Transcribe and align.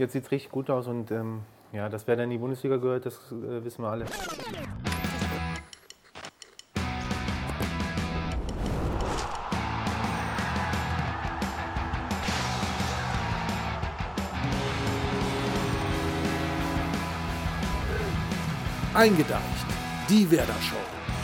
Jetzt 0.00 0.14
sieht 0.14 0.24
es 0.24 0.30
richtig 0.30 0.50
gut 0.50 0.70
aus 0.70 0.86
und 0.86 1.10
ähm, 1.10 1.42
ja, 1.74 1.90
dass 1.90 2.06
wer 2.06 2.16
dann 2.16 2.24
in 2.24 2.30
die 2.30 2.38
Bundesliga 2.38 2.78
gehört, 2.78 3.04
das 3.04 3.16
äh, 3.32 3.62
wissen 3.62 3.82
wir 3.82 3.90
alle. 3.90 4.06
Eingedeicht, 18.94 19.42
die 20.08 20.30
Werder 20.30 20.54
Show. 20.62 20.76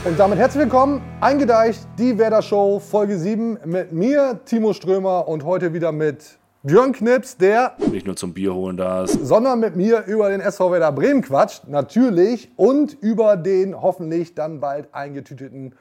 Und 0.06 0.18
damit 0.18 0.36
herzlich 0.36 0.64
willkommen, 0.64 1.00
eingedeicht, 1.22 1.80
die 1.98 2.18
Werder 2.18 2.42
Show, 2.42 2.78
Folge 2.78 3.16
7 3.16 3.58
mit 3.64 3.92
mir, 3.92 4.38
Timo 4.44 4.74
Strömer 4.74 5.26
und 5.26 5.44
heute 5.44 5.72
wieder 5.72 5.92
mit 5.92 6.38
Björn 6.66 6.92
Knips, 6.92 7.36
der 7.36 7.76
nicht 7.92 8.06
nur 8.06 8.16
zum 8.16 8.34
Bier 8.34 8.52
holen 8.52 8.76
da 8.76 9.04
ist. 9.04 9.24
sondern 9.24 9.60
mit 9.60 9.76
mir 9.76 10.04
über 10.06 10.30
den 10.30 10.40
SV 10.40 10.72
Werder 10.72 10.90
Bremen 10.90 11.22
quatscht, 11.22 11.68
natürlich, 11.68 12.50
und 12.56 12.94
über 12.94 13.36
den 13.36 13.80
hoffentlich 13.80 14.34
dann 14.34 14.58
bald 14.58 14.92
eingetüteten 14.92 15.76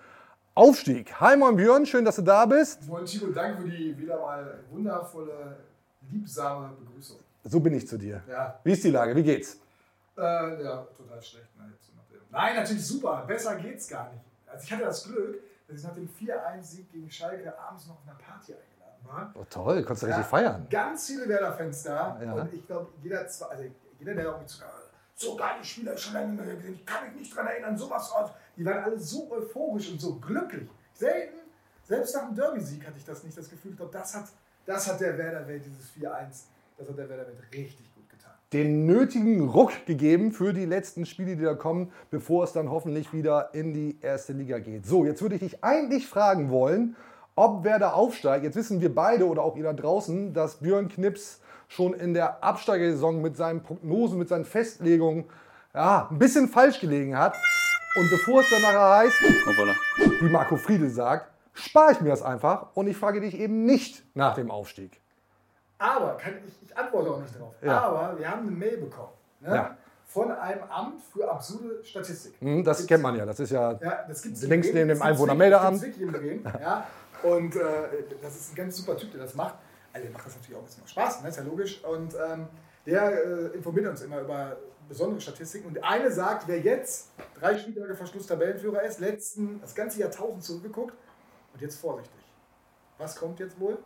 Aufstieg. 0.54 1.20
Hi 1.20 1.38
moin 1.38 1.56
Björn, 1.56 1.88
schön, 1.88 2.06
dass 2.06 2.18
du 2.18 2.22
da 2.22 2.46
bist. 2.46 2.88
Moin 2.88 3.04
Timo, 3.04 3.32
danke 3.34 3.64
für 3.64 3.68
die 3.68 3.98
wieder 3.98 4.20
mal 4.22 4.60
wundervolle, 4.70 5.58
liebsame 6.12 6.70
Begrüßung. 6.80 7.18
So 7.46 7.60
bin 7.60 7.74
ich 7.74 7.88
zu 7.88 7.98
dir. 7.98 8.22
Ja, 8.30 8.60
Wie 8.64 8.72
ist 8.74 8.84
die 8.84 8.92
Lage? 8.92 9.16
Wie 9.16 9.24
geht's? 9.24 9.60
äh, 10.18 10.22
ja 10.22 10.86
total 10.96 11.20
schlecht. 11.20 11.48
Nein, 12.30 12.56
natürlich 12.58 12.86
super. 12.86 13.24
Besser 13.28 13.56
geht's 13.56 13.88
gar 13.88 14.12
nicht. 14.12 14.24
Also 14.46 14.64
ich 14.64 14.72
hatte 14.72 14.84
das 14.84 15.04
Glück, 15.04 15.40
dass 15.68 15.80
ich 15.80 15.84
nach 15.84 15.96
dem 15.96 16.08
4-1-Sieg 16.08 16.92
gegen 16.92 17.10
Schalke 17.10 17.58
abends 17.58 17.88
noch 17.88 17.96
auf 17.96 18.02
einer 18.06 18.18
Party 18.20 18.52
eingeladen 18.54 18.75
war. 19.08 19.34
Oh, 19.36 19.44
toll, 19.50 19.84
kannst 19.84 20.04
du 20.04 20.08
richtig 20.08 20.24
Ja, 20.24 20.30
feiern. 20.30 20.68
Ganz 20.70 21.08
viele 21.08 21.28
Werder-Fans 21.28 21.84
da. 21.84 22.20
Ja. 22.24 22.34
Und 22.34 22.54
ich 22.54 22.66
glaube, 22.66 22.88
jeder, 23.02 23.20
also 23.22 23.64
jeder, 24.00 24.14
der 24.16 24.36
auch 24.36 24.40
mit 24.40 24.50
so, 25.18 25.36
geile 25.36 25.64
Spieler 25.64 25.98
schon 25.98 26.14
lange 26.14 26.34
nicht 26.34 26.46
mehr 26.46 26.56
gesehen, 26.56 26.74
ich 26.76 26.86
kann 26.86 27.06
mich 27.08 27.16
nicht 27.20 27.36
dran 27.36 27.48
erinnern, 27.48 27.78
sowas 27.78 28.12
aus. 28.12 28.32
Die 28.58 28.66
waren 28.66 28.84
alle 28.84 29.00
so 29.00 29.32
euphorisch 29.32 29.92
und 29.92 30.02
so 30.02 30.16
glücklich. 30.16 30.70
Selten, 30.94 31.38
selbst 31.84 32.16
nach 32.16 32.28
dem 32.28 32.36
Derby-Sieg 32.36 32.86
hatte 32.86 32.98
ich 32.98 33.06
das 33.06 33.24
nicht 33.24 33.38
das 33.38 33.50
Gefühl. 33.50 33.72
Ich 33.72 33.78
glaube, 33.78 33.94
das 33.94 34.16
hat, 34.16 34.26
das 34.66 34.92
hat 34.92 35.00
der 35.00 35.18
Werder-Welt, 35.18 35.64
dieses 35.66 35.92
4-1, 35.92 36.46
das 36.78 36.90
hat 36.90 36.98
der 36.98 37.10
Werder-Welt 37.10 37.38
richtig 37.54 37.94
gut 37.96 38.10
getan. 38.10 38.34
den 38.54 38.86
nötigen 38.86 39.48
Ruck 39.50 39.86
gegeben 39.86 40.32
für 40.32 40.54
die 40.54 40.66
letzten 40.66 41.06
Spiele, 41.06 41.36
die 41.36 41.44
da 41.44 41.54
kommen, 41.54 41.92
bevor 42.12 42.44
es 42.44 42.54
dann 42.54 42.70
hoffentlich 42.70 43.14
wieder 43.14 43.54
in 43.54 43.74
die 43.74 44.00
erste 44.02 44.34
Liga 44.34 44.60
geht. 44.60 44.86
So, 44.86 45.06
jetzt 45.06 45.22
würde 45.22 45.36
ich 45.36 45.42
dich 45.42 45.64
eigentlich 45.64 46.08
fragen 46.08 46.50
wollen, 46.50 46.96
ob 47.36 47.64
Werder 47.64 47.94
aufsteigt. 47.96 48.44
Jetzt 48.44 48.56
wissen 48.56 48.82
wir 48.82 48.94
beide 48.94 49.28
oder 49.28 49.42
auch 49.44 49.56
ihr 49.56 49.64
da 49.64 49.74
draußen, 49.74 50.34
dass 50.34 50.56
Björn 50.56 50.88
Knips 50.90 51.42
schon 51.68 51.94
in 51.94 52.14
der 52.14 52.44
Absteigersaison 52.44 53.22
mit 53.22 53.36
seinen 53.38 53.62
Prognosen, 53.64 54.18
mit 54.20 54.30
seinen 54.30 54.46
Festlegungen 54.46 55.26
ja, 55.74 56.08
ein 56.10 56.18
bisschen 56.20 56.48
falsch 56.48 56.80
gelegen 56.80 57.18
hat. 57.18 57.36
Und 57.96 58.10
bevor 58.10 58.42
es 58.42 58.50
dann 58.50 58.62
nachher 58.62 58.98
heißt, 58.98 59.16
Hoppala. 59.48 59.74
wie 60.22 60.30
Marco 60.30 60.58
Friedl 60.58 60.90
sagt, 60.90 61.32
spare 61.54 61.94
ich 61.94 62.02
mir 62.02 62.10
das 62.10 62.22
einfach 62.22 62.68
und 62.74 62.88
ich 62.88 62.98
frage 62.98 63.22
dich 63.22 63.38
eben 63.40 63.66
nicht 63.66 64.04
nach 64.16 64.36
dem 64.36 64.52
Aufstieg. 64.52 65.00
Aber, 65.78 66.16
kann 66.18 66.34
ich, 66.46 66.54
ich 66.70 66.78
antworte 66.78 67.10
auch 67.12 67.22
nicht 67.22 67.38
drauf. 67.40 67.54
Ja. 67.62 67.82
Aber 67.82 68.18
wir 68.18 68.30
haben 68.30 68.42
eine 68.48 68.52
Mail 68.52 68.78
bekommen. 68.78 69.10
Ne? 69.42 69.56
Ja. 69.56 69.78
Von 70.08 70.32
einem 70.32 70.64
Amt 70.70 71.02
für 71.02 71.30
absurde 71.30 71.84
Statistik. 71.84 72.36
Hm, 72.40 72.64
Das 72.64 72.78
Gibt's- 72.78 72.88
kennt 72.88 73.04
man 73.04 73.16
ja. 73.18 73.26
Das 73.26 73.40
ist 73.40 73.50
ja 73.52 73.74
Ja, 73.82 74.06
das 74.08 74.22
gibt's 74.22 74.42
Links 74.44 74.68
in 74.68 74.76
neben 74.76 74.90
dem 74.90 75.02
Einwohnermeldeamt. 75.02 75.82
Ja. 76.62 76.86
Und 77.26 77.56
äh, 77.56 77.62
das 78.22 78.36
ist 78.36 78.52
ein 78.52 78.56
ganz 78.56 78.78
super 78.78 78.98
Typ, 78.98 79.12
der 79.12 79.22
das 79.22 79.34
macht. 79.34 79.56
Also 79.94 80.06
der 80.06 80.14
macht 80.14 80.26
das 80.26 80.36
natürlich 80.36 80.56
auch 80.56 80.62
ein 80.62 80.66
bisschen 80.66 80.84
auf 80.84 80.90
Spaß, 80.90 81.22
ne? 81.22 81.30
ist 81.30 81.38
ja 81.38 81.44
logisch. 81.44 81.84
Und 81.84 82.14
ähm, 82.16 82.48
der 82.86 83.12
äh, 83.12 83.46
informiert 83.56 83.88
uns 83.88 84.02
immer 84.02 84.22
über 84.22 84.58
besondere 84.88 85.22
Statistiken. 85.22 85.68
Und 85.68 85.84
eine 85.84 86.12
sagt, 86.12 86.48
wer 86.48 86.60
jetzt 86.60 87.10
drei 87.40 87.58
Spieltage 87.58 87.96
vor 87.96 88.06
Schluss 88.06 88.28
Tabellenführer 88.28 88.84
ist, 88.84 89.00
letzten, 89.00 89.60
das 89.62 89.74
ganze 89.74 90.00
Jahrtausend 90.00 90.44
zurückgeguckt 90.44 90.94
und 91.54 91.62
jetzt 91.62 91.80
vorsichtig. 91.80 92.14
Was 92.98 93.16
kommt 93.16 93.40
jetzt 93.40 93.60
wohl? 93.60 93.78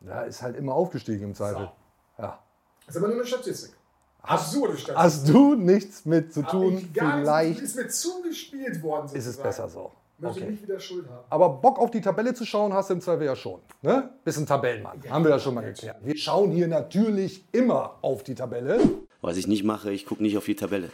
Ja, 0.00 0.22
ist 0.22 0.42
halt 0.42 0.56
immer 0.56 0.74
aufgestiegen 0.74 1.24
im 1.24 1.34
Zweifel. 1.34 1.70
Ja. 2.18 2.42
Das 2.86 2.94
ist 2.94 3.02
aber 3.02 3.08
nur 3.08 3.18
eine 3.18 3.26
Statistik. 3.26 3.72
Absurde 4.22 4.76
Statistik. 4.76 4.96
Hast 4.96 5.28
du 5.28 5.54
nichts 5.54 6.04
mit 6.04 6.32
zu 6.32 6.42
Hab 6.42 6.50
tun? 6.50 6.78
ich 6.78 6.92
gar 6.92 7.20
Vielleicht 7.20 7.60
nichts, 7.60 7.70
ist 7.70 7.76
mir 7.76 7.88
zugespielt 7.88 8.82
worden. 8.82 9.06
ist 9.06 9.14
es 9.14 9.24
sozusagen. 9.36 9.48
besser 9.48 9.68
so. 9.68 9.92
Möchte 10.20 10.40
Okay. 10.40 10.50
nicht 10.50 10.62
wieder 10.64 10.80
Schuld 10.80 11.08
haben. 11.08 11.24
Aber 11.30 11.48
Bock 11.48 11.78
auf 11.78 11.90
die 11.92 12.00
Tabelle 12.00 12.34
zu 12.34 12.44
schauen 12.44 12.72
hast 12.72 12.90
du 12.90 12.94
im 12.94 13.00
Zweifel 13.00 13.24
ja 13.26 13.36
schon. 13.36 13.60
Ne? 13.82 14.10
Bist 14.24 14.38
ein 14.38 14.46
Tabellenmann. 14.46 15.00
Haben 15.08 15.24
wir 15.24 15.30
ja 15.30 15.38
schon 15.38 15.54
mal 15.54 15.60
geklärt. 15.64 15.96
Wir 16.02 16.16
schauen 16.16 16.50
hier 16.50 16.66
natürlich 16.66 17.44
immer 17.52 17.98
auf 18.02 18.24
die 18.24 18.34
Tabelle. 18.34 18.80
Was 19.20 19.36
ich 19.36 19.46
nicht 19.46 19.62
mache, 19.64 19.92
ich 19.92 20.06
gucke 20.06 20.22
nicht 20.22 20.36
auf 20.36 20.44
die 20.44 20.56
Tabelle. 20.56 20.90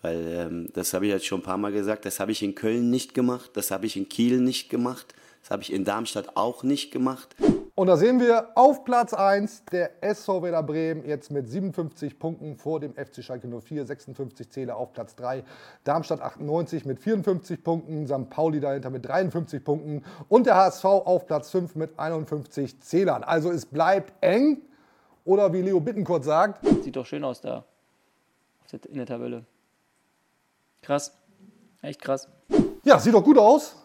Weil 0.00 0.26
ähm, 0.32 0.68
das 0.74 0.94
habe 0.94 1.06
ich 1.06 1.12
jetzt 1.12 1.26
schon 1.26 1.40
ein 1.40 1.44
paar 1.44 1.58
Mal 1.58 1.72
gesagt, 1.72 2.04
das 2.04 2.20
habe 2.20 2.32
ich 2.32 2.42
in 2.42 2.54
Köln 2.54 2.90
nicht 2.90 3.14
gemacht, 3.14 3.50
das 3.54 3.70
habe 3.70 3.86
ich 3.86 3.96
in 3.96 4.08
Kiel 4.08 4.40
nicht 4.40 4.68
gemacht, 4.68 5.14
das 5.42 5.50
habe 5.50 5.62
ich 5.62 5.72
in 5.72 5.84
Darmstadt 5.84 6.36
auch 6.36 6.62
nicht 6.62 6.90
gemacht. 6.92 7.34
Und 7.74 7.86
da 7.86 7.96
sehen 7.96 8.20
wir 8.20 8.50
auf 8.54 8.84
Platz 8.84 9.14
1 9.14 9.64
der 9.72 10.04
SV 10.04 10.42
Werder 10.42 10.62
Bremen 10.62 11.06
jetzt 11.06 11.30
mit 11.30 11.48
57 11.48 12.18
Punkten 12.18 12.56
vor 12.56 12.80
dem 12.80 12.92
FC 12.92 13.24
Schalke 13.24 13.48
04, 13.48 13.86
56 13.86 14.50
Zähler 14.50 14.76
auf 14.76 14.92
Platz 14.92 15.16
3, 15.16 15.42
Darmstadt 15.82 16.20
98 16.20 16.84
mit 16.84 17.00
54 17.00 17.64
Punkten, 17.64 18.06
St. 18.06 18.28
Pauli 18.28 18.60
dahinter 18.60 18.90
mit 18.90 19.06
53 19.06 19.64
Punkten 19.64 20.04
und 20.28 20.46
der 20.46 20.56
HSV 20.56 20.84
auf 20.84 21.24
Platz 21.24 21.50
5 21.50 21.74
mit 21.76 21.98
51 21.98 22.78
Zählern. 22.80 23.24
Also 23.24 23.50
es 23.50 23.64
bleibt 23.64 24.12
eng 24.22 24.60
oder 25.24 25.50
wie 25.54 25.62
Leo 25.62 25.80
Bittenkurt 25.80 26.24
sagt, 26.24 26.66
Sieht 26.82 26.96
doch 26.96 27.06
schön 27.06 27.24
aus 27.24 27.40
da. 27.40 27.64
In 28.88 28.96
der 28.96 29.06
Tabelle. 29.06 29.44
Krass. 30.82 31.16
Echt 31.80 32.02
krass. 32.02 32.28
ja, 32.84 32.98
sieht 32.98 33.14
doch 33.14 33.24
gut 33.24 33.38
aus. 33.38 33.76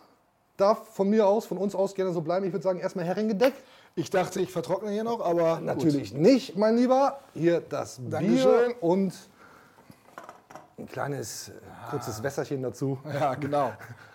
Darf 0.57 0.87
von 0.89 1.09
mir 1.09 1.27
aus, 1.27 1.45
von 1.45 1.57
uns 1.57 1.75
aus 1.75 1.93
gerne 1.93 2.11
so 2.11 2.21
bleiben. 2.21 2.45
Ich 2.45 2.51
würde 2.51 2.63
sagen, 2.63 2.79
erstmal 2.79 3.05
Herrengedeck. 3.05 3.53
Ich 3.97 4.11
dachte, 4.11 4.39
ich 4.39 4.51
vertrockne 4.51 4.91
hier 4.91 5.03
noch, 5.03 5.21
aber 5.21 5.59
Natürlich 5.59 6.13
nicht, 6.13 6.55
mein 6.55 6.77
Lieber. 6.77 7.19
Hier 7.33 7.61
das 7.61 7.99
Dankeschön. 8.07 8.67
Bier 8.67 8.83
und 8.83 9.11
ein 10.77 10.85
kleines, 10.87 11.49
äh, 11.49 11.53
kurzes 11.89 12.21
Wässerchen 12.21 12.61
dazu. 12.61 12.99
Gut. 13.03 13.13
Ja, 13.15 13.33
genau. 13.39 13.73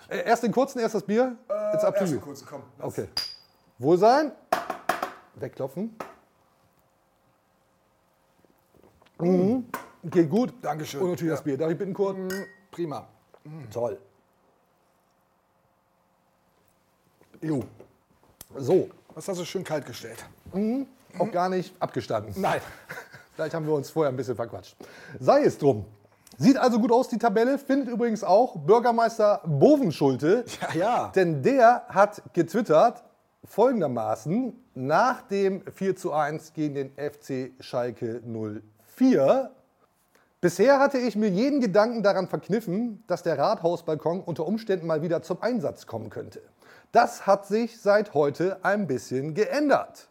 Äh, 0.08 0.22
Erst 0.24 0.44
den 0.44 0.52
kurzen, 0.52 0.78
erst 0.78 0.94
das 0.94 1.02
Bier. 1.02 1.36
Jetzt 1.72 1.84
ab 1.84 1.96
Erst 1.98 2.12
einen 2.12 2.20
kurzen, 2.20 2.46
komm. 2.48 2.62
lass. 2.78 2.86
Okay. 2.96 3.08
Wohlsein. 3.78 4.30
Wegklopfen. 5.34 5.96
Mhm. 9.18 9.66
Geht 10.04 10.30
gut. 10.30 10.54
Dankeschön. 10.62 11.00
Und 11.00 11.10
natürlich 11.10 11.30
Ja. 11.30 11.34
das 11.34 11.42
Bier. 11.44 11.58
Darf 11.58 11.72
ich 11.72 11.78
bitten, 11.78 11.92
Kurt? 11.94 12.16
Prima. 12.70 13.08
Toll. 13.72 13.98
Jo. 17.40 17.64
So, 18.56 18.88
Was 19.14 19.28
hast 19.28 19.40
du 19.40 19.44
schön 19.44 19.64
kalt 19.64 19.86
gestellt? 19.86 20.24
auch 21.18 21.30
gar 21.30 21.48
nicht 21.48 21.74
abgestanden. 21.80 22.34
Nein. 22.40 22.60
Vielleicht 23.34 23.54
haben 23.54 23.66
wir 23.66 23.74
uns 23.74 23.90
vorher 23.90 24.12
ein 24.12 24.16
bisschen 24.16 24.36
verquatscht. 24.36 24.76
Sei 25.20 25.42
es 25.42 25.58
drum. 25.58 25.86
Sieht 26.38 26.56
also 26.56 26.78
gut 26.78 26.92
aus, 26.92 27.08
die 27.08 27.18
Tabelle. 27.18 27.58
Findet 27.58 27.88
übrigens 27.88 28.24
auch 28.24 28.56
Bürgermeister 28.56 29.42
Bovenschulte. 29.44 30.44
Ja, 30.60 30.74
ja. 30.74 31.12
Denn 31.14 31.42
der 31.42 31.84
hat 31.88 32.22
getwittert 32.32 33.02
folgendermaßen 33.44 34.52
nach 34.74 35.22
dem 35.22 35.62
4 35.72 35.96
zu 35.96 36.12
1 36.12 36.52
gegen 36.54 36.74
den 36.74 36.92
FC 36.92 37.52
Schalke 37.60 38.22
04. 38.96 39.50
Bisher 40.40 40.80
hatte 40.80 40.98
ich 40.98 41.14
mir 41.16 41.28
jeden 41.28 41.60
Gedanken 41.60 42.02
daran 42.02 42.28
verkniffen, 42.28 43.04
dass 43.06 43.22
der 43.22 43.38
Rathausbalkon 43.38 44.20
unter 44.20 44.46
Umständen 44.46 44.86
mal 44.86 45.02
wieder 45.02 45.22
zum 45.22 45.40
Einsatz 45.40 45.86
kommen 45.86 46.10
könnte. 46.10 46.40
Das 46.92 47.26
hat 47.26 47.46
sich 47.46 47.80
seit 47.80 48.12
heute 48.12 48.62
ein 48.64 48.86
bisschen 48.86 49.32
geändert. 49.34 50.08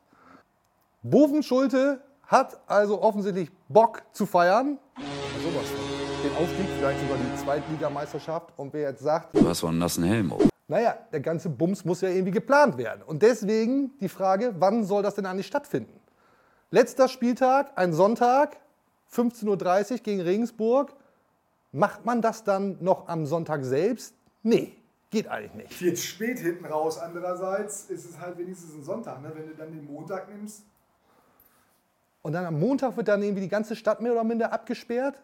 Bovenschulte 1.03 2.01
hat 2.23 2.59
also 2.67 3.01
offensichtlich 3.01 3.51
Bock 3.69 4.01
zu 4.13 4.25
feiern. 4.25 4.79
Sowas 5.43 5.67
von. 5.69 5.91
Den 6.23 6.35
Aufstieg, 6.37 6.67
vielleicht 6.77 6.99
sogar 7.01 7.17
die 7.17 7.43
Zweitligameisterschaft. 7.43 8.53
Und 8.57 8.73
wer 8.73 8.89
jetzt 8.91 9.01
sagt, 9.01 9.35
Du 9.35 9.47
hast 9.47 9.59
so 9.59 9.67
einen 9.67 9.79
nassen 9.79 10.03
Helm. 10.03 10.31
auf. 10.33 10.41
naja, 10.67 10.95
der 11.11 11.19
ganze 11.19 11.49
Bums 11.49 11.83
muss 11.85 12.01
ja 12.01 12.09
irgendwie 12.09 12.31
geplant 12.31 12.77
werden. 12.77 13.01
Und 13.03 13.21
deswegen 13.23 13.97
die 13.99 14.09
Frage, 14.09 14.53
wann 14.59 14.83
soll 14.83 15.01
das 15.03 15.15
denn 15.15 15.25
eigentlich 15.25 15.47
stattfinden? 15.47 15.99
Letzter 16.69 17.07
Spieltag, 17.07 17.71
ein 17.75 17.93
Sonntag, 17.93 18.57
15.30 19.13 19.91
Uhr 19.91 19.97
gegen 19.99 20.21
Regensburg. 20.21 20.93
Macht 21.71 22.05
man 22.05 22.21
das 22.21 22.43
dann 22.43 22.77
noch 22.81 23.07
am 23.07 23.25
Sonntag 23.25 23.63
selbst? 23.65 24.13
Nee, 24.43 24.75
geht 25.11 25.27
eigentlich 25.27 25.53
nicht. 25.53 25.73
Viel 25.73 25.93
zu 25.93 26.01
spät 26.07 26.39
hinten 26.39 26.65
raus. 26.65 26.97
Andererseits 26.97 27.85
ist 27.85 28.09
es 28.09 28.19
halt 28.19 28.37
wenigstens 28.37 28.73
ein 28.73 28.83
Sonntag. 28.83 29.21
Ne? 29.21 29.31
Wenn 29.35 29.47
du 29.47 29.53
dann 29.55 29.71
den 29.71 29.85
Montag 29.85 30.27
nimmst, 30.33 30.63
Und 32.23 32.33
dann 32.33 32.45
am 32.45 32.59
Montag 32.59 32.95
wird 32.97 33.07
dann 33.07 33.21
irgendwie 33.21 33.41
die 33.41 33.49
ganze 33.49 33.75
Stadt 33.75 33.99
mehr 34.01 34.11
oder 34.13 34.23
minder 34.23 34.51
abgesperrt. 34.53 35.15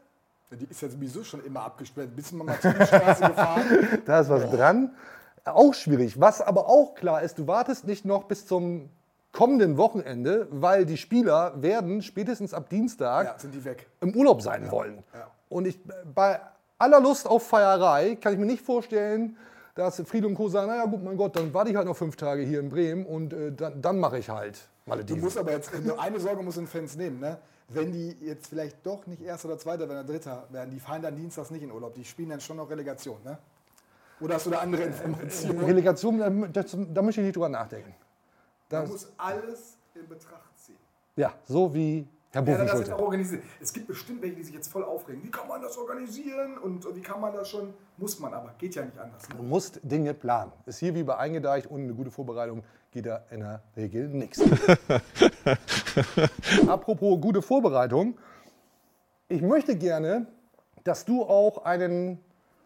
die 0.52 0.66
ist 0.70 0.82
ja 0.82 0.90
sowieso 0.90 1.24
schon 1.24 1.44
immer 1.46 1.62
abgesperrt. 1.62 2.16
Bis 2.16 2.32
man 2.32 2.48
Martinstraße 2.48 3.28
gefahren. 3.28 3.88
Da 4.06 4.20
ist 4.20 4.30
was 4.30 4.50
dran. 4.52 4.94
Auch 5.46 5.74
schwierig. 5.74 6.20
Was 6.20 6.42
aber 6.42 6.68
auch 6.68 6.94
klar 6.96 7.22
ist, 7.22 7.40
du 7.40 7.48
wartest 7.48 7.86
nicht 7.88 8.04
noch 8.04 8.26
bis 8.26 8.46
zum 8.46 8.90
kommenden 9.32 9.78
Wochenende, 9.78 10.48
weil 10.52 10.86
die 10.86 10.98
Spieler 10.98 11.62
werden 11.62 12.02
spätestens 12.02 12.54
ab 12.54 12.70
Dienstag 12.70 13.26
Ja, 13.44 13.50
im 14.02 14.16
Urlaub 14.16 14.42
sein 14.42 14.70
wollen. 14.72 15.04
ja. 15.14 15.28
Und 15.50 15.66
ich, 15.68 15.80
bei 16.14 16.42
aller 16.78 17.00
Lust 17.00 17.28
auf 17.28 17.48
Feierei 17.48 18.16
kann 18.16 18.34
ich 18.34 18.40
mir 18.40 18.46
nicht 18.46 18.62
vorstellen, 18.66 19.38
dass 19.78 20.02
Friede 20.06 20.28
und 20.28 20.36
Co. 20.36 20.50
sagen, 20.50 20.68
naja 20.68 20.86
gut, 20.86 21.04
mein 21.04 21.16
Gott, 21.18 21.36
dann 21.36 21.54
warte 21.54 21.70
ich 21.70 21.76
halt 21.76 21.86
noch 21.88 21.96
fünf 21.96 22.16
Tage 22.16 22.42
hier 22.42 22.60
in 22.60 22.70
Bremen 22.70 23.06
und 23.06 23.32
äh, 23.34 23.52
dann, 23.52 23.82
dann 23.82 24.00
mache 24.00 24.18
ich 24.18 24.30
halt 24.30 24.56
Du 24.86 24.90
Malediven. 24.92 25.22
musst 25.22 25.38
aber 25.38 25.52
jetzt, 25.52 25.72
nur 25.84 26.00
eine 26.02 26.20
Sorge 26.20 26.42
muss 26.44 26.56
den 26.56 26.68
Fans 26.68 26.96
nehmen, 26.96 27.20
ne? 27.20 27.38
Wenn 27.70 27.92
die 27.92 28.16
jetzt 28.22 28.48
vielleicht 28.48 28.86
doch 28.86 29.06
nicht 29.08 29.22
Erster 29.22 29.50
oder 29.50 29.58
Zweiter, 29.58 29.90
wenn 29.90 30.08
Dritter 30.08 30.48
werden, 30.52 30.72
die 30.72 30.80
fahren 30.80 31.02
dann 31.02 31.18
dienstags 31.18 31.52
nicht 31.52 31.62
in 31.64 31.72
Urlaub. 31.72 31.94
Die 31.96 32.06
spielen 32.06 32.30
dann 32.30 32.40
schon 32.40 32.56
noch 32.58 32.70
Relegation, 32.70 33.18
ne? 33.26 33.38
Oder 34.22 34.36
hast 34.36 34.46
du 34.46 34.50
da 34.52 34.60
andere 34.60 34.84
Informationen? 34.84 35.60
Relegation, 35.66 36.18
da, 36.54 36.64
da 36.64 37.02
möchte 37.02 37.20
ich 37.22 37.26
nicht 37.28 37.36
drüber 37.36 37.50
nachdenken. 37.50 37.90
Man 38.70 38.82
Das, 38.84 38.90
muss 38.90 39.08
alles 39.18 39.78
in 39.96 40.08
Betracht 40.08 40.58
ziehen. 40.58 40.78
ja, 41.18 41.34
so 41.46 41.74
wie 41.74 42.08
Herr 42.32 42.46
Ja, 42.46 42.96
auch 42.96 43.00
organisiert. 43.00 43.44
Es 43.62 43.72
gibt 43.72 43.88
bestimmt 43.88 44.22
welche, 44.22 44.36
die 44.36 44.44
sich 44.44 44.54
jetzt 44.54 44.72
voll 44.72 44.84
aufregen. 44.84 45.24
Wie 45.24 45.32
kann 45.32 45.48
man 45.48 45.62
das 45.62 45.78
organisieren 45.78 46.58
und 46.58 46.86
wie 46.96 47.02
kann 47.02 47.22
man 47.22 47.34
das 47.34 47.50
schon? 47.50 47.74
Muss 47.98 48.20
man 48.20 48.34
aber, 48.34 48.54
geht 48.58 48.76
ja 48.76 48.84
nicht 48.84 48.98
anders. 48.98 49.28
Ne? 49.30 49.36
Du 49.38 49.44
musst 49.44 49.80
Dinge 49.84 50.14
planen. 50.14 50.52
Ist 50.66 50.80
hier 50.80 50.94
wie 50.94 51.04
bei 51.04 51.18
eingedeicht, 51.18 51.72
ohne 51.72 51.84
eine 51.84 51.94
gute 51.94 52.12
Vorbereitung 52.12 52.64
geht 52.92 53.06
da 53.06 53.24
in 53.32 53.42
der 53.42 53.62
Regel 53.76 54.10
nichts. 54.10 54.42
Apropos 56.68 57.22
gute 57.22 57.42
Vorbereitung. 57.42 58.18
Ich 59.30 59.42
möchte 59.42 59.76
gerne, 59.76 60.28
dass 60.84 61.06
du 61.06 61.24
auch 61.24 61.66
einen, 61.66 62.20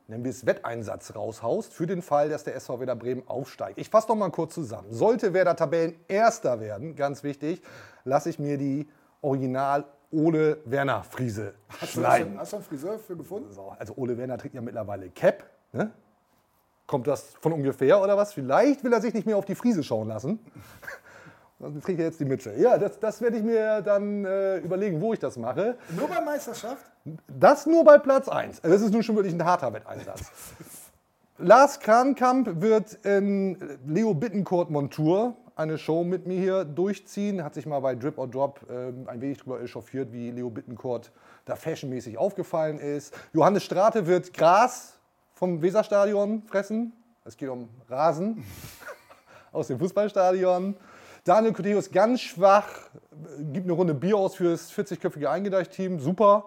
nennen 0.07 0.23
wir 0.23 0.31
es 0.31 0.45
Wetteinsatz 0.45 1.15
raushaust, 1.15 1.73
für 1.73 1.87
den 1.87 2.01
Fall, 2.01 2.29
dass 2.29 2.43
der 2.43 2.55
SV 2.55 2.79
Werder 2.79 2.95
Bremen 2.95 3.27
aufsteigt. 3.27 3.79
Ich 3.79 3.89
fasse 3.89 4.09
noch 4.09 4.15
mal 4.15 4.31
kurz 4.31 4.53
zusammen. 4.53 4.91
Sollte 4.91 5.33
Werder 5.33 5.55
Tabellen 5.55 5.95
Erster 6.07 6.59
werden, 6.59 6.95
ganz 6.95 7.23
wichtig, 7.23 7.61
lasse 8.05 8.29
ich 8.29 8.39
mir 8.39 8.57
die 8.57 8.87
Original 9.21 9.85
Ole 10.11 10.57
Werner 10.65 11.03
Friese 11.03 11.53
Hast 11.69 11.95
du, 11.95 11.99
schneiden. 12.01 12.31
schon, 12.33 12.39
hast 12.39 12.51
du 12.51 12.55
einen 12.57 12.65
Friseur 12.65 12.99
für 12.99 13.15
gefunden? 13.15 13.51
So, 13.51 13.73
also 13.77 13.93
Ole 13.95 14.17
Werner 14.17 14.37
trägt 14.37 14.55
ja 14.55 14.61
mittlerweile 14.61 15.09
Cap. 15.09 15.43
Ne? 15.71 15.91
Kommt 16.85 17.07
das 17.07 17.33
von 17.39 17.53
ungefähr 17.53 18.01
oder 18.01 18.17
was? 18.17 18.33
Vielleicht 18.33 18.83
will 18.83 18.91
er 18.91 18.99
sich 19.01 19.13
nicht 19.13 19.25
mehr 19.25 19.37
auf 19.37 19.45
die 19.45 19.55
Friese 19.55 19.83
schauen 19.83 20.09
lassen. 20.09 20.39
Dann 21.59 21.79
trägt 21.81 21.99
er 21.99 22.05
jetzt 22.05 22.19
die 22.19 22.25
Mütze. 22.25 22.55
Ja, 22.57 22.77
das, 22.77 22.99
das 22.99 23.21
werde 23.21 23.37
ich 23.37 23.43
mir 23.43 23.81
dann 23.81 24.25
äh, 24.25 24.57
überlegen, 24.57 24.99
wo 24.99 25.13
ich 25.13 25.19
das 25.19 25.37
mache. 25.37 25.77
Nur 25.95 26.07
bei 26.07 26.19
Meisterschaft? 26.19 26.91
Das 27.27 27.65
nur 27.65 27.85
bei 27.85 27.97
Platz 27.99 28.27
1. 28.27 28.63
Also 28.63 28.75
das 28.75 28.83
ist 28.83 28.91
nun 28.91 29.03
schon 29.03 29.15
wirklich 29.15 29.33
ein 29.33 29.45
harter 29.45 29.71
Wetteinsatz. 29.71 30.31
Lars 31.37 31.79
Krankamp 31.79 32.61
wird 32.61 32.93
in 33.05 33.57
Leo 33.85 34.13
Bittencourt 34.13 34.69
Montur 34.69 35.35
eine 35.55 35.77
Show 35.77 36.03
mit 36.03 36.27
mir 36.27 36.39
hier 36.39 36.65
durchziehen. 36.65 37.43
Hat 37.43 37.53
sich 37.53 37.65
mal 37.65 37.79
bei 37.79 37.95
Drip 37.95 38.17
or 38.17 38.27
Drop 38.27 38.61
ähm, 38.69 39.07
ein 39.07 39.21
wenig 39.21 39.39
darüber 39.39 39.61
echauffiert, 39.61 40.11
wie 40.11 40.31
Leo 40.31 40.49
Bittencourt 40.49 41.11
da 41.45 41.55
fashionmäßig 41.55 42.17
aufgefallen 42.17 42.79
ist. 42.79 43.13
Johannes 43.33 43.63
Strate 43.63 44.07
wird 44.07 44.33
Gras 44.33 44.99
vom 45.33 45.61
Weserstadion 45.61 46.43
fressen. 46.43 46.93
Es 47.25 47.37
geht 47.37 47.49
um 47.49 47.69
Rasen 47.89 48.43
aus 49.51 49.67
dem 49.67 49.79
Fußballstadion. 49.79 50.75
Daniel 51.23 51.53
Coteus 51.53 51.91
ganz 51.91 52.21
schwach, 52.21 52.67
gibt 53.53 53.65
eine 53.65 53.73
Runde 53.73 53.93
Bier 53.93 54.17
aus 54.17 54.35
fürs 54.35 54.71
40-köpfige 54.71 55.27
Eingedeicht-Team, 55.27 55.99
super. 55.99 56.45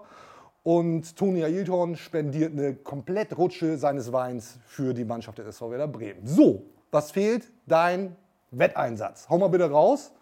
Und 0.65 1.17
Toni 1.17 1.45
Ailton 1.45 1.95
spendiert 1.95 2.53
eine 2.53 2.75
Komplettrutsche 2.75 3.77
seines 3.77 4.13
Weins 4.13 4.59
für 4.67 4.95
die 4.95 5.05
Mannschaft 5.05 5.39
des 5.39 5.47
SV 5.47 5.71
Werder 5.71 5.87
Bremen. 5.87 6.27
So, 6.27 6.65
was 6.91 7.11
fehlt? 7.11 7.53
Dein 7.67 8.17
Wetteinsatz. 8.59 9.29
Hau 9.29 9.39
mal 9.39 9.49
bitte 9.49 9.71
raus. 9.71 10.13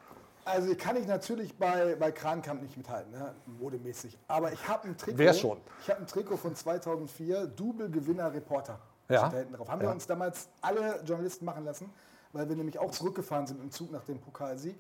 Also 0.45 0.75
kann 0.75 0.97
ich 0.97 1.07
natürlich 1.07 1.57
bei, 1.57 1.95
bei 1.95 2.11
Krankamp 2.11 2.63
nicht 2.63 2.77
mithalten, 2.77 3.13
ne? 3.13 3.33
modemäßig. 3.47 4.19
Aber 4.27 4.53
ich 4.53 4.67
habe 4.69 4.89
ein 4.89 4.97
Trikot. 4.97 5.19
Wer 5.19 5.35
schon? 5.35 5.59
Ich 5.83 5.89
habe 5.89 6.01
ein 6.01 6.07
Trikot 6.07 6.37
von 6.37 6.57
2004, 6.57 7.47
Double-Gewinner 7.47 8.33
Reporter. 8.33 8.79
Ja. 9.09 9.29
Da 9.29 9.37
hinten 9.39 9.55
drauf. 9.55 9.69
Haben 9.69 9.83
wir 9.83 9.91
uns 9.91 10.07
damals 10.07 10.49
alle 10.61 11.01
Journalisten 11.05 11.45
machen 11.45 11.65
lassen, 11.65 11.93
weil 12.33 12.49
wir 12.49 12.57
nämlich 12.57 12.79
auch 12.79 12.91
zurückgefahren 12.91 13.47
sind 13.47 13.63
im 13.63 13.71
Zug 13.71 13.93
nach 13.93 14.03
dem 14.05 14.19
Pokalsieg. 14.21 14.75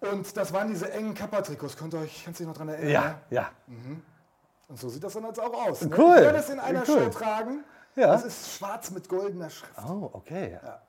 Und 0.00 0.36
das 0.36 0.52
waren 0.52 0.68
diese 0.68 0.90
engen 0.90 1.14
Kappa-Trikots. 1.14 1.76
Könnt 1.76 1.94
ihr 1.94 2.00
euch, 2.00 2.24
kannst 2.24 2.40
du 2.40 2.44
dich 2.44 2.48
noch 2.48 2.56
dran 2.56 2.68
erinnern? 2.68 2.90
ne? 3.02 3.14
ja. 3.30 3.50
Und 4.68 4.78
so 4.80 4.88
sieht 4.88 5.04
das 5.04 5.12
dann 5.12 5.24
jetzt 5.26 5.38
auch 5.38 5.68
aus. 5.68 5.82
Ne? 5.82 5.94
Cool. 5.96 6.16
Ich 6.16 6.22
werde 6.22 6.38
es 6.38 6.50
in 6.50 6.58
einer 6.58 6.80
Cool. 6.88 7.04
Show 7.04 7.08
tragen. 7.10 7.64
Ja. 7.94 8.06
Das 8.08 8.24
ist 8.24 8.56
schwarz 8.56 8.90
mit 8.90 9.08
goldener 9.08 9.50
Schrift. 9.50 9.72
Oh, 9.86 10.08
okay. 10.14 10.58
Ja, 10.64 10.80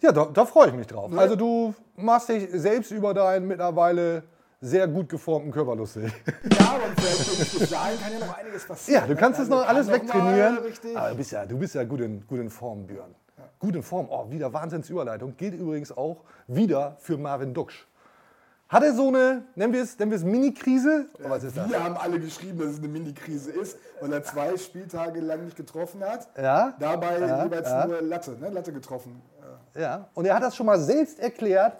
da, 0.00 0.24
da 0.26 0.44
freue 0.46 0.68
ich 0.68 0.74
mich 0.74 0.86
drauf. 0.86 1.10
Also 1.16 1.36
du 1.36 1.74
machst 1.96 2.28
dich 2.28 2.48
selbst 2.52 2.90
über 2.90 3.12
deinen 3.12 3.46
mittlerweile 3.46 4.22
sehr 4.60 4.88
gut 4.88 5.08
geformten 5.08 5.52
Körper 5.52 5.76
lustig. 5.76 6.12
Ja, 6.58 6.76
aber 6.76 6.84
vielleicht 6.96 7.58
bis 7.58 7.70
dahin 7.70 8.00
kann 8.00 8.12
ja 8.12 8.18
noch 8.26 8.36
einiges 8.36 8.66
passieren. 8.66 9.02
Ja, 9.02 9.06
du 9.06 9.16
kannst 9.16 9.38
ne? 9.38 9.44
es 9.44 9.50
noch 9.50 9.58
Also 9.58 9.68
alles 9.68 9.88
wegtrainieren. 9.88 10.58
Aber 10.94 11.10
du 11.10 11.16
bist 11.16 11.32
ja, 11.32 11.46
du 11.46 11.58
bist 11.58 11.74
ja 11.74 11.84
gut, 11.84 12.00
in, 12.00 12.26
gut 12.26 12.40
in 12.40 12.50
Form, 12.50 12.86
Björn. 12.86 13.14
Gut 13.58 13.74
in 13.74 13.82
Form. 13.82 14.08
Oh, 14.10 14.30
wieder 14.30 14.52
Wahnsinnsüberleitung. 14.52 15.36
Gilt 15.36 15.54
übrigens 15.54 15.96
auch 15.96 16.24
wieder 16.46 16.96
für 16.98 17.18
Marvin 17.18 17.52
Duksch. 17.54 17.86
Hat 18.70 18.84
er 18.84 18.94
so 18.94 19.08
eine, 19.08 19.42
nennen 19.56 19.72
wir 19.72 19.82
es, 19.82 19.98
nennen 19.98 20.12
wir 20.12 20.16
es 20.16 20.22
Mini-Krise? 20.22 21.06
Oh, 21.18 21.28
was 21.28 21.42
ist 21.42 21.56
das? 21.56 21.68
Wir 21.68 21.82
haben 21.82 21.96
alle 21.96 22.20
geschrieben, 22.20 22.60
dass 22.60 22.68
es 22.68 22.78
eine 22.78 22.86
Mini-Krise 22.86 23.50
ist, 23.50 23.76
weil 24.00 24.12
er 24.12 24.22
zwei 24.22 24.56
Spieltage 24.56 25.18
lang 25.18 25.44
nicht 25.44 25.56
getroffen 25.56 26.04
hat. 26.04 26.28
Ja, 26.40 26.72
Dabei 26.78 27.18
ja, 27.18 27.44
jeweils 27.44 27.68
ja. 27.68 27.84
nur 27.88 28.00
Latte, 28.00 28.38
ne? 28.38 28.48
Latte 28.48 28.72
getroffen. 28.72 29.20
Ja. 29.76 30.08
Und 30.14 30.24
er 30.24 30.36
hat 30.36 30.44
das 30.44 30.54
schon 30.54 30.66
mal 30.66 30.78
selbst 30.78 31.18
erklärt, 31.18 31.78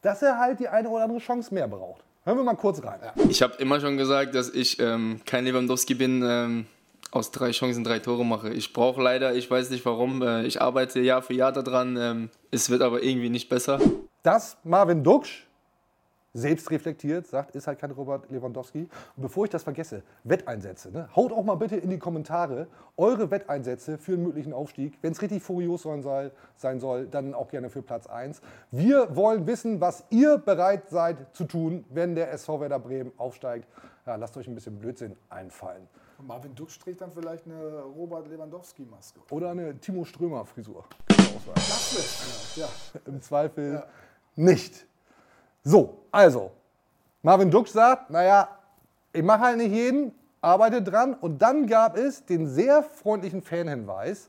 dass 0.00 0.22
er 0.22 0.38
halt 0.38 0.58
die 0.58 0.68
eine 0.68 0.88
oder 0.88 1.04
andere 1.04 1.18
Chance 1.18 1.52
mehr 1.52 1.68
braucht. 1.68 2.02
Hören 2.24 2.38
wir 2.38 2.44
mal 2.44 2.56
kurz 2.56 2.82
rein. 2.82 3.00
Ich 3.28 3.42
habe 3.42 3.56
immer 3.56 3.78
schon 3.78 3.98
gesagt, 3.98 4.34
dass 4.34 4.48
ich 4.48 4.80
ähm, 4.80 5.20
kein 5.26 5.44
Lewandowski 5.44 5.94
bin, 5.94 6.22
ähm, 6.24 6.66
aus 7.10 7.30
drei 7.30 7.50
Chancen 7.50 7.84
drei 7.84 7.98
Tore 7.98 8.24
mache. 8.24 8.48
Ich 8.48 8.72
brauche 8.72 9.02
leider, 9.02 9.34
ich 9.34 9.50
weiß 9.50 9.68
nicht 9.68 9.84
warum, 9.84 10.22
äh, 10.22 10.44
ich 10.44 10.62
arbeite 10.62 11.00
Jahr 11.00 11.20
für 11.20 11.34
Jahr 11.34 11.52
daran. 11.52 11.98
Ähm, 11.98 12.30
es 12.50 12.70
wird 12.70 12.80
aber 12.80 13.02
irgendwie 13.02 13.28
nicht 13.28 13.50
besser. 13.50 13.78
dass 14.22 14.56
Marvin 14.64 15.04
Duksch 15.04 15.46
selbst 16.34 16.70
reflektiert 16.70 17.26
sagt, 17.26 17.54
ist 17.54 17.66
halt 17.66 17.78
kein 17.78 17.90
Robert 17.90 18.30
Lewandowski. 18.30 18.88
Und 19.16 19.22
bevor 19.22 19.44
ich 19.44 19.50
das 19.50 19.62
vergesse, 19.62 20.02
Wetteinsätze. 20.24 20.90
Ne? 20.90 21.08
Haut 21.14 21.32
auch 21.32 21.44
mal 21.44 21.56
bitte 21.56 21.76
in 21.76 21.90
die 21.90 21.98
Kommentare 21.98 22.68
eure 22.96 23.30
Wetteinsätze 23.30 23.98
für 23.98 24.12
einen 24.12 24.22
möglichen 24.22 24.52
Aufstieg. 24.52 24.98
Wenn 25.02 25.12
es 25.12 25.20
richtig 25.20 25.42
furios 25.42 25.82
sein 25.82 26.02
soll, 26.02 26.32
sein 26.56 26.80
soll, 26.80 27.06
dann 27.06 27.34
auch 27.34 27.48
gerne 27.48 27.70
für 27.70 27.82
Platz 27.82 28.06
1. 28.06 28.40
Wir 28.70 29.14
wollen 29.14 29.46
wissen, 29.46 29.80
was 29.80 30.04
ihr 30.10 30.38
bereit 30.38 30.88
seid 30.88 31.34
zu 31.34 31.44
tun, 31.44 31.84
wenn 31.90 32.14
der 32.14 32.32
SV 32.32 32.60
Werder 32.60 32.78
Bremen 32.78 33.12
aufsteigt. 33.18 33.68
Ja, 34.06 34.16
lasst 34.16 34.36
euch 34.36 34.48
ein 34.48 34.54
bisschen 34.54 34.78
Blödsinn 34.78 35.16
einfallen. 35.28 35.86
Und 36.18 36.26
Marvin 36.26 36.54
Duksch 36.54 36.78
trägt 36.78 37.00
dann 37.00 37.12
vielleicht 37.12 37.46
eine 37.46 37.82
Robert 37.82 38.28
Lewandowski-Maske. 38.28 39.20
Oder 39.30 39.50
eine 39.50 39.78
Timo 39.78 40.04
Strömer-Frisur. 40.04 40.84
Das 41.08 42.56
wird 42.56 42.56
ja. 42.56 43.00
Im 43.06 43.20
Zweifel 43.20 43.84
nicht. 44.36 44.86
So, 45.64 46.06
also, 46.10 46.50
Marvin 47.22 47.50
Duksch 47.50 47.70
sagt, 47.70 48.10
naja, 48.10 48.48
ich 49.12 49.22
mache 49.22 49.40
halt 49.40 49.58
nicht 49.58 49.72
jeden, 49.72 50.12
arbeite 50.40 50.82
dran. 50.82 51.14
Und 51.14 51.40
dann 51.40 51.66
gab 51.66 51.96
es 51.96 52.24
den 52.24 52.48
sehr 52.48 52.82
freundlichen 52.82 53.42
Fanhinweis, 53.42 54.28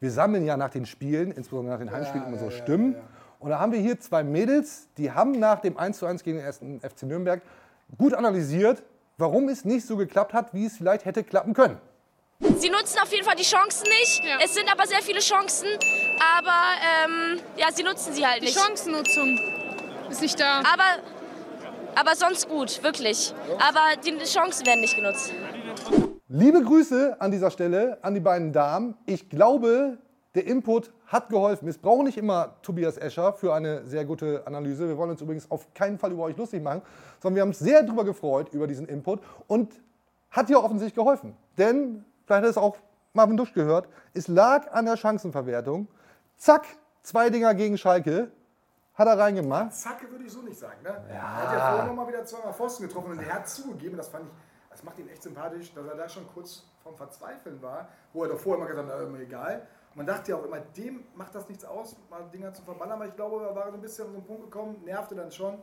wir 0.00 0.10
sammeln 0.10 0.44
ja 0.44 0.56
nach 0.56 0.70
den 0.70 0.86
Spielen, 0.86 1.32
insbesondere 1.32 1.74
nach 1.74 1.80
den 1.80 1.90
Heimspielen, 1.90 2.26
immer 2.26 2.38
so 2.38 2.46
ja, 2.46 2.50
Stimmen. 2.50 2.92
ja, 2.92 2.98
ja. 2.98 3.04
Und 3.40 3.50
da 3.50 3.58
haben 3.58 3.72
wir 3.72 3.78
hier 3.78 4.00
zwei 4.00 4.22
Mädels, 4.22 4.88
die 4.96 5.12
haben 5.12 5.32
nach 5.32 5.60
dem 5.60 5.76
1:1 5.76 6.22
gegen 6.24 6.38
den 6.38 6.46
ersten 6.46 6.80
FC 6.80 7.02
Nürnberg 7.04 7.42
gut 7.98 8.14
analysiert, 8.14 8.82
warum 9.18 9.48
es 9.48 9.64
nicht 9.64 9.86
so 9.86 9.96
geklappt 9.96 10.32
hat, 10.32 10.52
wie 10.54 10.66
es 10.66 10.76
vielleicht 10.76 11.04
hätte 11.04 11.22
klappen 11.24 11.52
können. 11.54 11.78
Sie 12.58 12.68
nutzen 12.70 12.98
auf 13.02 13.10
jeden 13.12 13.24
Fall 13.24 13.36
die 13.36 13.44
Chancen 13.44 13.84
nicht. 14.00 14.22
Es 14.42 14.54
sind 14.54 14.70
aber 14.70 14.86
sehr 14.86 15.00
viele 15.02 15.20
Chancen, 15.20 15.68
aber 16.36 16.56
ähm, 17.04 17.40
ja, 17.56 17.66
sie 17.72 17.82
nutzen 17.82 18.12
sie 18.12 18.26
halt 18.26 18.40
Die 18.42 18.46
nicht. 18.46 18.58
Chancennutzung 18.58 19.38
ist 20.14 20.22
nicht 20.22 20.40
da. 20.40 20.58
Aber, 20.60 21.02
aber 21.94 22.16
sonst 22.16 22.48
gut, 22.48 22.82
wirklich. 22.82 23.34
Aber 23.58 24.00
die 24.04 24.16
Chancen 24.24 24.66
werden 24.66 24.80
nicht 24.80 24.96
genutzt. 24.96 25.32
Liebe 26.28 26.62
Grüße 26.62 27.16
an 27.20 27.30
dieser 27.30 27.50
Stelle 27.50 27.98
an 28.02 28.14
die 28.14 28.20
beiden 28.20 28.52
Damen. 28.52 28.96
Ich 29.06 29.28
glaube, 29.28 29.98
der 30.34 30.46
Input 30.46 30.92
hat 31.06 31.28
geholfen. 31.28 31.68
Es 31.68 31.78
braucht 31.78 32.04
nicht 32.04 32.18
immer 32.18 32.56
Tobias 32.62 32.96
Escher 32.96 33.32
für 33.32 33.54
eine 33.54 33.84
sehr 33.86 34.04
gute 34.04 34.46
Analyse. 34.46 34.88
Wir 34.88 34.96
wollen 34.96 35.10
uns 35.10 35.20
übrigens 35.20 35.50
auf 35.50 35.72
keinen 35.74 35.98
Fall 35.98 36.12
über 36.12 36.24
euch 36.24 36.36
lustig 36.36 36.62
machen, 36.62 36.82
sondern 37.20 37.36
wir 37.36 37.42
haben 37.42 37.50
uns 37.50 37.58
sehr 37.58 37.82
darüber 37.82 38.04
gefreut, 38.04 38.48
über 38.52 38.66
diesen 38.66 38.86
Input. 38.86 39.20
Und 39.46 39.72
hat 40.30 40.50
ja 40.50 40.58
offensichtlich 40.58 40.94
geholfen. 40.94 41.36
Denn, 41.58 42.04
vielleicht 42.26 42.42
hat 42.42 42.50
es 42.50 42.56
auch 42.56 42.76
Marvin 43.12 43.36
Dusch 43.36 43.52
gehört, 43.52 43.88
es 44.12 44.26
lag 44.26 44.72
an 44.72 44.86
der 44.86 44.96
Chancenverwertung. 44.96 45.86
Zack, 46.36 46.66
zwei 47.02 47.30
Dinger 47.30 47.54
gegen 47.54 47.78
Schalke. 47.78 48.32
Hat 48.94 49.08
er 49.08 49.18
reingemacht. 49.18 49.72
Zacke 49.72 50.10
würde 50.10 50.24
ich 50.24 50.32
so 50.32 50.42
nicht 50.42 50.58
sagen. 50.58 50.80
Ne? 50.82 51.04
Er 51.08 51.36
hat 51.36 51.52
ja 51.52 51.68
vorher 51.68 51.86
noch 51.86 51.94
mal 51.94 52.08
wieder 52.08 52.24
zweimal 52.24 52.52
Pfosten 52.52 52.84
getroffen 52.86 53.10
und 53.12 53.18
er 53.20 53.34
hat 53.34 53.48
zugegeben, 53.48 53.96
das 53.96 54.08
fand 54.08 54.26
ich, 54.26 54.30
das 54.70 54.84
macht 54.84 54.98
ihn 54.98 55.08
echt 55.08 55.22
sympathisch, 55.22 55.74
dass 55.74 55.86
er 55.86 55.96
da 55.96 56.08
schon 56.08 56.26
kurz 56.32 56.64
vorm 56.82 56.96
Verzweifeln 56.96 57.60
war, 57.60 57.88
wo 58.12 58.22
er 58.22 58.30
doch 58.30 58.38
vorher 58.38 58.58
immer 58.64 58.70
gesagt 58.72 58.88
hat, 58.88 58.96
na, 59.00 59.08
mir 59.08 59.22
egal. 59.22 59.66
Man 59.94 60.06
dachte 60.06 60.32
ja 60.32 60.36
auch 60.36 60.44
immer, 60.44 60.60
dem 60.60 61.04
macht 61.14 61.34
das 61.34 61.48
nichts 61.48 61.64
aus, 61.64 61.96
mal 62.10 62.24
Dinger 62.32 62.52
zu 62.52 62.62
verballern, 62.62 62.92
aber 62.92 63.06
ich 63.06 63.14
glaube, 63.14 63.44
er 63.44 63.54
war 63.54 63.68
so 63.68 63.74
ein 63.74 63.80
bisschen 63.80 64.06
an 64.06 64.12
so 64.12 64.18
einen 64.18 64.26
Punkt 64.26 64.42
gekommen, 64.44 64.82
nervte 64.84 65.14
dann 65.14 65.30
schon. 65.30 65.58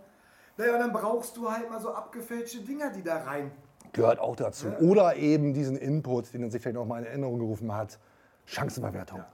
Naja, 0.58 0.78
dann 0.78 0.92
brauchst 0.92 1.36
du 1.38 1.50
halt 1.50 1.70
mal 1.70 1.80
so 1.80 1.94
abgefälschte 1.94 2.62
Dinger, 2.62 2.90
die 2.92 3.04
da 3.04 3.18
rein. 3.24 3.52
Gehört 3.94 4.20
auch 4.20 4.36
dazu. 4.36 4.68
Oder 4.80 5.16
eben 5.16 5.54
diesen 5.54 5.76
Input, 5.76 6.34
den 6.34 6.44
er 6.44 6.52
sich 6.52 6.62
vielleicht 6.62 6.76
noch 6.76 6.86
mal 6.86 7.00
in 7.00 7.06
Erinnerung 7.06 7.40
gerufen 7.40 7.74
hat. 7.76 8.00
Chancenverwertung. 8.46 9.20
Ja, 9.20 9.28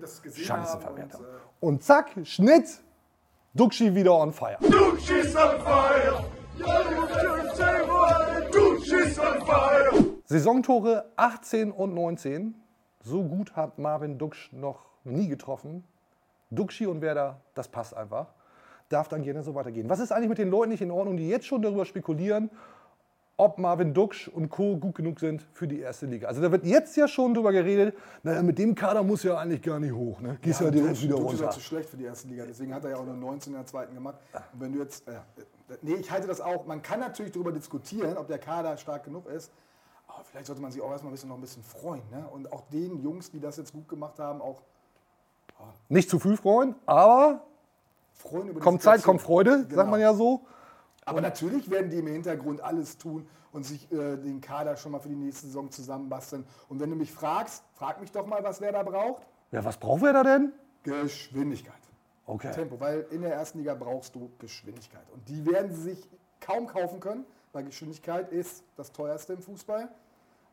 das 0.00 0.22
gesehen 0.22 0.44
Chancenverwertung. 0.44 1.20
haben 1.20 1.26
und, 1.26 1.40
äh, 1.62 1.66
Und 1.66 1.82
zack, 1.84 2.10
Schnitt. 2.24 2.80
Duxi 3.52 3.92
wieder 3.94 4.14
on 4.14 4.32
fire. 4.32 4.58
Saisontore 10.24 11.06
18 11.16 11.72
und 11.72 11.94
19. 11.94 12.54
So 13.02 13.24
gut 13.24 13.56
hat 13.56 13.78
Marvin 13.78 14.18
Duksch 14.18 14.52
noch 14.52 14.84
nie 15.04 15.26
getroffen. 15.26 15.84
Duxi 16.50 16.86
und 16.86 17.00
Werder, 17.00 17.40
das 17.54 17.68
passt 17.68 17.96
einfach. 17.96 18.28
Darf 18.88 19.08
dann 19.08 19.22
gerne 19.22 19.42
so 19.42 19.54
weitergehen. 19.54 19.88
Was 19.88 20.00
ist 20.00 20.12
eigentlich 20.12 20.28
mit 20.28 20.38
den 20.38 20.50
Leuten 20.50 20.70
nicht 20.70 20.82
in 20.82 20.90
Ordnung, 20.90 21.16
die 21.16 21.28
jetzt 21.28 21.46
schon 21.46 21.62
darüber 21.62 21.84
spekulieren, 21.84 22.50
ob 23.40 23.58
Marvin 23.58 23.94
Duksch 23.94 24.28
und 24.28 24.50
Co. 24.50 24.76
gut 24.76 24.94
genug 24.94 25.18
sind 25.18 25.46
für 25.54 25.66
die 25.66 25.80
erste 25.80 26.06
Liga? 26.06 26.28
Also 26.28 26.42
da 26.42 26.52
wird 26.52 26.64
jetzt 26.66 26.96
ja 26.96 27.08
schon 27.08 27.32
darüber 27.34 27.52
geredet, 27.52 27.96
naja, 28.22 28.42
mit 28.42 28.58
dem 28.58 28.74
Kader 28.74 29.02
muss 29.02 29.22
ja 29.22 29.36
eigentlich 29.38 29.62
gar 29.62 29.80
nicht 29.80 29.92
hoch. 29.92 30.20
Ne? 30.20 30.38
Gehst 30.42 30.60
ja, 30.60 30.70
direkt 30.70 31.00
wieder 31.02 31.16
Dux 31.16 31.32
ist 31.32 31.40
ja 31.40 31.46
runter. 31.46 31.58
zu 31.58 31.60
schlecht 31.60 31.88
für 31.88 31.96
die 31.96 32.04
erste 32.04 32.28
Liga, 32.28 32.44
deswegen 32.46 32.74
hat 32.74 32.84
er 32.84 32.90
ja 32.90 32.96
auch 32.96 33.04
nur 33.06 33.14
19 33.16 33.52
in 33.52 33.58
der 33.58 33.66
zweiten 33.66 33.94
gemacht. 33.94 34.16
Und 34.52 34.60
wenn 34.60 34.72
du 34.72 34.78
jetzt, 34.80 35.08
äh, 35.08 35.12
nee, 35.82 35.94
ich 35.94 36.10
halte 36.10 36.26
das 36.26 36.40
auch, 36.40 36.66
man 36.66 36.82
kann 36.82 37.00
natürlich 37.00 37.32
darüber 37.32 37.52
diskutieren, 37.52 38.16
ob 38.18 38.26
der 38.28 38.38
Kader 38.38 38.76
stark 38.76 39.04
genug 39.04 39.26
ist, 39.28 39.50
aber 40.06 40.22
vielleicht 40.24 40.46
sollte 40.46 40.60
man 40.60 40.70
sich 40.72 40.82
auch 40.82 40.90
erstmal 40.90 41.10
ein 41.10 41.14
bisschen, 41.14 41.28
noch 41.30 41.36
ein 41.36 41.40
bisschen 41.40 41.62
freuen. 41.62 42.02
Ne? 42.10 42.24
Und 42.32 42.52
auch 42.52 42.62
den 42.72 43.02
Jungs, 43.02 43.30
die 43.30 43.40
das 43.40 43.56
jetzt 43.56 43.72
gut 43.72 43.88
gemacht 43.88 44.18
haben, 44.18 44.42
auch 44.42 44.60
Nicht 45.88 46.10
zu 46.10 46.18
früh 46.18 46.36
freuen, 46.36 46.74
aber 46.86 47.42
freuen 48.12 48.48
über 48.48 48.60
die 48.60 48.64
kommt 48.64 48.82
Zeit, 48.82 49.02
kommt 49.02 49.22
Freude, 49.22 49.58
sagt 49.60 49.70
Genau. 49.70 49.84
man 49.86 50.00
ja 50.00 50.12
so. 50.14 50.42
Aber 51.10 51.20
natürlich 51.20 51.70
werden 51.70 51.90
die 51.90 51.98
im 51.98 52.06
Hintergrund 52.06 52.60
alles 52.60 52.98
tun 52.98 53.26
und 53.52 53.64
sich 53.64 53.90
äh, 53.90 54.16
den 54.16 54.40
Kader 54.40 54.76
schon 54.76 54.92
mal 54.92 55.00
für 55.00 55.08
die 55.08 55.16
nächste 55.16 55.46
Saison 55.46 55.70
zusammenbasteln. 55.70 56.46
Und 56.68 56.80
wenn 56.80 56.90
du 56.90 56.96
mich 56.96 57.12
fragst, 57.12 57.64
frag 57.74 58.00
mich 58.00 58.12
doch 58.12 58.26
mal, 58.26 58.44
was 58.44 58.60
wer 58.60 58.72
da 58.72 58.82
braucht. 58.82 59.26
Ja, 59.50 59.64
was 59.64 59.76
braucht 59.76 60.02
wer 60.02 60.12
da 60.12 60.22
denn? 60.22 60.52
Geschwindigkeit. 60.82 61.74
Okay. 62.26 62.52
Tempo, 62.52 62.78
weil 62.78 63.06
in 63.10 63.22
der 63.22 63.34
ersten 63.34 63.58
Liga 63.58 63.74
brauchst 63.74 64.14
du 64.14 64.30
Geschwindigkeit. 64.38 65.04
Und 65.12 65.28
die 65.28 65.44
werden 65.44 65.72
sie 65.72 65.94
sich 65.94 66.08
kaum 66.40 66.68
kaufen 66.68 67.00
können, 67.00 67.24
weil 67.52 67.64
Geschwindigkeit 67.64 68.30
ist 68.30 68.62
das 68.76 68.92
teuerste 68.92 69.32
im 69.32 69.42
Fußball. 69.42 69.88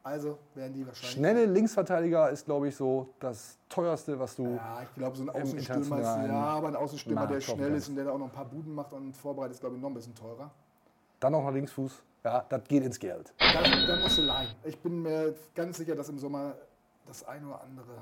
Also 0.03 0.37
werden 0.55 0.73
die 0.73 0.87
wahrscheinlich. 0.87 1.17
Schnelle 1.17 1.45
Linksverteidiger 1.45 2.29
ist, 2.29 2.45
glaube 2.45 2.69
ich, 2.69 2.75
so 2.75 3.09
das 3.19 3.57
teuerste, 3.67 4.17
was 4.17 4.35
du. 4.35 4.55
Ja, 4.55 4.81
ich 4.83 4.95
glaube, 4.95 5.17
so 5.17 5.23
ein 5.23 5.29
Außenstürmer 5.29 5.99
ist, 5.99 6.05
ja, 6.05 6.31
aber 6.31 6.69
ein 6.69 6.75
Außenstürmer, 6.75 7.21
der 7.21 7.29
Markt 7.31 7.45
kaufen 7.45 7.59
schnell 7.59 7.75
ist 7.75 7.89
und 7.89 7.95
der 7.95 8.05
da 8.05 8.11
auch 8.11 8.17
noch 8.17 8.27
ein 8.27 8.31
paar 8.31 8.45
Buden 8.45 8.73
macht 8.73 8.93
und 8.93 9.15
vorbereitet, 9.15 9.55
ist, 9.55 9.59
glaube 9.59 9.75
ich, 9.75 9.81
noch 9.81 9.89
ein 9.89 9.95
bisschen 9.95 10.15
teurer. 10.15 10.49
Dann 11.19 11.31
noch 11.33 11.43
nach 11.43 11.51
Linksfuß. 11.51 12.03
Ja, 12.23 12.45
das 12.47 12.63
geht 12.65 12.83
ins 12.83 12.99
Geld. 12.99 13.33
Da, 13.37 13.61
da 13.63 13.95
musst 14.01 14.17
du 14.17 14.21
leihen. 14.21 14.49
Ich 14.63 14.77
bin 14.79 15.01
mir 15.01 15.33
ganz 15.55 15.77
sicher, 15.77 15.95
dass 15.95 16.09
im 16.09 16.19
Sommer 16.19 16.55
das 17.05 17.27
eine 17.27 17.47
oder 17.47 17.61
andere 17.61 17.97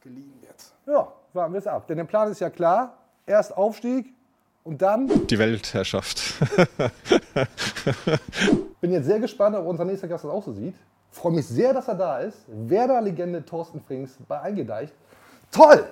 geliehen 0.00 0.34
wird. 0.40 0.72
Ja, 0.86 1.12
warten 1.32 1.52
wir 1.52 1.58
es 1.58 1.66
ab. 1.66 1.86
Denn 1.88 1.96
der 1.96 2.04
Plan 2.04 2.30
ist 2.30 2.40
ja 2.40 2.50
klar. 2.50 2.96
Erst 3.26 3.56
Aufstieg 3.56 4.14
und 4.62 4.80
dann. 4.80 5.26
Die 5.26 5.38
Weltherrschaft. 5.38 6.34
Bin 8.80 8.92
jetzt 8.92 9.06
sehr 9.06 9.18
gespannt, 9.18 9.56
ob 9.56 9.66
unser 9.66 9.84
nächster 9.84 10.08
Gast 10.08 10.24
das 10.24 10.30
auch 10.30 10.42
so 10.44 10.52
sieht. 10.52 10.74
Freue 11.14 11.32
mich 11.32 11.46
sehr, 11.46 11.72
dass 11.72 11.86
er 11.86 11.94
da 11.94 12.18
ist. 12.18 12.38
Werder-Legende 12.48 13.44
Thorsten 13.44 13.80
Frings 13.80 14.16
bei 14.26 14.40
Eingedeicht. 14.40 14.92
Toll! 15.52 15.88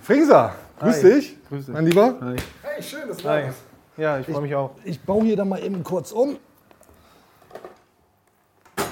Fringser, 0.00 0.54
grüß 0.80 0.96
Hi. 0.96 1.10
dich, 1.12 1.36
Grüß 1.48 1.66
dich. 1.66 1.74
mein 1.74 1.84
Lieber. 1.84 2.16
Hi. 2.22 2.36
Hey, 2.62 2.82
schön, 2.82 3.06
dass 3.06 3.18
du 3.18 3.24
da 3.24 3.40
bist. 3.40 3.58
Ja, 3.98 4.18
ich 4.18 4.26
freue 4.26 4.40
mich 4.40 4.54
auch. 4.54 4.70
Ich 4.82 5.02
baue 5.02 5.24
hier 5.24 5.36
dann 5.36 5.50
mal 5.50 5.62
eben 5.62 5.84
kurz 5.84 6.10
um. 6.10 6.38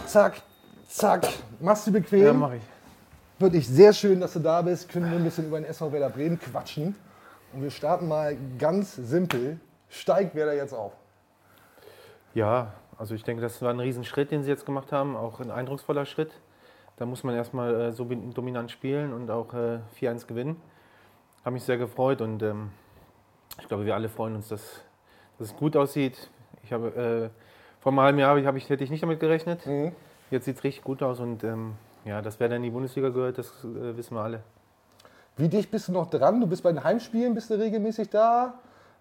Zack, 0.06 0.42
zack. 0.86 1.26
Machst 1.60 1.86
du 1.86 1.92
bequem? 1.92 2.24
Ja, 2.24 2.32
mache 2.34 2.56
ich. 2.56 2.62
Wirklich 3.38 3.66
sehr 3.66 3.94
schön, 3.94 4.20
dass 4.20 4.34
du 4.34 4.40
da 4.40 4.60
bist. 4.60 4.90
Können 4.90 5.10
wir 5.10 5.16
ein 5.16 5.24
bisschen 5.24 5.46
über 5.46 5.58
den 5.58 5.64
SV 5.64 5.92
Werder 5.92 6.10
Bremen 6.10 6.38
quatschen. 6.38 6.94
Und 7.54 7.62
wir 7.62 7.70
starten 7.70 8.06
mal 8.06 8.36
ganz 8.58 8.96
simpel. 8.96 9.58
Steigt 9.88 10.34
Werder 10.34 10.54
jetzt 10.54 10.74
auf? 10.74 10.92
Ja, 12.34 12.72
also 12.98 13.14
ich 13.14 13.24
denke, 13.24 13.42
das 13.42 13.60
war 13.62 13.70
ein 13.70 13.80
Riesenschritt, 13.80 14.30
den 14.30 14.42
sie 14.42 14.50
jetzt 14.50 14.66
gemacht 14.66 14.92
haben, 14.92 15.16
auch 15.16 15.40
ein 15.40 15.50
eindrucksvoller 15.50 16.06
Schritt. 16.06 16.32
Da 16.96 17.06
muss 17.06 17.24
man 17.24 17.34
erstmal 17.34 17.74
äh, 17.74 17.92
so 17.92 18.04
dominant 18.04 18.70
spielen 18.70 19.12
und 19.12 19.30
auch 19.30 19.52
äh, 19.52 19.80
4-1 20.00 20.26
gewinnen. 20.26 20.60
Habe 21.44 21.54
mich 21.54 21.64
sehr 21.64 21.76
gefreut 21.76 22.20
und 22.20 22.42
ähm, 22.42 22.70
ich 23.60 23.68
glaube, 23.68 23.84
wir 23.84 23.94
alle 23.94 24.08
freuen 24.08 24.36
uns, 24.36 24.48
dass, 24.48 24.80
dass 25.38 25.48
es 25.48 25.56
gut 25.56 25.76
aussieht. 25.76 26.30
Ich 26.62 26.72
habe, 26.72 27.30
äh, 27.34 27.80
vor 27.80 27.92
einem 27.92 28.00
halben 28.00 28.18
Jahr 28.18 28.42
hab 28.44 28.56
ich, 28.56 28.68
hätte 28.70 28.84
ich 28.84 28.90
nicht 28.90 29.02
damit 29.02 29.20
gerechnet. 29.20 29.68
Jetzt 30.30 30.44
sieht 30.44 30.56
es 30.56 30.64
richtig 30.64 30.84
gut 30.84 31.02
aus 31.02 31.20
und 31.20 31.44
ähm, 31.44 31.74
ja, 32.04 32.22
dass 32.22 32.38
wer 32.40 32.48
dann 32.48 32.58
in 32.58 32.64
die 32.64 32.70
Bundesliga 32.70 33.08
gehört, 33.08 33.38
das 33.38 33.48
äh, 33.64 33.96
wissen 33.96 34.16
wir 34.16 34.22
alle. 34.22 34.42
Wie 35.36 35.48
dicht 35.48 35.70
bist 35.70 35.88
du 35.88 35.92
noch 35.92 36.08
dran? 36.08 36.40
Du 36.40 36.46
bist 36.46 36.62
bei 36.62 36.70
den 36.70 36.84
Heimspielen, 36.84 37.34
bist 37.34 37.50
du 37.50 37.54
regelmäßig 37.54 38.08
da? 38.08 38.54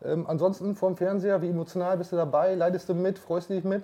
Ähm, 0.06 0.26
ansonsten 0.28 0.76
vorm 0.76 0.98
Fernseher, 0.98 1.42
wie 1.42 1.50
emotional 1.50 1.98
bist 1.98 2.12
du 2.12 2.16
dabei? 2.16 2.56
Leidest 2.56 2.90
du 2.90 2.94
mit? 2.94 3.20
Freust 3.20 3.50
du 3.50 3.54
dich 3.54 3.64
mit? 3.64 3.84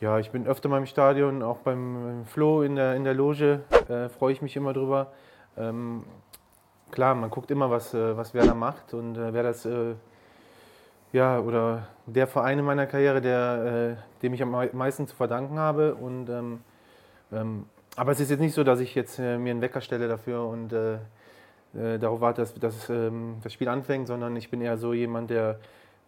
Ja, 0.00 0.18
ich 0.18 0.30
bin 0.30 0.46
öfter 0.46 0.68
mal 0.68 0.78
im 0.78 0.86
Stadion, 0.86 1.42
auch 1.42 1.58
beim 1.58 2.24
Flo 2.26 2.62
in 2.62 2.76
der, 2.76 2.96
in 2.96 3.04
der 3.04 3.14
Loge, 3.14 3.60
äh, 3.88 4.08
freue 4.08 4.32
ich 4.32 4.42
mich 4.42 4.56
immer 4.56 4.72
drüber. 4.72 5.12
Ähm, 5.56 6.02
klar, 6.90 7.14
man 7.14 7.30
guckt 7.30 7.50
immer, 7.52 7.70
was, 7.70 7.94
äh, 7.94 8.16
was 8.16 8.34
Werder 8.34 8.54
macht 8.54 8.94
und 8.94 9.16
äh, 9.16 9.32
wer 9.32 9.44
das, 9.44 9.64
äh, 9.64 9.94
ja, 11.12 11.38
oder 11.38 11.86
der 12.06 12.26
Verein 12.26 12.58
in 12.58 12.64
meiner 12.64 12.86
Karriere, 12.86 13.20
der, 13.20 13.96
äh, 13.98 14.22
dem 14.22 14.34
ich 14.34 14.42
am 14.42 14.50
mei- 14.50 14.70
meisten 14.72 15.06
zu 15.06 15.14
verdanken 15.14 15.58
habe. 15.58 15.94
Und, 15.94 16.28
ähm, 16.28 16.60
ähm, 17.32 17.66
aber 17.96 18.12
es 18.12 18.18
ist 18.18 18.30
jetzt 18.30 18.40
nicht 18.40 18.54
so, 18.54 18.64
dass 18.64 18.80
ich 18.80 18.94
jetzt 18.94 19.18
äh, 19.18 19.38
mir 19.38 19.50
einen 19.50 19.60
Wecker 19.60 19.82
stelle 19.82 20.08
dafür 20.08 20.46
und 20.46 20.72
äh, 21.74 21.98
darauf 21.98 22.20
warte, 22.20 22.42
dass, 22.42 22.54
dass 22.54 22.90
ähm, 22.90 23.36
das 23.42 23.52
Spiel 23.52 23.68
anfängt, 23.68 24.06
sondern 24.06 24.36
ich 24.36 24.50
bin 24.50 24.60
eher 24.60 24.76
so 24.76 24.92
jemand, 24.92 25.30
der, 25.30 25.58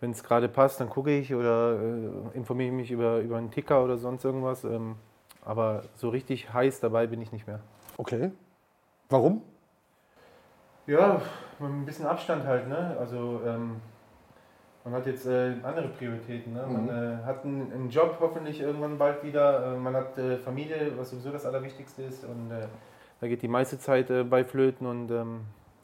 wenn 0.01 0.11
es 0.11 0.23
gerade 0.23 0.49
passt, 0.49 0.81
dann 0.81 0.91
gucke 0.91 1.17
ich 1.17 1.35
oder 1.35 1.79
äh, 1.81 2.37
informiere 2.37 2.73
mich 2.73 2.91
über, 2.91 3.19
über 3.21 3.39
einen 3.39 3.51
Ticker 3.51 3.83
oder 3.83 3.97
sonst 3.97 4.25
irgendwas. 4.25 4.65
Ähm, 4.65 4.97
aber 5.45 5.83
so 5.95 6.09
richtig 6.09 6.53
heiß 6.53 6.81
dabei 6.81 7.07
bin 7.07 7.21
ich 7.21 7.33
nicht 7.33 7.47
mehr. 7.47 7.61
Okay. 7.97 8.31
Warum? 9.09 9.43
Ja, 10.87 11.21
mit 11.59 11.71
ein 11.71 11.85
bisschen 11.87 12.07
Abstand 12.07 12.45
halt. 12.45 12.69
Ne? 12.69 12.97
Also 12.99 13.41
ähm, 13.47 13.81
man 14.85 14.95
hat 14.95 15.07
jetzt 15.07 15.27
äh, 15.27 15.55
andere 15.63 15.89
Prioritäten. 15.89 16.53
Ne? 16.53 16.67
Man 16.67 16.89
äh, 16.89 17.25
hat 17.25 17.45
einen, 17.45 17.73
einen 17.73 17.91
Job 17.91 18.19
hoffentlich 18.21 18.61
irgendwann 18.61 18.99
bald 18.99 19.23
wieder. 19.23 19.75
Äh, 19.75 19.77
man 19.77 19.95
hat 19.95 20.19
äh, 20.19 20.37
Familie, 20.39 20.93
was 20.97 21.11
sowieso 21.11 21.31
das 21.31 21.47
Allerwichtigste 21.47 22.03
ist. 22.03 22.25
Und 22.25 22.51
äh, 22.51 22.67
da 23.25 23.29
geht 23.29 23.41
die 23.41 23.49
meiste 23.49 23.79
Zeit 23.79 24.11
äh, 24.11 24.23
bei 24.23 24.45
Flöten. 24.45 24.87
Und 24.87 25.11
ähm, 25.11 25.41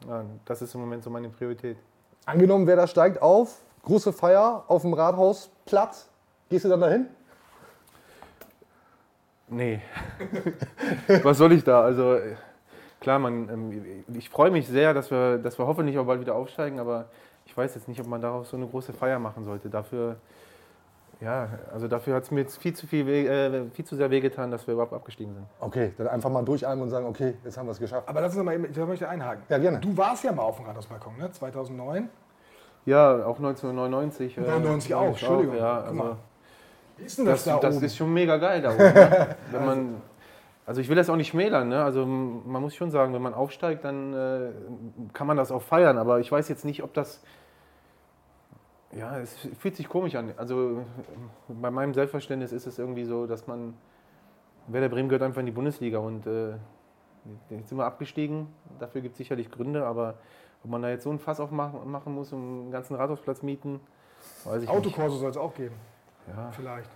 ja, 0.07 0.23
das 0.45 0.61
ist 0.61 0.75
im 0.75 0.81
Moment 0.81 1.03
so 1.03 1.09
meine 1.09 1.27
Priorität. 1.27 1.75
Angenommen, 2.23 2.67
Werder 2.67 2.85
steigt 2.85 3.19
auf, 3.19 3.57
große 3.81 4.13
Feier 4.13 4.63
auf 4.67 4.83
dem 4.83 4.93
Rathausplatz. 4.93 6.07
Gehst 6.51 6.65
du 6.65 6.69
dann 6.69 6.81
dahin? 6.81 7.07
Nee. 9.47 9.81
Was 11.23 11.39
soll 11.39 11.53
ich 11.53 11.63
da? 11.63 11.81
Also 11.81 12.13
äh, 12.13 12.35
klar, 12.99 13.17
man, 13.17 13.49
ähm, 13.49 14.05
ich 14.13 14.29
freue 14.29 14.51
mich 14.51 14.67
sehr, 14.67 14.93
dass 14.93 15.09
wir, 15.09 15.39
dass 15.39 15.57
wir 15.57 15.65
hoffentlich 15.65 15.97
auch 15.97 16.05
bald 16.05 16.21
wieder 16.21 16.35
aufsteigen, 16.35 16.79
aber 16.79 17.05
ich 17.47 17.57
weiß 17.57 17.73
jetzt 17.73 17.87
nicht, 17.87 17.99
ob 17.99 18.05
man 18.05 18.21
darauf 18.21 18.45
so 18.45 18.55
eine 18.55 18.67
große 18.67 18.93
Feier 18.93 19.17
machen 19.17 19.45
sollte. 19.45 19.67
Dafür, 19.67 20.17
ja, 21.21 21.47
also 21.71 21.87
dafür 21.87 22.15
hat 22.15 22.23
es 22.23 22.31
mir 22.31 22.41
jetzt 22.41 22.57
viel 22.57 22.73
zu, 22.73 22.87
viel, 22.87 23.05
weh- 23.05 23.27
äh, 23.27 23.69
viel 23.71 23.85
zu 23.85 23.95
sehr 23.95 24.09
wehgetan, 24.09 24.49
dass 24.51 24.65
wir 24.67 24.73
überhaupt 24.73 24.93
abgestiegen 24.93 25.33
sind. 25.33 25.45
Okay, 25.59 25.93
dann 25.97 26.07
einfach 26.07 26.29
mal 26.29 26.43
durchatmen 26.43 26.81
und 26.81 26.89
sagen, 26.89 27.05
okay, 27.05 27.35
jetzt 27.43 27.57
haben 27.57 27.67
wir 27.67 27.71
es 27.73 27.79
geschafft. 27.79 28.09
Aber 28.09 28.21
lass 28.21 28.35
uns 28.35 28.43
mal 28.43 28.53
eben, 28.55 28.65
ich 28.65 28.75
möchte 28.77 29.07
einhaken. 29.07 29.43
Ja, 29.49 29.57
gerne. 29.59 29.79
Du 29.79 29.95
warst 29.95 30.23
ja 30.23 30.31
mal 30.31 30.41
auf 30.43 30.57
dem 30.57 30.65
Rathausbalkon, 30.65 31.17
ne? 31.19 31.31
2009. 31.31 32.09
Ja, 32.85 33.23
auch 33.25 33.37
1999. 33.37 34.37
äh, 34.37 34.41
99 34.41 34.95
auch, 34.95 35.05
Entschuldigung. 35.09 35.55
Ja, 35.57 35.83
Guck 35.87 35.95
mal. 35.95 36.03
also, 36.05 36.17
Wie 36.97 37.03
ist 37.05 37.17
denn 37.19 37.25
das, 37.25 37.43
das, 37.43 37.53
da 37.55 37.59
das 37.67 37.75
oben? 37.77 37.85
ist 37.85 37.95
schon 37.97 38.13
mega 38.13 38.37
geil 38.37 38.61
da 38.61 38.69
oben. 38.71 38.79
ne? 38.79 39.35
wenn 39.51 39.65
man, 39.65 40.01
also 40.65 40.81
ich 40.81 40.89
will 40.89 40.95
das 40.95 41.07
auch 41.09 41.15
nicht 41.15 41.27
schmälern. 41.29 41.69
Ne? 41.69 41.83
Also 41.83 42.01
m- 42.03 42.41
man 42.51 42.61
muss 42.63 42.73
schon 42.73 42.89
sagen, 42.89 43.13
wenn 43.13 43.21
man 43.21 43.35
aufsteigt, 43.35 43.83
dann 43.85 44.13
äh, 44.13 44.49
kann 45.13 45.27
man 45.27 45.37
das 45.37 45.51
auch 45.51 45.61
feiern. 45.61 45.99
Aber 45.99 46.19
ich 46.19 46.31
weiß 46.31 46.49
jetzt 46.49 46.65
nicht, 46.65 46.81
ob 46.83 46.93
das... 46.95 47.21
Ja, 48.93 49.17
es 49.19 49.33
fühlt 49.59 49.75
sich 49.75 49.87
komisch 49.87 50.15
an. 50.15 50.33
Also 50.37 50.83
bei 51.47 51.71
meinem 51.71 51.93
Selbstverständnis 51.93 52.51
ist 52.51 52.67
es 52.67 52.79
irgendwie 52.79 53.05
so, 53.05 53.27
dass 53.27 53.47
man... 53.47 53.73
Werder 54.67 54.89
Bremen 54.89 55.09
gehört 55.09 55.23
einfach 55.23 55.39
in 55.39 55.47
die 55.47 55.51
Bundesliga 55.51 55.97
und 55.97 56.27
äh, 56.27 56.51
jetzt 57.49 57.69
sind 57.69 57.77
wir 57.77 57.85
abgestiegen. 57.85 58.47
Dafür 58.79 59.01
gibt 59.01 59.13
es 59.13 59.17
sicherlich 59.17 59.49
Gründe, 59.49 59.85
aber 59.85 60.15
ob 60.63 60.69
man 60.69 60.83
da 60.83 60.89
jetzt 60.89 61.03
so 61.03 61.09
ein 61.09 61.19
Fass 61.19 61.39
aufmachen 61.39 61.89
machen 61.89 62.13
muss 62.13 62.31
und 62.31 62.39
einen 62.39 62.71
ganzen 62.71 62.95
Rathausplatz 62.95 63.41
mieten, 63.41 63.79
weiß 64.43 64.63
ich 64.63 64.69
nicht. 64.69 64.69
Autokurse 64.69 65.17
soll 65.17 65.31
es 65.31 65.37
auch 65.37 65.55
geben. 65.55 65.75
Ja. 66.27 66.51
Vielleicht. 66.51 66.89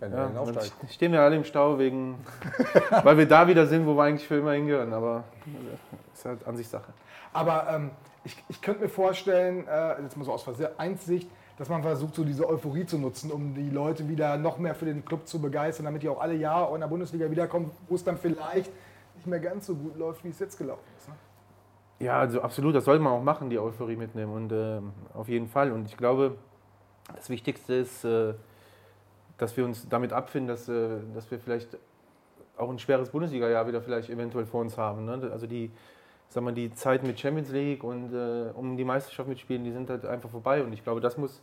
Wenn 0.00 0.12
wir 0.12 0.18
Ja, 0.18 0.52
dann 0.52 0.88
stehen 0.88 1.12
wir 1.12 1.20
alle 1.20 1.36
im 1.36 1.44
Stau, 1.44 1.78
wegen, 1.78 2.16
weil 3.04 3.18
wir 3.18 3.28
da 3.28 3.46
wieder 3.46 3.66
sind, 3.66 3.86
wo 3.86 3.94
wir 3.94 4.02
eigentlich 4.04 4.26
für 4.26 4.38
immer 4.38 4.52
hingehören. 4.52 4.92
Aber 4.92 5.24
äh, 5.46 6.12
ist 6.14 6.24
halt 6.24 6.46
Ansichtssache. 6.46 6.92
Aber 7.32 7.68
ähm, 7.70 7.90
ich, 8.24 8.36
ich 8.48 8.60
könnte 8.60 8.82
mir 8.82 8.88
vorstellen, 8.88 9.66
äh, 9.68 10.02
jetzt 10.02 10.16
mal 10.16 10.24
so 10.24 10.32
aus 10.32 10.42
Vereinssicht, 10.42 11.28
dass 11.58 11.68
man 11.68 11.82
versucht, 11.82 12.14
so 12.14 12.24
diese 12.24 12.48
Euphorie 12.48 12.86
zu 12.86 12.98
nutzen, 12.98 13.30
um 13.30 13.54
die 13.54 13.68
Leute 13.68 14.08
wieder 14.08 14.38
noch 14.38 14.58
mehr 14.58 14.74
für 14.74 14.86
den 14.86 15.04
Club 15.04 15.28
zu 15.28 15.40
begeistern, 15.40 15.84
damit 15.84 16.02
die 16.02 16.08
auch 16.08 16.20
alle 16.20 16.34
Jahre 16.34 16.74
in 16.74 16.80
der 16.80 16.88
Bundesliga 16.88 17.30
wiederkommen, 17.30 17.70
wo 17.88 17.94
es 17.94 18.02
dann 18.02 18.16
vielleicht 18.16 18.70
nicht 19.14 19.26
mehr 19.26 19.40
ganz 19.40 19.66
so 19.66 19.74
gut 19.74 19.98
läuft, 19.98 20.24
wie 20.24 20.30
es 20.30 20.38
jetzt 20.38 20.56
gelaufen 20.56 20.84
ist. 20.96 21.08
Ne? 21.08 21.14
Ja, 22.06 22.18
also 22.18 22.40
absolut, 22.40 22.74
das 22.74 22.86
soll 22.86 22.98
man 22.98 23.12
auch 23.12 23.22
machen, 23.22 23.50
die 23.50 23.58
Euphorie 23.58 23.96
mitnehmen 23.96 24.32
und 24.32 24.52
ähm, 24.52 24.92
auf 25.12 25.28
jeden 25.28 25.48
Fall. 25.48 25.70
Und 25.70 25.84
ich 25.84 25.98
glaube, 25.98 26.38
das 27.14 27.28
Wichtigste 27.28 27.74
ist, 27.74 28.04
äh, 28.04 28.32
dass 29.40 29.56
wir 29.56 29.64
uns 29.64 29.88
damit 29.88 30.12
abfinden, 30.12 30.48
dass, 30.48 30.68
äh, 30.68 30.98
dass 31.14 31.30
wir 31.30 31.40
vielleicht 31.40 31.78
auch 32.58 32.68
ein 32.68 32.78
schweres 32.78 33.08
Bundesliga-Jahr 33.08 33.66
wieder 33.66 33.80
vielleicht 33.80 34.10
eventuell 34.10 34.44
vor 34.44 34.60
uns 34.60 34.76
haben. 34.76 35.06
Ne? 35.06 35.30
Also 35.32 35.46
die, 35.46 35.70
sag 36.28 36.44
mal, 36.44 36.52
die 36.52 36.72
Zeit 36.74 37.02
mit 37.02 37.18
Champions 37.18 37.50
League 37.50 37.82
und 37.82 38.12
äh, 38.12 38.50
um 38.52 38.76
die 38.76 38.84
Meisterschaft 38.84 39.28
mitspielen, 39.28 39.64
die 39.64 39.72
sind 39.72 39.88
halt 39.88 40.04
einfach 40.04 40.28
vorbei. 40.28 40.62
Und 40.62 40.74
ich 40.74 40.84
glaube, 40.84 41.00
das 41.00 41.16
muss, 41.16 41.40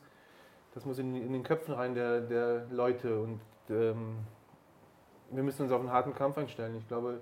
das 0.75 0.85
muss 0.85 0.99
in, 0.99 1.15
in 1.15 1.33
den 1.33 1.41
Köpfen 1.41 1.73
rein 1.73 1.95
der, 1.95 2.21
der 2.21 2.67
Leute. 2.69 3.19
Und 3.19 3.39
ähm, 3.71 4.17
wir 5.31 5.41
müssen 5.41 5.63
uns 5.63 5.71
auf 5.71 5.79
einen 5.79 5.91
harten 5.91 6.13
Kampf 6.13 6.37
einstellen. 6.37 6.75
Ich 6.77 6.87
glaube, 6.87 7.19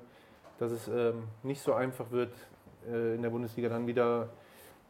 dass 0.60 0.74
es 0.74 0.90
ähm, 0.90 1.24
nicht 1.44 1.62
so 1.62 1.74
einfach 1.74 2.12
wird, 2.12 2.34
äh, 2.86 3.16
in 3.16 3.22
der 3.22 3.30
Bundesliga 3.30 3.70
dann 3.70 3.88
wieder 3.88 4.28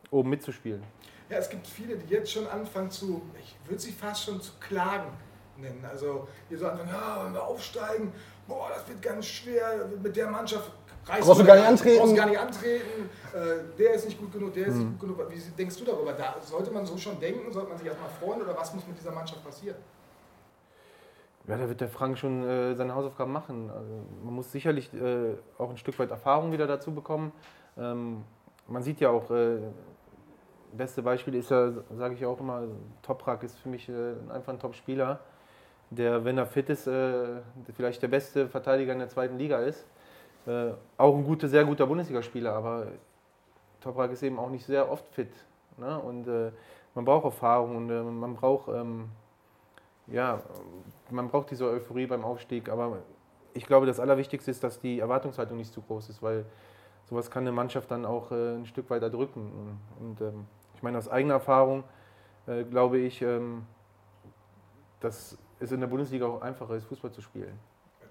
oben 0.09 0.31
mitzuspielen. 0.31 0.81
Ja, 1.29 1.37
es 1.37 1.49
gibt 1.49 1.67
viele, 1.67 1.95
die 1.95 2.11
jetzt 2.11 2.31
schon 2.31 2.47
anfangen 2.47 2.89
zu, 2.89 3.21
ich 3.39 3.55
würde 3.69 3.81
sie 3.81 3.91
fast 3.91 4.23
schon 4.23 4.41
zu 4.41 4.53
klagen 4.59 5.11
nennen. 5.57 5.83
Also 5.89 6.27
die 6.49 6.55
so 6.55 6.67
anfangen, 6.67 6.89
ja, 6.89 7.25
wenn 7.25 7.33
wir 7.33 7.43
aufsteigen, 7.43 8.11
boah, 8.47 8.69
das 8.73 8.87
wird 8.87 9.01
ganz 9.01 9.25
schwer 9.25 9.87
mit 10.01 10.15
der 10.15 10.29
Mannschaft. 10.29 10.71
reißt 11.07 11.21
Brauchst 11.27 11.41
du 11.41 11.45
gar 11.45 11.55
nicht 11.55 11.67
antreten. 11.67 11.99
Brauchst 11.99 12.11
du 12.13 12.17
gar 12.17 12.25
nicht 12.27 12.39
antreten. 12.39 13.09
Äh, 13.33 13.77
der 13.77 13.93
ist 13.93 14.05
nicht 14.05 14.19
gut 14.19 14.31
genug, 14.33 14.53
der 14.53 14.67
ist 14.67 14.75
Mhm. 14.75 14.79
nicht 14.89 14.99
gut 14.99 15.17
genug. 15.17 15.29
Wie 15.31 15.39
denkst 15.57 15.77
du 15.77 15.85
darüber? 15.85 16.13
Da, 16.13 16.35
sollte 16.41 16.71
man 16.71 16.85
so 16.85 16.97
schon 16.97 17.19
denken? 17.19 17.51
Sollte 17.51 17.69
man 17.69 17.77
sich 17.77 17.87
erstmal 17.87 18.09
freuen? 18.09 18.41
Oder 18.41 18.55
was 18.57 18.73
muss 18.73 18.85
mit 18.87 18.97
dieser 18.99 19.11
Mannschaft 19.11 19.43
passieren? 19.43 19.77
Ja, 21.47 21.57
da 21.57 21.69
wird 21.69 21.79
der 21.79 21.89
Frank 21.89 22.17
schon 22.17 22.43
äh, 22.43 22.73
seine 22.73 22.95
Hausaufgaben 22.95 23.31
machen. 23.31 23.69
Also, 23.69 23.91
man 24.23 24.33
muss 24.33 24.51
sicherlich 24.51 24.91
äh, 24.95 25.35
auch 25.59 25.69
ein 25.69 25.77
Stück 25.77 25.97
weit 25.99 26.09
Erfahrung 26.09 26.51
wieder 26.51 26.65
dazu 26.65 26.91
bekommen. 26.91 27.31
Ähm, 27.77 28.23
man 28.67 28.81
sieht 28.81 28.99
ja 28.99 29.11
auch, 29.11 29.29
äh, 29.29 29.59
beste 30.73 31.03
Beispiel 31.03 31.35
ist 31.35 31.51
ja, 31.51 31.71
sage 31.95 32.15
ich 32.15 32.25
auch 32.25 32.39
immer, 32.39 32.63
Toprak 33.03 33.43
ist 33.43 33.59
für 33.59 33.69
mich 33.69 33.87
äh, 33.87 34.13
einfach 34.33 34.53
ein 34.53 34.59
Top-Spieler, 34.59 35.19
der, 35.89 36.23
wenn 36.25 36.37
er 36.37 36.45
fit 36.45 36.69
ist, 36.69 36.87
äh, 36.87 37.41
vielleicht 37.75 38.01
der 38.01 38.07
beste 38.07 38.47
Verteidiger 38.47 38.93
in 38.93 38.99
der 38.99 39.09
zweiten 39.09 39.37
Liga 39.37 39.59
ist. 39.59 39.85
Äh, 40.47 40.71
auch 40.97 41.15
ein 41.15 41.23
guter, 41.23 41.47
sehr 41.47 41.65
guter 41.65 41.87
Bundesligaspieler, 41.87 42.53
aber 42.53 42.87
Toprak 43.81 44.11
ist 44.11 44.23
eben 44.23 44.39
auch 44.39 44.49
nicht 44.49 44.65
sehr 44.65 44.91
oft 44.91 45.07
fit. 45.09 45.31
Ne? 45.77 45.99
Und 45.99 46.27
äh, 46.27 46.51
man 46.93 47.05
braucht 47.05 47.25
Erfahrung 47.25 47.75
und 47.75 47.89
äh, 47.89 48.01
man 48.01 48.35
braucht 48.35 48.69
ähm, 48.69 49.09
ja, 50.07 50.39
man 51.09 51.29
braucht 51.29 51.51
diese 51.51 51.65
Euphorie 51.65 52.05
beim 52.05 52.23
Aufstieg, 52.23 52.69
aber 52.69 52.99
ich 53.53 53.65
glaube, 53.65 53.85
das 53.85 53.99
Allerwichtigste 53.99 54.51
ist, 54.51 54.63
dass 54.63 54.79
die 54.79 54.99
Erwartungshaltung 54.99 55.57
nicht 55.57 55.73
zu 55.73 55.81
groß 55.81 56.09
ist, 56.09 56.21
weil 56.21 56.45
sowas 57.09 57.31
kann 57.31 57.43
eine 57.43 57.51
Mannschaft 57.51 57.89
dann 57.89 58.05
auch 58.05 58.31
äh, 58.31 58.55
ein 58.55 58.65
Stück 58.65 58.89
weit 58.89 59.01
erdrücken. 59.01 59.79
Und 59.99 60.21
ähm, 60.21 60.45
ich 60.75 60.83
meine, 60.83 60.97
aus 60.97 61.07
eigener 61.07 61.35
Erfahrung 61.35 61.83
äh, 62.47 62.63
glaube 62.63 62.99
ich, 62.99 63.21
ähm, 63.21 63.65
dass 64.99 65.37
es 65.59 65.71
in 65.71 65.79
der 65.79 65.87
Bundesliga 65.87 66.25
auch 66.25 66.41
einfacher 66.41 66.75
ist, 66.75 66.85
Fußball 66.85 67.11
zu 67.11 67.21
spielen, 67.21 67.57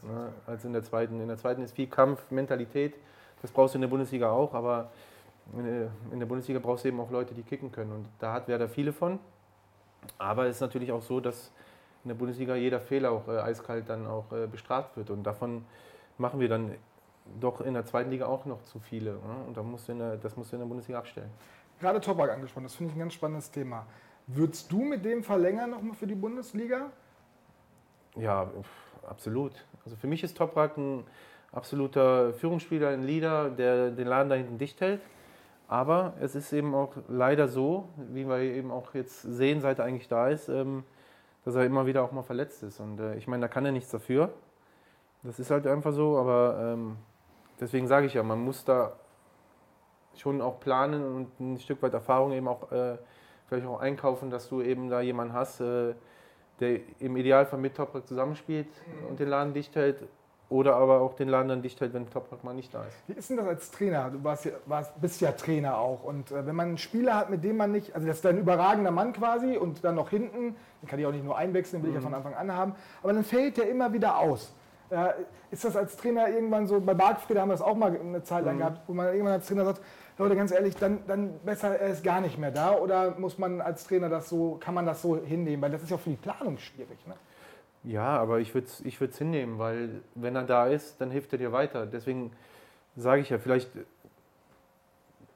ne, 0.02 0.32
als 0.46 0.64
in 0.64 0.72
der 0.72 0.82
zweiten. 0.82 1.20
In 1.20 1.28
der 1.28 1.36
zweiten 1.38 1.62
ist 1.62 1.74
viel 1.74 1.86
Kampf, 1.86 2.30
Mentalität, 2.30 2.94
das 3.42 3.50
brauchst 3.50 3.74
du 3.74 3.78
in 3.78 3.82
der 3.82 3.88
Bundesliga 3.88 4.30
auch, 4.30 4.54
aber 4.54 4.90
in 5.52 5.64
der- 5.64 5.90
in 6.12 6.18
der 6.20 6.26
Bundesliga 6.26 6.58
brauchst 6.60 6.84
du 6.84 6.88
eben 6.88 7.00
auch 7.00 7.10
Leute, 7.10 7.34
die 7.34 7.42
kicken 7.42 7.70
können. 7.70 7.92
Und 7.92 8.06
da 8.18 8.32
hat 8.32 8.48
Werder 8.48 8.68
viele 8.68 8.92
von. 8.92 9.18
Aber 10.18 10.46
es 10.46 10.56
ist 10.56 10.60
natürlich 10.60 10.90
auch 10.92 11.02
so, 11.02 11.20
dass 11.20 11.50
in 12.02 12.08
der 12.08 12.14
Bundesliga 12.14 12.54
jeder 12.54 12.80
Fehler 12.80 13.10
auch 13.10 13.28
äh, 13.28 13.38
eiskalt 13.38 13.88
dann 13.88 14.06
auch 14.06 14.30
äh, 14.32 14.46
bestraft 14.46 14.96
wird. 14.96 15.10
Und 15.10 15.22
davon 15.24 15.64
machen 16.18 16.40
wir 16.40 16.48
dann 16.48 16.74
doch 17.40 17.60
in 17.60 17.74
der 17.74 17.84
zweiten 17.86 18.10
Liga 18.10 18.26
auch 18.26 18.44
noch 18.44 18.62
zu 18.64 18.78
viele. 18.78 19.12
Ne? 19.12 19.20
Und 19.46 19.56
da 19.56 19.62
musst 19.62 19.88
der, 19.88 20.16
das 20.16 20.36
musst 20.36 20.52
du 20.52 20.56
in 20.56 20.60
der 20.60 20.66
Bundesliga 20.68 20.98
abstellen. 20.98 21.30
Gerade 21.80 22.00
Toprak 22.00 22.30
angesprochen, 22.30 22.64
das 22.64 22.74
finde 22.74 22.90
ich 22.92 22.96
ein 22.96 23.00
ganz 23.00 23.14
spannendes 23.14 23.50
Thema. 23.50 23.86
Würdest 24.26 24.70
du 24.70 24.82
mit 24.84 25.04
dem 25.04 25.22
verlängern 25.22 25.70
nochmal 25.70 25.94
für 25.94 26.06
die 26.06 26.14
Bundesliga? 26.14 26.90
Ja, 28.16 28.50
absolut. 29.08 29.52
Also 29.84 29.96
für 29.96 30.06
mich 30.06 30.22
ist 30.22 30.36
Toprak 30.36 30.76
ein 30.76 31.04
absoluter 31.52 32.32
Führungsspieler, 32.34 32.88
ein 32.88 33.02
Leader, 33.02 33.50
der 33.50 33.90
den 33.90 34.06
Laden 34.06 34.28
da 34.28 34.34
hinten 34.36 34.58
dicht 34.58 34.80
hält. 34.80 35.00
Aber 35.66 36.14
es 36.20 36.34
ist 36.34 36.52
eben 36.52 36.74
auch 36.74 36.94
leider 37.08 37.48
so, 37.48 37.88
wie 37.96 38.28
wir 38.28 38.38
eben 38.38 38.70
auch 38.70 38.94
jetzt 38.94 39.22
sehen, 39.22 39.60
seit 39.60 39.78
er 39.78 39.86
eigentlich 39.86 40.08
da 40.08 40.28
ist, 40.28 40.48
ähm, 40.48 40.84
dass 41.44 41.54
er 41.54 41.64
immer 41.64 41.86
wieder 41.86 42.02
auch 42.02 42.12
mal 42.12 42.22
verletzt 42.22 42.62
ist. 42.62 42.80
Und 42.80 43.00
äh, 43.00 43.16
ich 43.16 43.26
meine, 43.26 43.42
da 43.42 43.48
kann 43.48 43.64
er 43.64 43.72
nichts 43.72 43.90
dafür. 43.90 44.30
Das 45.22 45.38
ist 45.38 45.50
halt 45.50 45.66
einfach 45.66 45.92
so, 45.92 46.18
aber 46.18 46.58
ähm, 46.60 46.96
deswegen 47.58 47.86
sage 47.86 48.06
ich 48.06 48.14
ja, 48.14 48.22
man 48.22 48.40
muss 48.40 48.64
da 48.64 48.92
schon 50.16 50.40
auch 50.42 50.60
planen 50.60 51.02
und 51.02 51.40
ein 51.40 51.58
Stück 51.58 51.82
weit 51.82 51.94
Erfahrung 51.94 52.32
eben 52.32 52.46
auch 52.46 52.70
äh, 52.70 52.98
vielleicht 53.46 53.66
auch 53.66 53.80
einkaufen, 53.80 54.30
dass 54.30 54.48
du 54.48 54.60
eben 54.60 54.90
da 54.90 55.00
jemanden 55.00 55.32
hast, 55.32 55.60
äh, 55.60 55.94
der 56.60 56.80
im 57.00 57.16
Idealfall 57.16 57.58
mit 57.58 57.76
Toprak 57.76 58.06
zusammenspielt 58.06 58.66
und 59.08 59.18
den 59.20 59.28
Laden 59.28 59.52
dicht 59.54 59.74
hält 59.76 59.96
oder 60.50 60.76
aber 60.76 61.00
auch 61.00 61.14
den 61.14 61.28
Laden 61.28 61.48
dann 61.48 61.62
dicht 61.62 61.80
hält, 61.80 61.94
wenn 61.94 62.08
Toprak 62.10 62.44
mal 62.44 62.54
nicht 62.54 62.72
da 62.72 62.82
ist. 62.84 62.96
Wie 63.08 63.14
ist 63.14 63.30
denn 63.30 63.38
das 63.38 63.46
als 63.46 63.70
Trainer? 63.70 64.10
Du 64.10 64.22
warst 64.22 64.44
ja, 64.44 64.52
warst, 64.66 65.00
bist 65.00 65.20
ja 65.20 65.32
Trainer 65.32 65.78
auch. 65.78 66.04
Und 66.04 66.30
äh, 66.30 66.46
wenn 66.46 66.54
man 66.54 66.68
einen 66.68 66.78
Spieler 66.78 67.16
hat, 67.16 67.30
mit 67.30 67.42
dem 67.42 67.56
man 67.56 67.72
nicht, 67.72 67.94
also 67.94 68.06
das 68.06 68.18
ist 68.18 68.26
ein 68.26 68.38
überragender 68.38 68.90
Mann 68.90 69.12
quasi 69.14 69.56
und 69.56 69.82
dann 69.84 69.94
noch 69.96 70.10
hinten, 70.10 70.54
den 70.82 70.88
kann 70.88 70.98
ich 70.98 71.06
auch 71.06 71.12
nicht 71.12 71.24
nur 71.24 71.36
einwechseln, 71.36 71.82
will 71.82 71.90
ich 71.90 71.94
ja 71.94 72.00
Mhm. 72.00 72.04
von 72.04 72.14
Anfang 72.14 72.34
an 72.34 72.52
haben, 72.52 72.74
aber 73.02 73.12
dann 73.14 73.24
fällt 73.24 73.56
der 73.56 73.68
immer 73.70 73.92
wieder 73.92 74.18
aus. 74.18 74.52
Ist 75.50 75.64
das 75.64 75.76
als 75.76 75.96
Trainer 75.96 76.28
irgendwann 76.28 76.66
so, 76.66 76.80
bei 76.80 76.94
Bargfriede 76.94 77.40
haben 77.40 77.48
wir 77.48 77.54
das 77.54 77.62
auch 77.62 77.74
mal 77.74 77.98
eine 77.98 78.22
Zeit 78.22 78.44
lang 78.44 78.56
Mhm. 78.56 78.58
gehabt, 78.58 78.80
wo 78.86 78.92
man 78.92 79.06
irgendwann 79.06 79.32
als 79.34 79.46
Trainer 79.46 79.64
sagt, 79.64 79.80
Leute, 80.18 80.36
ganz 80.36 80.52
ehrlich, 80.52 80.76
dann, 80.76 80.98
dann 81.06 81.38
besser, 81.40 81.78
er 81.78 81.88
ist 81.88 82.04
gar 82.04 82.20
nicht 82.20 82.38
mehr 82.38 82.50
da 82.52 82.76
oder 82.76 83.18
muss 83.18 83.38
man 83.38 83.60
als 83.60 83.84
Trainer 83.84 84.08
das 84.08 84.28
so, 84.28 84.58
kann 84.60 84.74
man 84.74 84.86
das 84.86 85.02
so 85.02 85.16
hinnehmen? 85.16 85.60
Weil 85.62 85.70
das 85.72 85.82
ist 85.82 85.90
ja 85.90 85.96
auch 85.96 86.00
für 86.00 86.10
die 86.10 86.16
Planung 86.16 86.58
schwierig. 86.58 86.98
Ne? 87.06 87.14
Ja, 87.82 88.16
aber 88.18 88.38
ich 88.38 88.54
würde 88.54 88.66
es 88.68 88.80
ich 88.80 89.00
würd's 89.00 89.18
hinnehmen, 89.18 89.58
weil 89.58 90.02
wenn 90.14 90.36
er 90.36 90.44
da 90.44 90.66
ist, 90.68 91.00
dann 91.00 91.10
hilft 91.10 91.32
er 91.32 91.38
dir 91.38 91.50
weiter. 91.52 91.86
Deswegen 91.86 92.30
sage 92.96 93.22
ich 93.22 93.30
ja, 93.30 93.38
vielleicht 93.38 93.70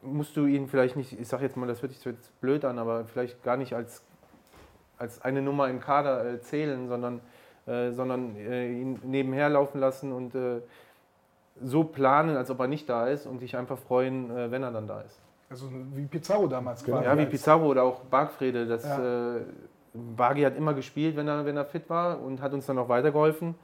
musst 0.03 0.37
du 0.37 0.47
ihn 0.47 0.69
vielleicht 0.69 0.95
nicht, 0.97 1.19
ich 1.19 1.27
sage 1.27 1.43
jetzt 1.45 1.57
mal, 1.57 1.67
das 1.67 1.83
hört 1.83 1.93
sich 1.93 2.05
jetzt 2.05 2.41
blöd 2.41 2.65
an, 2.65 2.79
aber 2.79 3.05
vielleicht 3.05 3.43
gar 3.43 3.57
nicht 3.57 3.75
als, 3.75 4.03
als 4.97 5.21
eine 5.23 5.43
Nummer 5.43 5.69
im 5.69 5.81
Kader 5.81 6.25
äh, 6.25 6.41
zählen, 6.41 6.89
sondern, 6.89 7.21
äh, 7.69 7.93
sondern 7.93 8.37
äh, 8.37 8.71
ihn 8.71 8.99
nebenher 9.05 9.49
laufen 9.49 9.79
lassen 9.81 10.13
und 10.13 10.35
äh, 10.35 10.61
so 11.63 11.85
planen, 11.85 12.37
als 12.37 12.51
ob 12.51 12.61
er 12.61 12.69
nicht 12.69 12.89
da 12.89 13.07
ist 13.07 13.27
und 13.27 13.41
dich 13.43 13.57
einfach 13.57 13.79
freuen, 13.79 14.31
äh, 14.31 14.51
wenn 14.51 14.63
er 14.63 14.71
dann 14.71 14.87
da 14.87 15.01
ist. 15.03 15.21
Also 15.51 15.67
wie 15.95 16.07
Pizarro 16.07 16.47
damals 16.47 16.85
quasi. 16.85 17.05
Ja, 17.05 17.17
wie 17.19 17.27
Pizarro 17.27 17.67
oder 17.67 17.83
auch 17.83 18.01
Bargfrede. 18.05 18.67
Das, 18.67 18.85
Ja. 18.85 19.37
äh, 19.37 19.41
Bargi 19.95 20.43
hat 20.43 20.57
immer 20.57 20.75
gespielt, 20.75 21.17
wenn 21.17 21.27
er, 21.27 21.45
wenn 21.45 21.57
er 21.57 21.65
fit 21.65 21.89
war 21.89 22.21
und 22.21 22.41
hat 22.43 22.53
uns 22.53 22.67
dann 22.67 22.79
auch 22.79 22.89
weitergeholfen. 22.89 23.55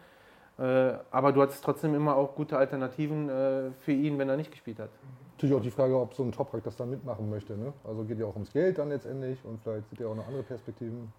Äh, 0.59 0.93
aber 1.11 1.33
du 1.33 1.43
hattest 1.43 1.65
trotzdem 1.65 1.95
immer 1.95 2.17
auch 2.17 2.35
gute 2.35 2.57
Alternativen 2.57 3.29
äh, 3.29 3.71
für 3.81 3.93
ihn, 3.93 4.19
wenn 4.19 4.29
er 4.29 4.37
nicht 4.37 4.51
gespielt 4.51 4.79
hat. 4.79 4.89
Natürlich 5.37 5.57
auch 5.57 5.63
die 5.63 5.71
Frage, 5.71 5.99
ob 5.99 6.15
so 6.15 6.23
ein 6.23 6.33
Toprak 6.33 6.63
das 6.63 6.77
dann 6.77 6.91
mitmachen 6.91 7.29
möchte. 7.29 7.57
Ne? 7.57 7.73
Also 7.85 8.05
geht 8.05 8.19
ja 8.19 8.27
auch 8.27 8.35
ums 8.35 8.53
Geld 8.53 8.79
dann 8.79 8.89
letztendlich 8.89 9.39
und 9.45 9.61
vielleicht 9.63 9.89
sieht 9.91 10.01
er 10.01 10.09
auch 10.09 10.15
noch 10.15 10.27
andere 10.27 10.45
Perspektiven. 10.45 11.13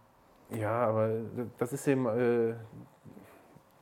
Ja, 0.51 0.87
aber 0.87 1.09
das 1.57 1.73
ist 1.73 1.87
eben. 1.87 2.05
Äh, 2.05 2.53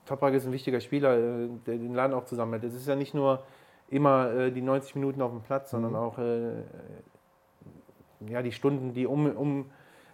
Toprak 0.06 0.34
ist 0.34 0.46
ein 0.46 0.52
wichtiger 0.52 0.82
Spieler, 0.82 1.18
äh, 1.18 1.50
der 1.66 1.78
den 1.78 1.94
Laden 1.94 2.14
auch 2.14 2.26
zusammenhält. 2.26 2.64
Es 2.66 2.74
ist 2.74 2.88
ja 2.88 2.96
nicht 2.96 3.14
nur 3.14 3.44
immer 3.90 4.32
äh, 4.32 4.52
die 4.52 4.62
90 4.62 4.96
Minuten 4.96 5.22
auf 5.22 5.32
dem 5.32 5.42
Platz, 5.42 5.72
sondern 5.72 5.92
Mhm. 5.92 5.98
auch 5.98 6.18
äh, 6.18 6.64
ja, 8.28 8.42
die 8.42 8.52
Stunden, 8.52 8.94
die, 8.94 9.06
um, 9.06 9.26
um, 9.36 9.66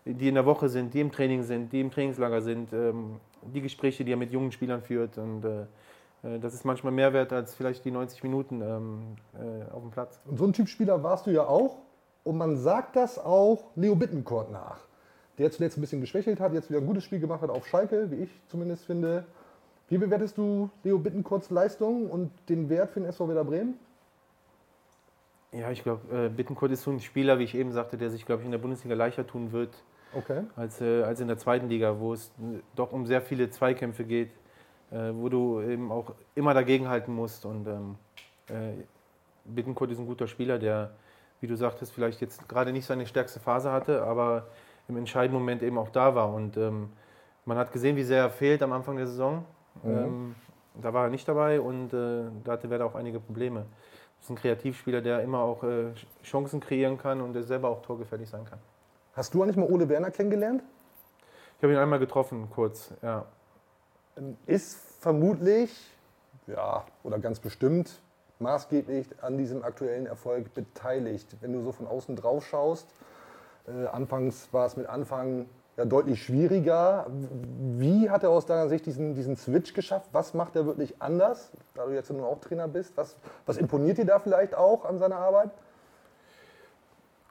die 0.05 0.27
in 0.27 0.35
der 0.35 0.45
Woche 0.45 0.69
sind, 0.69 0.93
die 0.93 1.01
im 1.01 1.11
Training 1.11 1.43
sind, 1.43 1.71
die 1.71 1.81
im 1.81 1.91
Trainingslager 1.91 2.41
sind, 2.41 2.73
ähm, 2.73 3.19
die 3.43 3.61
Gespräche, 3.61 4.03
die 4.03 4.13
er 4.13 4.17
mit 4.17 4.31
jungen 4.31 4.51
Spielern 4.51 4.81
führt. 4.81 5.17
Und 5.17 5.45
äh, 5.45 5.61
äh, 6.23 6.39
das 6.39 6.53
ist 6.53 6.65
manchmal 6.65 6.93
mehr 6.93 7.13
wert 7.13 7.31
als 7.33 7.55
vielleicht 7.55 7.85
die 7.85 7.91
90 7.91 8.23
Minuten 8.23 8.61
ähm, 8.61 9.01
äh, 9.35 9.71
auf 9.71 9.81
dem 9.81 9.91
Platz. 9.91 10.19
Und 10.25 10.37
so 10.37 10.45
ein 10.45 10.53
Typ 10.53 10.67
Spieler 10.67 11.03
warst 11.03 11.27
du 11.27 11.31
ja 11.31 11.45
auch. 11.45 11.77
Und 12.23 12.37
man 12.37 12.57
sagt 12.57 12.95
das 12.95 13.17
auch 13.17 13.71
Leo 13.75 13.95
Bittencourt 13.95 14.51
nach. 14.51 14.88
Der 15.39 15.49
zuletzt 15.51 15.77
ein 15.77 15.81
bisschen 15.81 16.01
geschwächelt 16.01 16.39
hat, 16.39 16.53
jetzt 16.53 16.69
wieder 16.69 16.79
ein 16.79 16.85
gutes 16.85 17.05
Spiel 17.05 17.19
gemacht 17.19 17.41
hat 17.41 17.49
auf 17.49 17.65
Schalke, 17.65 18.11
wie 18.11 18.23
ich 18.23 18.29
zumindest 18.49 18.85
finde. 18.85 19.23
Wie 19.87 19.97
bewertest 19.97 20.37
du 20.37 20.69
Leo 20.83 20.99
Bittencourts 20.99 21.49
Leistung 21.49 22.09
und 22.11 22.31
den 22.49 22.69
Wert 22.69 22.91
für 22.91 22.99
den 22.99 23.09
SV 23.09 23.27
Werder 23.29 23.45
Bremen? 23.45 23.75
Ja, 25.51 25.71
ich 25.71 25.81
glaube, 25.81 26.25
äh, 26.25 26.29
Bittencourt 26.29 26.71
ist 26.71 26.83
so 26.83 26.91
ein 26.91 26.99
Spieler, 26.99 27.39
wie 27.39 27.43
ich 27.45 27.55
eben 27.55 27.71
sagte, 27.71 27.97
der 27.97 28.11
sich, 28.11 28.25
glaube 28.25 28.41
ich, 28.41 28.45
in 28.45 28.51
der 28.51 28.59
Bundesliga 28.59 28.95
leichter 28.95 29.25
tun 29.25 29.51
wird 29.51 29.73
Okay. 30.13 30.43
als, 30.55 30.81
äh, 30.81 31.03
als 31.03 31.21
in 31.21 31.27
der 31.27 31.37
zweiten 31.37 31.69
Liga, 31.69 31.99
wo 31.99 32.13
es 32.13 32.27
äh, 32.39 32.59
doch 32.75 32.91
um 32.91 33.05
sehr 33.07 33.21
viele 33.21 33.49
Zweikämpfe 33.49 34.03
geht, 34.03 34.31
äh, 34.91 35.11
wo 35.13 35.29
du 35.29 35.61
eben 35.61 35.91
auch 35.91 36.13
immer 36.35 36.53
dagegenhalten 36.53 37.15
musst. 37.15 37.45
Und 37.45 37.67
ähm, 37.67 37.95
äh, 38.47 38.83
Bittencourt 39.45 39.89
ist 39.91 39.99
ein 39.99 40.05
guter 40.05 40.27
Spieler, 40.27 40.59
der, 40.59 40.91
wie 41.41 41.47
du 41.47 41.55
sagtest, 41.55 41.93
vielleicht 41.93 42.21
jetzt 42.21 42.47
gerade 42.49 42.71
nicht 42.71 42.85
seine 42.85 43.07
stärkste 43.07 43.39
Phase 43.39 43.71
hatte, 43.71 44.03
aber 44.03 44.47
im 44.89 44.97
entscheidenden 44.97 45.39
Moment 45.39 45.63
eben 45.63 45.77
auch 45.77 45.89
da 45.89 46.15
war. 46.15 46.33
Und 46.33 46.57
ähm, 46.57 46.89
man 47.45 47.57
hat 47.57 47.71
gesehen, 47.71 47.95
wie 47.95 48.03
sehr 48.03 48.23
er 48.23 48.29
fehlt 48.29 48.61
am 48.61 48.73
Anfang 48.73 48.97
der 48.97 49.07
Saison. 49.07 49.45
Mhm. 49.83 49.97
Ähm, 49.97 50.35
da 50.81 50.93
war 50.93 51.05
er 51.05 51.09
nicht 51.09 51.27
dabei 51.27 51.61
und 51.61 51.93
äh, 51.93 52.23
da 52.43 52.53
hatte 52.53 52.69
Werder 52.69 52.85
auch 52.85 52.95
einige 52.95 53.19
Probleme. 53.19 53.65
Das 54.17 54.25
ist 54.25 54.29
ein 54.31 54.35
Kreativspieler, 54.35 55.01
der 55.01 55.21
immer 55.21 55.39
auch 55.39 55.63
äh, 55.63 55.93
Chancen 56.23 56.59
kreieren 56.59 56.97
kann 56.97 57.21
und 57.21 57.33
der 57.33 57.43
selber 57.43 57.69
auch 57.69 57.81
torgefährlich 57.81 58.29
sein 58.29 58.45
kann. 58.45 58.59
Hast 59.13 59.33
du 59.33 59.43
eigentlich 59.43 59.57
mal 59.57 59.69
Ole 59.69 59.87
Werner 59.89 60.11
kennengelernt? 60.11 60.63
Ich 61.57 61.63
habe 61.63 61.73
ihn 61.73 61.79
einmal 61.79 61.99
getroffen, 61.99 62.49
kurz, 62.49 62.93
ja. 63.01 63.25
Ist 64.45 64.79
vermutlich, 64.99 65.71
ja, 66.47 66.85
oder 67.03 67.19
ganz 67.19 67.39
bestimmt 67.39 68.01
maßgeblich 68.39 69.07
an 69.21 69.37
diesem 69.37 69.63
aktuellen 69.63 70.05
Erfolg 70.05 70.53
beteiligt. 70.53 71.35
Wenn 71.41 71.53
du 71.53 71.61
so 71.61 71.71
von 71.71 71.87
außen 71.87 72.15
drauf 72.15 72.45
schaust, 72.45 72.87
äh, 73.67 73.87
anfangs 73.87 74.49
war 74.51 74.65
es 74.65 74.77
mit 74.77 74.87
Anfang 74.87 75.45
ja, 75.77 75.85
deutlich 75.85 76.21
schwieriger. 76.21 77.07
Wie 77.77 78.09
hat 78.09 78.23
er 78.23 78.31
aus 78.31 78.45
deiner 78.45 78.67
Sicht 78.67 78.85
diesen, 78.85 79.15
diesen 79.15 79.37
Switch 79.37 79.73
geschafft? 79.73 80.09
Was 80.11 80.33
macht 80.33 80.55
er 80.55 80.65
wirklich 80.65 81.01
anders, 81.01 81.51
da 81.73 81.85
du 81.85 81.93
jetzt 81.93 82.11
nun 82.11 82.23
auch 82.23 82.39
Trainer 82.39 82.67
bist? 82.67 82.97
Was, 82.97 83.15
was 83.45 83.57
imponiert 83.57 83.97
dir 83.97 84.05
da 84.05 84.19
vielleicht 84.19 84.55
auch 84.55 84.85
an 84.85 84.97
seiner 84.97 85.17
Arbeit? 85.17 85.51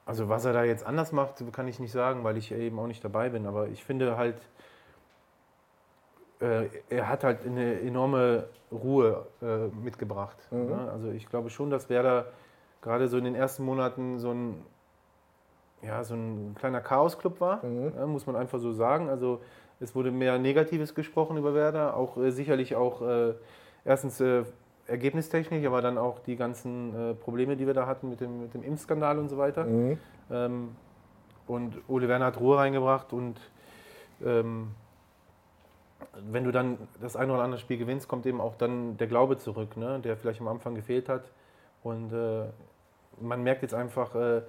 Also 0.05 0.27
was 0.27 0.43
er 0.45 0.53
da 0.53 0.63
jetzt 0.63 0.83
anders 0.83 1.11
macht, 1.11 1.35
kann 1.53 1.67
ich 1.67 1.79
nicht 1.79 1.91
sagen, 1.91 2.23
weil 2.23 2.37
ich 2.37 2.51
eben 2.51 2.79
auch 2.79 2.87
nicht 2.87 3.03
dabei 3.03 3.29
bin. 3.29 3.45
Aber 3.45 3.67
ich 3.67 3.83
finde 3.83 4.17
halt, 4.17 4.37
äh, 6.41 6.67
er 6.89 7.07
hat 7.07 7.23
halt 7.23 7.45
eine 7.45 7.79
enorme 7.81 8.45
Ruhe 8.71 9.27
äh, 9.43 9.67
mitgebracht. 9.67 10.37
Mhm. 10.49 10.65
Ne? 10.65 10.91
Also 10.91 11.11
ich 11.11 11.29
glaube 11.29 11.51
schon, 11.51 11.69
dass 11.69 11.89
Werder 11.89 12.25
gerade 12.81 13.07
so 13.07 13.17
in 13.17 13.25
den 13.25 13.35
ersten 13.35 13.63
Monaten 13.63 14.17
so 14.17 14.31
ein, 14.31 14.65
ja, 15.81 16.03
so 16.03 16.13
ein 16.13 16.55
kleiner 16.59 16.81
Chaosclub 16.81 17.39
war, 17.39 17.63
Mhm. 17.65 17.93
ja, 17.97 18.05
muss 18.05 18.25
man 18.25 18.35
einfach 18.35 18.59
so 18.59 18.71
sagen. 18.71 19.09
Also 19.09 19.39
es 19.79 19.95
wurde 19.95 20.11
mehr 20.11 20.37
Negatives 20.37 20.93
gesprochen 20.93 21.37
über 21.37 21.53
Werder, 21.53 21.95
auch 21.95 22.17
äh, 22.17 22.31
sicherlich 22.31 22.75
auch 22.75 23.01
äh, 23.01 23.33
erstens 23.85 24.19
äh, 24.19 24.43
ergebnistechnisch, 24.87 25.65
aber 25.65 25.81
dann 25.81 25.97
auch 25.97 26.19
die 26.19 26.35
ganzen 26.35 27.11
äh, 27.11 27.13
Probleme, 27.13 27.55
die 27.55 27.65
wir 27.67 27.73
da 27.73 27.85
hatten 27.85 28.09
mit 28.09 28.19
dem, 28.19 28.41
mit 28.41 28.53
dem 28.53 28.63
Impfskandal 28.63 29.19
und 29.19 29.29
so 29.29 29.37
weiter. 29.37 29.65
Mhm. 29.65 29.97
Ähm, 30.31 30.75
und 31.47 31.77
Ole 31.87 32.07
Werner 32.07 32.25
hat 32.25 32.39
Ruhe 32.39 32.57
reingebracht 32.57 33.13
und 33.13 33.39
ähm, 34.23 34.69
wenn 36.31 36.43
du 36.43 36.51
dann 36.51 36.77
das 37.01 37.15
eine 37.15 37.33
oder 37.33 37.43
andere 37.43 37.59
Spiel 37.59 37.77
gewinnst, 37.77 38.07
kommt 38.07 38.25
eben 38.25 38.41
auch 38.41 38.55
dann 38.55 38.97
der 38.97 39.07
Glaube 39.07 39.37
zurück, 39.37 39.77
ne? 39.77 39.99
der 39.99 40.17
vielleicht 40.17 40.41
am 40.41 40.47
Anfang 40.47 40.75
gefehlt 40.75 41.09
hat. 41.09 41.23
Und 41.83 42.11
äh, 42.13 42.45
man 43.21 43.41
merkt 43.43 43.61
jetzt 43.61 43.73
einfach, 43.73 44.15
äh, 44.15 44.41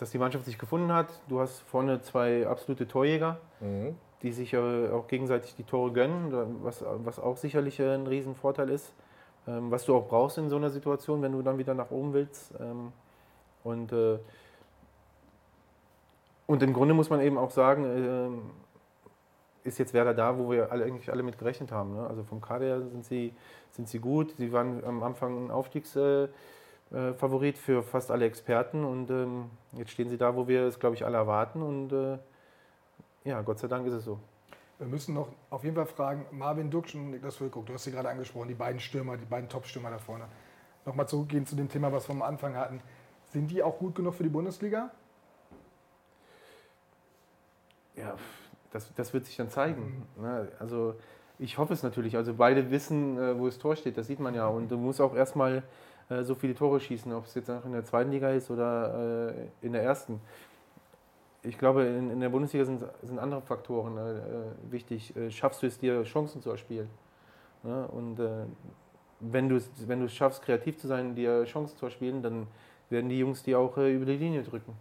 dass 0.00 0.10
die 0.10 0.18
Mannschaft 0.18 0.46
sich 0.46 0.58
gefunden 0.58 0.92
hat. 0.92 1.08
Du 1.28 1.40
hast 1.40 1.60
vorne 1.60 2.00
zwei 2.00 2.46
absolute 2.46 2.88
Torjäger, 2.88 3.38
Mhm. 3.60 3.96
die 4.22 4.32
sich 4.32 4.54
äh, 4.54 4.88
auch 4.88 5.06
gegenseitig 5.08 5.54
die 5.54 5.64
Tore 5.64 5.92
gönnen, 5.92 6.32
was, 6.62 6.82
was 7.04 7.18
auch 7.18 7.36
sicherlich 7.36 7.78
äh, 7.80 7.94
ein 7.94 8.06
Riesenvorteil 8.06 8.70
ist. 8.70 8.92
Ähm, 9.46 9.70
was 9.70 9.84
du 9.84 9.94
auch 9.94 10.08
brauchst 10.08 10.38
in 10.38 10.48
so 10.48 10.56
einer 10.56 10.70
Situation, 10.70 11.22
wenn 11.22 11.32
du 11.32 11.42
dann 11.42 11.58
wieder 11.58 11.74
nach 11.74 11.90
oben 11.90 12.12
willst. 12.14 12.52
Ähm, 12.60 12.92
und, 13.62 13.92
äh, 13.92 14.18
und 16.46 16.62
im 16.62 16.72
Grunde 16.72 16.94
muss 16.94 17.10
man 17.10 17.20
eben 17.20 17.36
auch 17.38 17.50
sagen, 17.50 18.50
ist 19.62 19.78
jetzt 19.78 19.92
Werder 19.92 20.14
da, 20.14 20.38
wo 20.38 20.50
wir 20.50 20.72
alle, 20.72 20.84
eigentlich 20.84 21.12
alle 21.12 21.22
mit 21.22 21.38
gerechnet 21.38 21.70
haben. 21.70 21.94
Ne? 21.94 22.06
Also 22.06 22.24
vom 22.24 22.40
Kader 22.40 22.64
her 22.64 22.80
sind 22.80 23.04
sie, 23.04 23.34
sind 23.70 23.88
sie 23.88 23.98
gut. 23.98 24.34
Sie 24.38 24.50
waren 24.52 24.82
am 24.84 25.02
Anfang 25.02 25.46
ein 25.46 25.50
Aufstiegsfavorit 25.50 26.30
äh, 26.92 27.12
Favorit 27.14 27.56
für 27.56 27.82
fast 27.82 28.10
alle 28.10 28.24
Experten 28.24 28.84
und 28.84 29.10
ähm, 29.10 29.50
jetzt 29.72 29.92
stehen 29.92 30.08
sie 30.08 30.18
da, 30.18 30.34
wo 30.34 30.48
wir 30.48 30.62
es, 30.62 30.78
glaube 30.78 30.96
ich, 30.96 31.04
alle 31.04 31.16
erwarten. 31.16 31.62
Und 31.62 31.92
äh, 31.92 32.18
ja, 33.24 33.42
Gott 33.42 33.58
sei 33.58 33.68
Dank 33.68 33.86
ist 33.86 33.92
es 33.92 34.04
so. 34.04 34.18
Wir 34.78 34.86
müssen 34.86 35.14
noch 35.14 35.28
auf 35.50 35.62
jeden 35.62 35.76
Fall 35.76 35.86
fragen, 35.86 36.26
Marvin 36.30 36.70
Duksch 36.70 36.94
und 36.94 37.10
Niklas 37.10 37.36
Füllkrug, 37.36 37.66
du 37.66 37.74
hast 37.74 37.84
sie 37.84 37.92
gerade 37.92 38.08
angesprochen, 38.08 38.48
die 38.48 38.54
beiden 38.54 38.80
Stürmer, 38.80 39.16
die 39.16 39.26
beiden 39.26 39.48
Top-Stürmer 39.48 39.90
da 39.90 39.98
vorne. 39.98 40.24
Nochmal 40.86 41.06
zurückgehen 41.06 41.44
zu 41.44 41.54
dem 41.54 41.68
Thema, 41.68 41.92
was 41.92 42.08
wir 42.08 42.14
am 42.14 42.22
Anfang 42.22 42.56
hatten. 42.56 42.80
Sind 43.26 43.50
die 43.50 43.62
auch 43.62 43.78
gut 43.78 43.94
genug 43.94 44.14
für 44.14 44.22
die 44.22 44.30
Bundesliga? 44.30 44.90
Ja, 47.94 48.16
das, 48.72 48.92
das 48.94 49.12
wird 49.12 49.26
sich 49.26 49.36
dann 49.36 49.50
zeigen. 49.50 50.06
Ne? 50.16 50.50
Also 50.58 50.94
ich 51.38 51.58
hoffe 51.58 51.74
es 51.74 51.82
natürlich. 51.82 52.16
Also 52.16 52.34
beide 52.34 52.70
wissen, 52.70 53.18
äh, 53.18 53.38
wo 53.38 53.46
das 53.46 53.58
Tor 53.58 53.76
steht, 53.76 53.98
das 53.98 54.06
sieht 54.06 54.20
man 54.20 54.34
ja. 54.34 54.48
Und 54.48 54.68
du 54.68 54.76
musst 54.76 55.00
auch 55.00 55.14
erstmal 55.14 55.62
äh, 56.10 56.22
so 56.22 56.34
viele 56.34 56.54
Tore 56.54 56.80
schießen, 56.80 57.12
ob 57.12 57.24
es 57.24 57.34
jetzt 57.34 57.48
noch 57.48 57.64
in 57.64 57.72
der 57.72 57.84
zweiten 57.84 58.10
Liga 58.10 58.30
ist 58.30 58.50
oder 58.50 59.30
äh, 59.30 59.66
in 59.66 59.72
der 59.72 59.82
ersten. 59.82 60.20
Ich 61.42 61.56
glaube, 61.56 61.84
in, 61.84 62.10
in 62.10 62.20
der 62.20 62.28
Bundesliga 62.28 62.66
sind, 62.66 62.84
sind 63.02 63.18
andere 63.18 63.40
Faktoren 63.40 63.96
äh, 63.96 64.18
äh, 64.18 64.22
wichtig. 64.70 65.16
Äh, 65.16 65.30
schaffst 65.30 65.62
du 65.62 65.66
es 65.66 65.78
dir, 65.78 66.02
Chancen 66.02 66.42
zu 66.42 66.50
erspielen? 66.50 66.90
Ne? 67.62 67.86
Und 67.88 68.18
wenn 69.20 69.48
du 69.50 69.56
es 69.56 69.70
wenn 69.86 70.08
schaffst, 70.08 70.42
kreativ 70.42 70.78
zu 70.78 70.86
sein, 70.86 71.14
dir 71.14 71.44
Chancen 71.44 71.76
zu 71.76 71.84
erspielen, 71.84 72.22
dann 72.22 72.46
werden 72.88 73.10
die 73.10 73.18
Jungs 73.18 73.42
die 73.42 73.54
auch 73.54 73.76
über 73.76 74.06
die 74.06 74.16
Linie 74.16 74.42
drücken. 74.42 74.74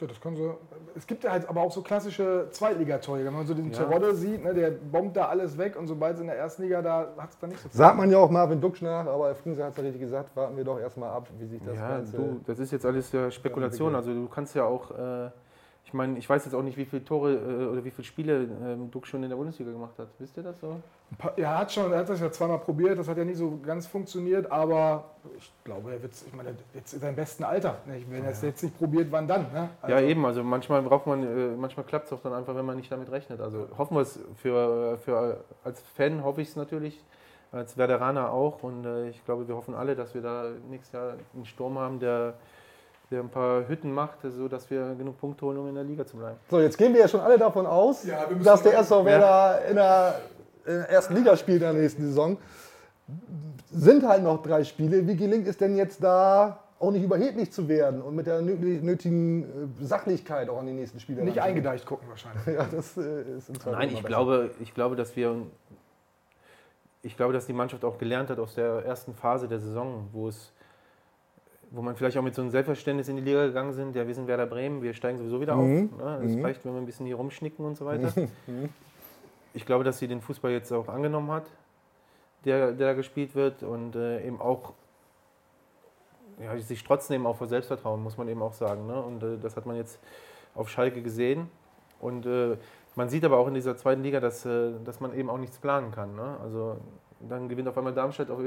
Ja, 0.00 0.06
das 0.06 0.20
können 0.20 0.36
sie. 0.36 0.50
Es 0.96 1.06
gibt 1.06 1.24
ja 1.24 1.30
halt 1.30 1.48
aber 1.48 1.60
auch 1.60 1.72
so 1.72 1.82
klassische 1.82 2.48
Zweitligatorjäger. 2.50 3.28
Wenn 3.28 3.36
man 3.36 3.46
so 3.46 3.54
diesen 3.54 3.72
Ja. 3.72 3.84
Terodde 3.84 4.14
sieht, 4.14 4.42
ne, 4.42 4.54
der 4.54 4.70
bombt 4.70 5.16
da 5.16 5.26
alles 5.26 5.56
weg 5.58 5.76
und 5.78 5.86
sobald 5.86 6.14
es 6.14 6.20
in 6.20 6.26
der 6.26 6.36
ersten 6.36 6.62
Liga, 6.62 6.82
da 6.82 7.08
hat 7.18 7.30
es 7.30 7.38
dann 7.38 7.50
nicht 7.50 7.60
so 7.62 7.68
Sagt 7.70 7.96
man 7.96 8.10
ja 8.10 8.18
auch 8.18 8.30
Marvin 8.30 8.60
Duksch 8.60 8.82
nach, 8.82 9.06
aber 9.06 9.34
Frunze 9.34 9.62
hat 9.62 9.72
es 9.72 9.76
ja 9.76 9.82
richtig 9.82 10.00
gesagt, 10.00 10.34
warten 10.34 10.56
wir 10.56 10.64
doch 10.64 10.78
erstmal 10.78 11.10
ab, 11.10 11.28
wie 11.38 11.46
sich 11.46 11.62
das 11.64 11.76
ja, 11.76 11.88
Ganze... 11.88 12.16
du, 12.16 12.40
das 12.46 12.58
ist 12.58 12.70
jetzt 12.72 12.86
alles 12.86 13.12
ja 13.12 13.30
Spekulation. 13.30 13.94
Also 13.94 14.12
du 14.12 14.28
kannst 14.28 14.54
ja 14.54 14.64
auch, 14.64 14.90
äh, 14.90 15.30
ich 15.90 15.94
meine, 15.94 16.18
ich 16.18 16.30
weiß 16.30 16.44
jetzt 16.44 16.54
auch 16.54 16.62
nicht, 16.62 16.76
wie 16.76 16.84
viele 16.84 17.04
Tore 17.04 17.32
äh, 17.32 17.66
oder 17.66 17.84
wie 17.84 17.90
viele 17.90 18.04
Spiele 18.04 18.48
ähm, 18.64 18.92
Duck 18.92 19.08
schon 19.08 19.24
in 19.24 19.28
der 19.28 19.36
Bundesliga 19.36 19.72
gemacht 19.72 19.98
hat. 19.98 20.06
Wisst 20.20 20.36
ihr 20.36 20.44
das 20.44 20.60
so? 20.60 20.76
Ja, 21.36 21.54
er 21.54 21.58
hat 21.58 21.72
schon, 21.72 21.90
er 21.90 21.98
hat 21.98 22.08
das 22.08 22.20
ja 22.20 22.30
zweimal 22.30 22.60
probiert, 22.60 22.96
das 22.96 23.08
hat 23.08 23.18
ja 23.18 23.24
nicht 23.24 23.38
so 23.38 23.58
ganz 23.60 23.88
funktioniert, 23.88 24.52
aber 24.52 25.16
ich 25.36 25.52
glaube, 25.64 25.90
er 25.90 26.00
wird 26.00 26.12
ich 26.14 26.32
meine, 26.32 26.54
jetzt 26.74 26.94
in 26.94 27.00
seinem 27.00 27.16
besten 27.16 27.42
Alter. 27.42 27.78
ne? 27.86 28.00
Wenn 28.08 28.22
er 28.22 28.30
es 28.30 28.40
jetzt 28.40 28.62
nicht 28.62 28.78
probiert, 28.78 29.10
wann 29.10 29.26
dann? 29.26 29.52
Ne? 29.52 29.68
ja, 29.88 29.96
Also, 29.96 30.06
eben. 30.06 30.24
Also 30.24 30.44
manchmal 30.44 30.80
braucht 30.82 31.08
man, 31.08 31.24
äh, 31.24 31.56
manchmal 31.56 31.84
klappt 31.84 32.06
es 32.06 32.12
auch 32.12 32.22
dann 32.22 32.34
einfach, 32.34 32.54
wenn 32.54 32.64
man 32.64 32.76
nicht 32.76 32.92
damit 32.92 33.10
rechnet. 33.10 33.40
Also 33.40 33.66
hoffen 33.76 33.96
wir 33.96 34.02
es 34.02 34.20
für, 34.36 34.96
für 34.98 35.42
als 35.64 35.82
Fan 35.96 36.22
hoffe 36.22 36.40
ich 36.40 36.50
es 36.50 36.56
natürlich, 36.56 37.02
als 37.50 37.76
Werderaner 37.76 38.30
auch. 38.30 38.62
Und 38.62 38.84
äh, 38.84 39.08
ich 39.08 39.24
glaube, 39.24 39.48
wir 39.48 39.56
hoffen 39.56 39.74
alle, 39.74 39.96
dass 39.96 40.14
wir 40.14 40.22
da 40.22 40.44
nächstes 40.68 40.92
Jahr 40.92 41.14
einen 41.34 41.46
Sturm 41.46 41.80
haben, 41.80 41.98
der, 41.98 42.34
der 43.10 43.20
ein 43.20 43.28
paar 43.28 43.66
Hütten 43.68 43.92
macht, 43.92 44.18
sodass 44.22 44.70
wir 44.70 44.94
genug 44.94 45.18
Punkte 45.18 45.44
holen, 45.46 45.58
um 45.58 45.68
in 45.68 45.74
der 45.74 45.84
Liga 45.84 46.06
zu 46.06 46.16
bleiben. 46.16 46.36
So, 46.48 46.60
jetzt 46.60 46.78
gehen 46.78 46.92
wir 46.94 47.00
ja 47.00 47.08
schon 47.08 47.20
alle 47.20 47.38
davon 47.38 47.66
aus, 47.66 48.04
Ja, 48.04 48.26
dass 48.42 48.62
der 48.62 48.78
SV 48.78 49.04
Werder 49.04 49.64
in 49.68 49.74
der, 49.76 50.20
in 50.64 50.72
der 50.74 50.88
ersten 50.90 51.14
Liga 51.16 51.36
spielt 51.36 51.62
in 51.62 51.72
der 51.72 51.82
nächsten 51.82 52.02
Saison. 52.02 52.36
Sind 53.72 54.06
halt 54.06 54.22
noch 54.22 54.42
drei 54.42 54.62
Spiele. 54.64 55.06
Wie 55.06 55.16
gelingt 55.16 55.46
es 55.48 55.56
denn 55.56 55.76
jetzt 55.76 56.02
da 56.02 56.60
auch 56.78 56.92
nicht 56.92 57.02
überheblich 57.04 57.52
zu 57.52 57.68
werden 57.68 58.00
und 58.00 58.14
mit 58.16 58.26
der 58.26 58.40
nö- 58.40 58.80
nötigen 58.80 59.42
äh, 59.80 59.84
Sachlichkeit 59.84 60.48
auch 60.48 60.58
an 60.60 60.66
die 60.66 60.72
nächsten 60.72 60.98
Spiele 60.98 61.22
nicht 61.22 61.40
eingedeicht 61.42 61.84
gucken 61.84 62.08
wahrscheinlich. 62.08 62.46
Ja, 62.46 62.64
das 62.70 62.96
äh, 62.96 63.22
ist 63.36 63.46
Zweifel 63.56 63.72
Nein, 63.72 63.88
ich 63.88 63.96
besser. 63.96 64.06
glaube, 64.08 64.50
ich 64.60 64.72
glaube, 64.74 64.96
dass 64.96 65.14
wir 65.14 65.36
ich 67.02 67.16
glaube, 67.16 67.32
dass 67.32 67.46
die 67.46 67.52
Mannschaft 67.52 67.84
auch 67.84 67.98
gelernt 67.98 68.30
hat 68.30 68.38
aus 68.38 68.54
der 68.54 68.84
ersten 68.84 69.14
Phase 69.14 69.46
der 69.48 69.58
Saison, 69.58 70.08
wo 70.12 70.28
es 70.28 70.52
wo 71.70 71.82
man 71.82 71.94
vielleicht 71.96 72.16
auch 72.18 72.22
mit 72.22 72.34
so 72.34 72.42
einem 72.42 72.50
Selbstverständnis 72.50 73.08
in 73.08 73.16
die 73.16 73.22
Liga 73.22 73.46
gegangen 73.46 73.72
sind, 73.72 73.94
ja, 73.94 74.06
wir 74.06 74.14
sind 74.14 74.26
Werder 74.26 74.46
Bremen, 74.46 74.82
wir 74.82 74.92
steigen 74.94 75.18
sowieso 75.18 75.40
wieder 75.40 75.54
Mhm. 75.54 75.90
auf. 75.94 76.04
Ne? 76.04 76.20
Es 76.26 76.36
Mhm. 76.36 76.44
reicht, 76.44 76.64
wenn 76.64 76.72
wir 76.72 76.80
ein 76.80 76.86
bisschen 76.86 77.06
hier 77.06 77.16
rumschnicken 77.16 77.64
und 77.64 77.76
so 77.76 77.86
weiter. 77.86 78.12
Ich 79.54 79.66
glaube, 79.66 79.84
dass 79.84 79.98
sie 79.98 80.08
den 80.08 80.20
Fußball 80.20 80.50
jetzt 80.52 80.72
auch 80.72 80.88
angenommen 80.88 81.30
hat, 81.30 81.44
der, 82.44 82.72
der 82.72 82.88
da 82.88 82.94
gespielt 82.94 83.34
wird 83.34 83.62
und 83.62 83.96
äh, 83.96 84.26
eben 84.26 84.40
auch 84.40 84.72
ja, 86.42 86.58
sich 86.58 86.82
trotzdem 86.84 87.26
auch 87.26 87.36
vor 87.36 87.46
Selbstvertrauen, 87.48 88.02
muss 88.02 88.16
man 88.16 88.28
eben 88.28 88.40
auch 88.42 88.54
sagen. 88.54 88.86
Ne? 88.86 89.00
Und 89.02 89.22
äh, 89.22 89.38
das 89.38 89.56
hat 89.56 89.66
man 89.66 89.76
jetzt 89.76 89.98
auf 90.54 90.68
Schalke 90.70 91.02
gesehen. 91.02 91.50
Und 92.00 92.24
äh, 92.26 92.56
man 92.96 93.08
sieht 93.10 93.24
aber 93.24 93.36
auch 93.36 93.46
in 93.46 93.54
dieser 93.54 93.76
zweiten 93.76 94.02
Liga, 94.02 94.20
dass, 94.20 94.46
äh, 94.46 94.72
dass 94.84 95.00
man 95.00 95.12
eben 95.14 95.28
auch 95.28 95.36
nichts 95.38 95.58
planen 95.58 95.90
kann. 95.92 96.14
Ne? 96.16 96.36
Also 96.42 96.78
dann 97.28 97.48
gewinnt 97.48 97.68
auf 97.68 97.76
einmal 97.76 97.92
Darmstadt 97.92 98.30
auch, 98.30 98.38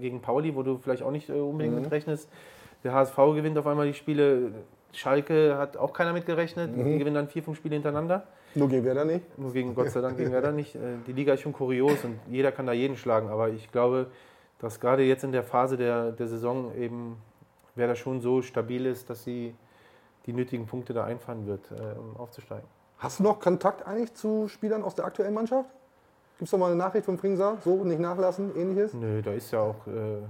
gegen 0.00 0.20
Pauli, 0.20 0.54
wo 0.54 0.62
du 0.62 0.78
vielleicht 0.78 1.02
auch 1.02 1.10
nicht 1.10 1.28
äh, 1.28 1.32
unbedingt 1.32 1.74
Mhm. 1.76 1.82
mit 1.82 1.90
rechnest. 1.90 2.28
Der 2.82 2.92
HSV 2.92 3.16
gewinnt 3.34 3.56
auf 3.58 3.66
einmal 3.66 3.86
die 3.86 3.94
Spiele. 3.94 4.52
Schalke 4.92 5.56
hat 5.58 5.76
auch 5.76 5.92
keiner 5.92 6.12
mit 6.12 6.24
gerechnet. 6.26 6.76
Mhm. 6.76 6.84
Die 6.84 6.98
gewinnen 6.98 7.16
dann 7.16 7.28
vier, 7.28 7.42
fünf 7.42 7.56
Spiele 7.56 7.74
hintereinander. 7.74 8.26
Nur 8.54 8.68
gegen 8.68 8.84
Werder 8.84 9.04
nicht. 9.04 9.36
Nur 9.38 9.52
gegen 9.52 9.74
Gott 9.74 9.90
sei 9.90 10.00
Dank 10.00 10.16
gegen 10.16 10.30
Werder 10.32 10.52
nicht. 10.52 10.76
Äh, 10.76 10.78
Die 11.06 11.12
Liga 11.12 11.34
ist 11.34 11.40
schon 11.40 11.52
kurios 11.52 12.04
und 12.04 12.18
jeder 12.30 12.52
kann 12.52 12.66
da 12.66 12.72
jeden 12.72 12.96
schlagen. 12.96 13.28
Aber 13.28 13.48
ich 13.48 13.72
glaube, 13.72 14.06
dass 14.60 14.78
gerade 14.78 15.02
jetzt 15.02 15.24
in 15.24 15.32
der 15.32 15.42
Phase 15.42 15.76
der, 15.76 16.12
der 16.12 16.28
Saison 16.28 16.72
eben 16.76 17.16
Werder 17.74 17.96
schon 17.96 18.20
so 18.20 18.40
stabil 18.42 18.86
ist, 18.86 19.10
dass 19.10 19.24
sie 19.24 19.54
die 20.26 20.32
nötigen 20.32 20.66
Punkte 20.66 20.92
da 20.94 21.04
einfahren 21.04 21.46
wird, 21.46 21.70
äh, 21.72 21.98
um 21.98 22.16
aufzusteigen. 22.16 22.64
Hast 22.98 23.18
du 23.18 23.24
noch 23.24 23.40
Kontakt 23.40 23.84
eigentlich 23.86 24.14
zu 24.14 24.46
Spielern 24.48 24.82
aus 24.84 24.94
der 24.94 25.04
aktuellen 25.06 25.34
Mannschaft? 25.34 25.68
Gibt 26.44 26.48
es 26.50 26.52
noch 26.52 26.58
mal 26.58 26.66
eine 26.72 26.76
Nachricht 26.76 27.06
von 27.06 27.16
Fringsa? 27.16 27.56
So, 27.64 27.84
nicht 27.84 27.98
nachlassen, 28.00 28.54
ähnliches? 28.54 28.92
Nö, 28.92 29.22
da 29.22 29.32
ist 29.32 29.50
ja 29.50 29.60
auch, 29.60 29.86
äh, 29.86 30.20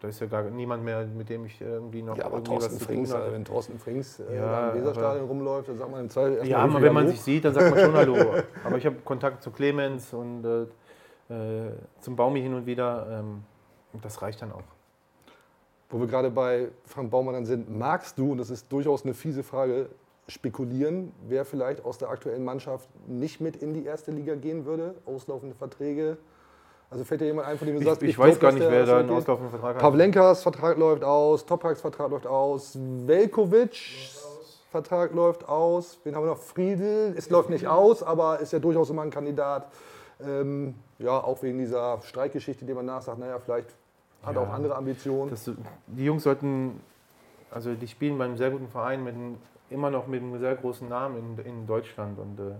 da 0.00 0.08
ist 0.08 0.18
ja 0.18 0.26
gar 0.28 0.44
niemand 0.44 0.82
mehr, 0.82 1.04
mit 1.04 1.28
dem 1.28 1.44
ich 1.44 1.60
irgendwie 1.60 2.00
noch 2.00 2.16
Ja, 2.16 2.24
aber 2.24 2.36
irgendwie 2.36 2.52
Thorsten 2.52 2.80
Frings, 2.80 3.10
tun 3.10 3.20
also 3.20 3.32
wenn 3.34 3.44
Thorsten 3.44 3.78
Frings 3.78 4.18
äh, 4.18 4.34
Ja, 4.34 4.46
da 4.46 4.70
im 4.70 4.80
Weserstadion 4.80 5.18
aber- 5.24 5.28
rumläuft, 5.28 5.68
dann 5.68 5.76
sagt 5.76 5.90
man 5.90 6.00
im 6.00 6.08
Zweifel 6.08 6.30
erstmal 6.38 6.48
Ja, 6.50 6.58
aber 6.60 6.80
wenn 6.80 6.94
man 6.94 7.08
sich 7.08 7.20
sieht, 7.20 7.44
dann 7.44 7.52
sagt 7.52 7.68
man 7.68 7.78
schon 7.78 7.94
Hallo. 7.94 8.16
Aber 8.64 8.78
ich 8.78 8.86
habe 8.86 8.96
Kontakt 9.04 9.42
zu 9.42 9.50
Clemens 9.50 10.14
und 10.14 10.42
äh, 10.46 10.62
äh, 11.34 11.72
zum 12.00 12.16
Baumi 12.16 12.40
hin 12.40 12.54
und 12.54 12.64
wieder. 12.64 13.06
Ähm, 13.10 13.42
und 13.92 14.02
das 14.02 14.22
reicht 14.22 14.40
dann 14.40 14.52
auch. 14.52 14.62
Wo 15.90 16.00
wir 16.00 16.06
gerade 16.06 16.30
bei 16.30 16.68
Frank 16.86 17.10
Baumann 17.10 17.34
dann 17.34 17.44
sind, 17.44 17.68
magst 17.76 18.18
du, 18.18 18.32
und 18.32 18.38
das 18.38 18.48
ist 18.48 18.72
durchaus 18.72 19.04
eine 19.04 19.12
fiese 19.12 19.42
Frage, 19.42 19.90
spekulieren, 20.28 21.12
wer 21.28 21.44
vielleicht 21.44 21.84
aus 21.84 21.98
der 21.98 22.08
aktuellen 22.10 22.44
Mannschaft 22.44 22.88
nicht 23.06 23.40
mit 23.40 23.56
in 23.56 23.74
die 23.74 23.84
erste 23.84 24.10
Liga 24.10 24.34
gehen 24.34 24.64
würde? 24.66 24.94
Auslaufende 25.06 25.54
Verträge? 25.54 26.16
Also 26.90 27.04
fällt 27.04 27.20
dir 27.20 27.26
jemand 27.26 27.48
ein, 27.48 27.58
von 27.58 27.66
dem 27.66 27.76
du 27.76 27.80
Ich, 27.82 27.86
sagst, 27.86 28.02
ich 28.02 28.14
glaub, 28.14 28.28
weiß 28.28 28.38
gar 28.40 28.52
nicht, 28.52 28.68
wer 28.68 28.86
da 28.86 28.98
einen 28.98 29.10
auslaufenden 29.10 29.50
Vertrag 29.50 29.74
hat. 29.74 29.82
Pavlenkas 29.82 30.42
Vertrag 30.42 30.78
läuft 30.78 31.02
aus, 31.04 31.44
Topraks 31.44 31.80
Vertrag 31.80 32.10
läuft 32.10 32.26
aus, 32.26 32.78
Velkovic 33.06 33.76
Vertrag 34.70 35.12
läuft 35.14 35.48
aus. 35.48 35.98
Wen 36.04 36.14
haben 36.14 36.24
wir 36.24 36.30
noch? 36.30 36.38
Friedel. 36.38 37.14
Es 37.16 37.30
läuft 37.30 37.50
nicht 37.50 37.66
aus, 37.66 38.02
aber 38.02 38.40
ist 38.40 38.52
ja 38.52 38.58
durchaus 38.58 38.90
immer 38.90 39.02
ein 39.02 39.10
Kandidat. 39.10 39.68
Ähm, 40.24 40.74
ja, 40.98 41.22
auch 41.22 41.42
wegen 41.42 41.58
dieser 41.58 42.00
Streikgeschichte, 42.02 42.64
die 42.64 42.72
man 42.74 42.86
nachsagt, 42.86 43.18
naja, 43.18 43.38
vielleicht 43.38 43.68
hat 44.22 44.34
er 44.36 44.42
Ja. 44.42 44.48
auch 44.48 44.52
andere 44.52 44.74
Ambitionen. 44.76 45.30
Das, 45.30 45.50
die 45.88 46.04
Jungs 46.04 46.22
sollten, 46.22 46.80
also 47.50 47.74
die 47.74 47.86
spielen 47.88 48.16
bei 48.16 48.24
einem 48.24 48.36
sehr 48.36 48.50
guten 48.50 48.68
Verein, 48.68 49.02
mit 49.04 49.14
einem, 49.14 49.38
immer 49.70 49.90
noch 49.90 50.06
mit 50.06 50.22
einem 50.22 50.38
sehr 50.38 50.54
großen 50.54 50.88
Namen 50.88 51.38
in, 51.38 51.44
in 51.44 51.66
Deutschland. 51.66 52.18
Und 52.18 52.38
äh, 52.38 52.54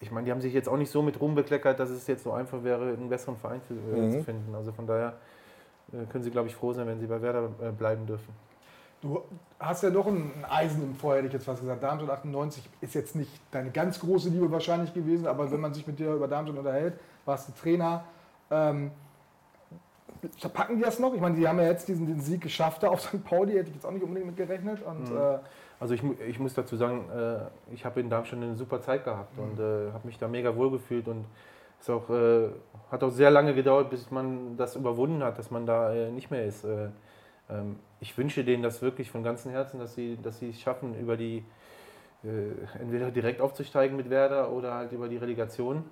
ich 0.00 0.10
meine, 0.10 0.26
die 0.26 0.30
haben 0.30 0.40
sich 0.40 0.52
jetzt 0.54 0.68
auch 0.68 0.76
nicht 0.76 0.90
so 0.90 1.02
mit 1.02 1.20
Ruhm 1.20 1.34
bekleckert, 1.34 1.80
dass 1.80 1.90
es 1.90 2.06
jetzt 2.06 2.22
so 2.24 2.32
einfach 2.32 2.62
wäre, 2.62 2.84
einen 2.92 3.08
besseren 3.08 3.36
Verein 3.36 3.60
zu, 3.66 3.74
äh, 3.74 4.00
Mhm. 4.00 4.12
zu 4.12 4.22
finden. 4.24 4.54
Also 4.54 4.72
von 4.72 4.86
daher 4.86 5.14
äh, 5.92 6.04
können 6.06 6.22
sie, 6.22 6.30
glaube 6.30 6.48
ich, 6.48 6.54
froh 6.54 6.72
sein, 6.72 6.86
wenn 6.86 7.00
sie 7.00 7.06
bei 7.06 7.20
Werder 7.20 7.48
äh, 7.60 7.70
bleiben 7.72 8.06
dürfen. 8.06 8.32
Du 9.00 9.22
hast 9.60 9.82
ja 9.84 9.90
noch 9.90 10.06
ein 10.08 10.32
Eisen 10.48 10.82
im 10.82 10.94
Feuer, 10.96 11.18
hätte 11.18 11.28
ich 11.28 11.32
jetzt 11.32 11.44
fast 11.44 11.60
gesagt. 11.60 11.82
Darmstadt 11.82 12.10
98 12.18 12.68
ist 12.80 12.94
jetzt 12.94 13.14
nicht 13.14 13.30
deine 13.52 13.70
ganz 13.70 14.00
große 14.00 14.28
Liebe 14.28 14.50
wahrscheinlich 14.50 14.92
gewesen, 14.92 15.26
aber 15.28 15.50
wenn 15.52 15.60
man 15.60 15.72
sich 15.72 15.86
mit 15.86 15.98
dir 16.00 16.12
über 16.14 16.26
Darmstadt 16.26 16.58
unterhält, 16.58 16.94
warst 17.24 17.48
du 17.48 17.52
Trainer. 17.52 18.04
Ähm, 18.50 18.90
verpacken 20.38 20.76
die 20.76 20.82
das 20.82 20.98
noch? 20.98 21.14
Ich 21.14 21.20
meine, 21.20 21.36
die 21.36 21.46
haben 21.46 21.58
ja 21.58 21.66
jetzt 21.66 21.88
diesen, 21.88 22.06
den 22.06 22.20
Sieg 22.20 22.40
geschafft 22.40 22.82
da 22.82 22.88
auf 22.88 23.00
St. 23.00 23.24
Pauli, 23.24 23.52
hätte 23.54 23.68
ich 23.68 23.74
jetzt 23.74 23.84
auch 23.86 23.90
nicht 23.90 24.02
unbedingt 24.02 24.26
mit 24.26 24.36
gerechnet. 24.36 24.82
Und, 24.82 25.10
Mhm. 25.10 25.16
äh, 25.16 25.38
Also 25.80 25.94
ich, 25.94 26.02
ich 26.28 26.40
muss 26.40 26.54
dazu 26.54 26.74
sagen, 26.76 27.08
äh, 27.08 27.72
ich 27.72 27.84
habe 27.84 28.00
in 28.00 28.10
Darmstadt 28.10 28.40
eine 28.40 28.56
super 28.56 28.80
Zeit 28.80 29.04
gehabt 29.04 29.38
und 29.38 29.60
äh, 29.60 29.92
habe 29.92 30.06
mich 30.08 30.18
da 30.18 30.26
mega 30.26 30.56
wohl 30.56 30.72
gefühlt 30.72 31.06
und 31.06 31.24
es 31.80 31.88
auch, 31.88 32.10
äh, 32.10 32.48
hat 32.90 33.04
auch 33.04 33.10
sehr 33.10 33.30
lange 33.30 33.54
gedauert, 33.54 33.88
bis 33.88 34.10
man 34.10 34.56
das 34.56 34.74
überwunden 34.74 35.22
hat, 35.22 35.38
dass 35.38 35.52
man 35.52 35.66
da 35.66 35.94
äh, 35.94 36.10
nicht 36.10 36.32
mehr 36.32 36.44
ist. 36.44 36.64
Äh, 36.64 36.88
ähm, 37.48 37.76
ich 38.00 38.18
wünsche 38.18 38.42
denen 38.42 38.64
das 38.64 38.82
wirklich 38.82 39.08
von 39.08 39.22
ganzem 39.22 39.52
Herzen, 39.52 39.78
dass 39.78 39.94
sie, 39.94 40.18
dass 40.20 40.40
sie 40.40 40.50
es 40.50 40.60
schaffen, 40.60 40.98
über 40.98 41.16
die 41.16 41.44
entweder 42.80 43.12
direkt 43.12 43.40
aufzusteigen 43.40 43.96
mit 43.96 44.10
Werder 44.10 44.50
oder 44.50 44.74
halt 44.74 44.90
über 44.90 45.08
die 45.08 45.18
Relegation 45.18 45.84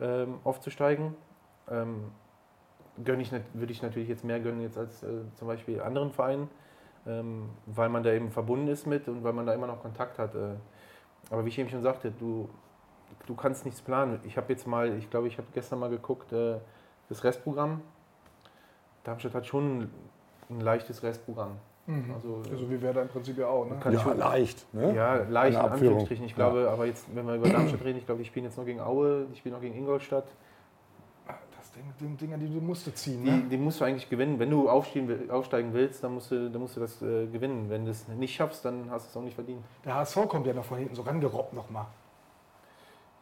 ähm, 0.00 0.36
aufzusteigen. 0.44 1.16
Ähm, 1.68 2.04
gönn 3.04 3.20
ich, 3.20 3.32
würde 3.32 3.72
ich 3.72 3.82
natürlich 3.82 4.08
jetzt 4.08 4.24
mehr 4.24 4.40
gönnen 4.40 4.62
jetzt 4.62 4.78
als 4.78 5.02
äh, 5.02 5.08
zum 5.34 5.48
Beispiel 5.48 5.80
anderen 5.80 6.12
Vereinen, 6.12 6.48
ähm, 7.06 7.48
weil 7.66 7.88
man 7.88 8.02
da 8.02 8.12
eben 8.12 8.30
verbunden 8.30 8.68
ist 8.68 8.86
mit 8.86 9.08
und 9.08 9.24
weil 9.24 9.32
man 9.32 9.46
da 9.46 9.54
immer 9.54 9.66
noch 9.66 9.82
Kontakt 9.82 10.18
hat. 10.18 10.34
Äh. 10.34 10.54
Aber 11.30 11.44
wie 11.44 11.48
ich 11.48 11.58
eben 11.58 11.68
schon 11.68 11.82
sagte, 11.82 12.10
du, 12.10 12.48
du 13.26 13.34
kannst 13.34 13.64
nichts 13.64 13.80
planen. 13.80 14.20
Ich 14.24 14.36
habe 14.36 14.52
jetzt 14.52 14.66
mal, 14.66 14.96
ich 14.96 15.10
glaube, 15.10 15.28
ich 15.28 15.38
habe 15.38 15.48
gestern 15.52 15.78
mal 15.78 15.90
geguckt, 15.90 16.32
äh, 16.32 16.56
das 17.08 17.24
Restprogramm. 17.24 17.80
Darmstadt 19.04 19.34
hat 19.34 19.46
schon 19.46 19.90
ein 20.50 20.60
leichtes 20.60 21.02
Restprogramm. 21.02 21.52
Mhm. 21.86 22.12
Also, 22.14 22.42
so 22.42 22.68
wie 22.68 22.82
wir 22.82 22.92
da 22.92 23.02
im 23.02 23.08
Prinzip 23.08 23.38
ja 23.38 23.46
auch. 23.46 23.64
Ne? 23.64 23.76
kann 23.80 23.94
ich 23.94 24.00
schon- 24.00 24.18
leicht. 24.18 24.74
Ne? 24.74 24.94
Ja, 24.94 25.22
leicht 25.28 25.56
in. 25.56 25.64
Anführungsstrichen. 25.64 26.24
Ich 26.26 26.34
glaube, 26.34 26.68
aber 26.70 26.86
jetzt, 26.86 27.06
wenn 27.14 27.26
wir 27.26 27.36
über 27.36 27.48
Darmstadt 27.48 27.84
reden, 27.84 27.98
ich 27.98 28.06
glaube, 28.06 28.22
die 28.22 28.28
spielen 28.28 28.44
jetzt 28.44 28.58
noch 28.58 28.64
gegen 28.64 28.80
Aue, 28.80 29.26
die 29.32 29.36
spielen 29.36 29.54
noch 29.54 29.60
gegen 29.60 29.76
Ingolstadt. 29.76 30.26
Die 32.00 32.16
Dinger, 32.16 32.36
die 32.38 32.46
du 32.48 32.60
musst 32.60 32.86
du 32.86 32.94
ziehen. 32.94 33.24
Die, 33.24 33.30
Ne? 33.30 33.42
die 33.50 33.56
musst 33.56 33.80
du 33.80 33.84
eigentlich 33.84 34.08
gewinnen. 34.08 34.38
Wenn 34.38 34.50
du 34.50 34.68
aufstehen, 34.68 35.30
aufsteigen 35.30 35.72
willst, 35.72 36.02
dann 36.04 36.14
musst 36.14 36.30
du, 36.30 36.50
dann 36.50 36.60
musst 36.60 36.76
du 36.76 36.80
das 36.80 37.00
äh, 37.02 37.26
gewinnen. 37.26 37.66
Wenn 37.68 37.84
du 37.84 37.90
es 37.90 38.06
nicht 38.08 38.34
schaffst, 38.34 38.64
dann 38.64 38.90
hast 38.90 39.06
du 39.06 39.10
es 39.10 39.16
auch 39.16 39.24
nicht 39.24 39.34
verdient. 39.34 39.62
Der 39.84 39.94
HSV 39.94 40.28
kommt 40.28 40.46
ja 40.46 40.52
noch 40.54 40.64
von 40.64 40.78
hinten 40.78 40.94
so 40.94 41.02
rangerobbt 41.02 41.52
nochmal. 41.54 41.86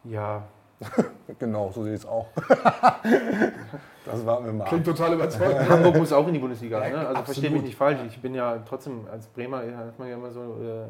Ja, 0.04 0.42
Genau, 1.38 1.70
so 1.72 1.84
sehe 1.84 1.94
ich 1.94 2.00
es 2.00 2.06
auch. 2.06 2.26
das 4.04 4.26
warten 4.26 4.46
wir 4.46 4.52
mal. 4.52 4.64
Klingt 4.64 4.84
total 4.84 5.14
überzeugend. 5.14 5.68
Hamburg 5.68 5.96
muss 5.96 6.12
auch 6.12 6.26
in 6.26 6.34
die 6.34 6.40
Bundesliga. 6.40 6.82
Ja, 6.84 6.90
Ne? 6.90 6.96
Also 6.98 7.08
absolut. 7.10 7.24
verstehe 7.26 7.50
mich 7.50 7.62
nicht 7.62 7.76
falsch. 7.76 8.00
Ich 8.08 8.20
bin 8.20 8.34
ja 8.34 8.58
trotzdem 8.68 9.06
als 9.10 9.26
Bremer, 9.28 9.58
hat 9.76 9.98
man 9.98 10.08
ja 10.08 10.14
immer 10.14 10.30
so, 10.30 10.40
äh, 10.40 10.86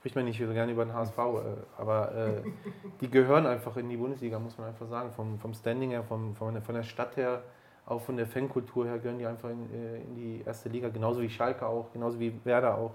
spricht 0.00 0.16
man 0.16 0.24
nicht 0.24 0.38
so 0.38 0.50
gerne 0.50 0.72
über 0.72 0.84
den 0.84 0.94
HSV, 0.94 1.18
äh, 1.18 1.22
aber 1.76 2.14
äh, 2.14 2.42
die 3.02 3.10
gehören 3.10 3.46
einfach 3.46 3.76
in 3.76 3.90
die 3.90 3.98
Bundesliga, 3.98 4.38
muss 4.38 4.56
man 4.56 4.68
einfach 4.68 4.88
sagen. 4.88 5.10
Vom, 5.12 5.38
vom 5.38 5.52
Standing 5.52 5.90
her, 5.90 6.02
vom, 6.02 6.34
von, 6.34 6.54
der, 6.54 6.62
von 6.62 6.74
der 6.74 6.84
Stadt 6.84 7.18
her, 7.18 7.42
auch 7.84 8.00
von 8.00 8.16
der 8.16 8.26
Fankultur 8.26 8.86
her 8.86 8.98
gehören 8.98 9.18
die 9.18 9.26
einfach 9.26 9.50
in, 9.50 9.70
äh, 9.74 10.00
in 10.00 10.14
die 10.14 10.42
erste 10.46 10.70
Liga, 10.70 10.88
genauso 10.88 11.20
wie 11.20 11.28
Schalke 11.28 11.66
auch, 11.66 11.92
genauso 11.92 12.18
wie 12.18 12.32
Werder 12.44 12.78
auch. 12.78 12.94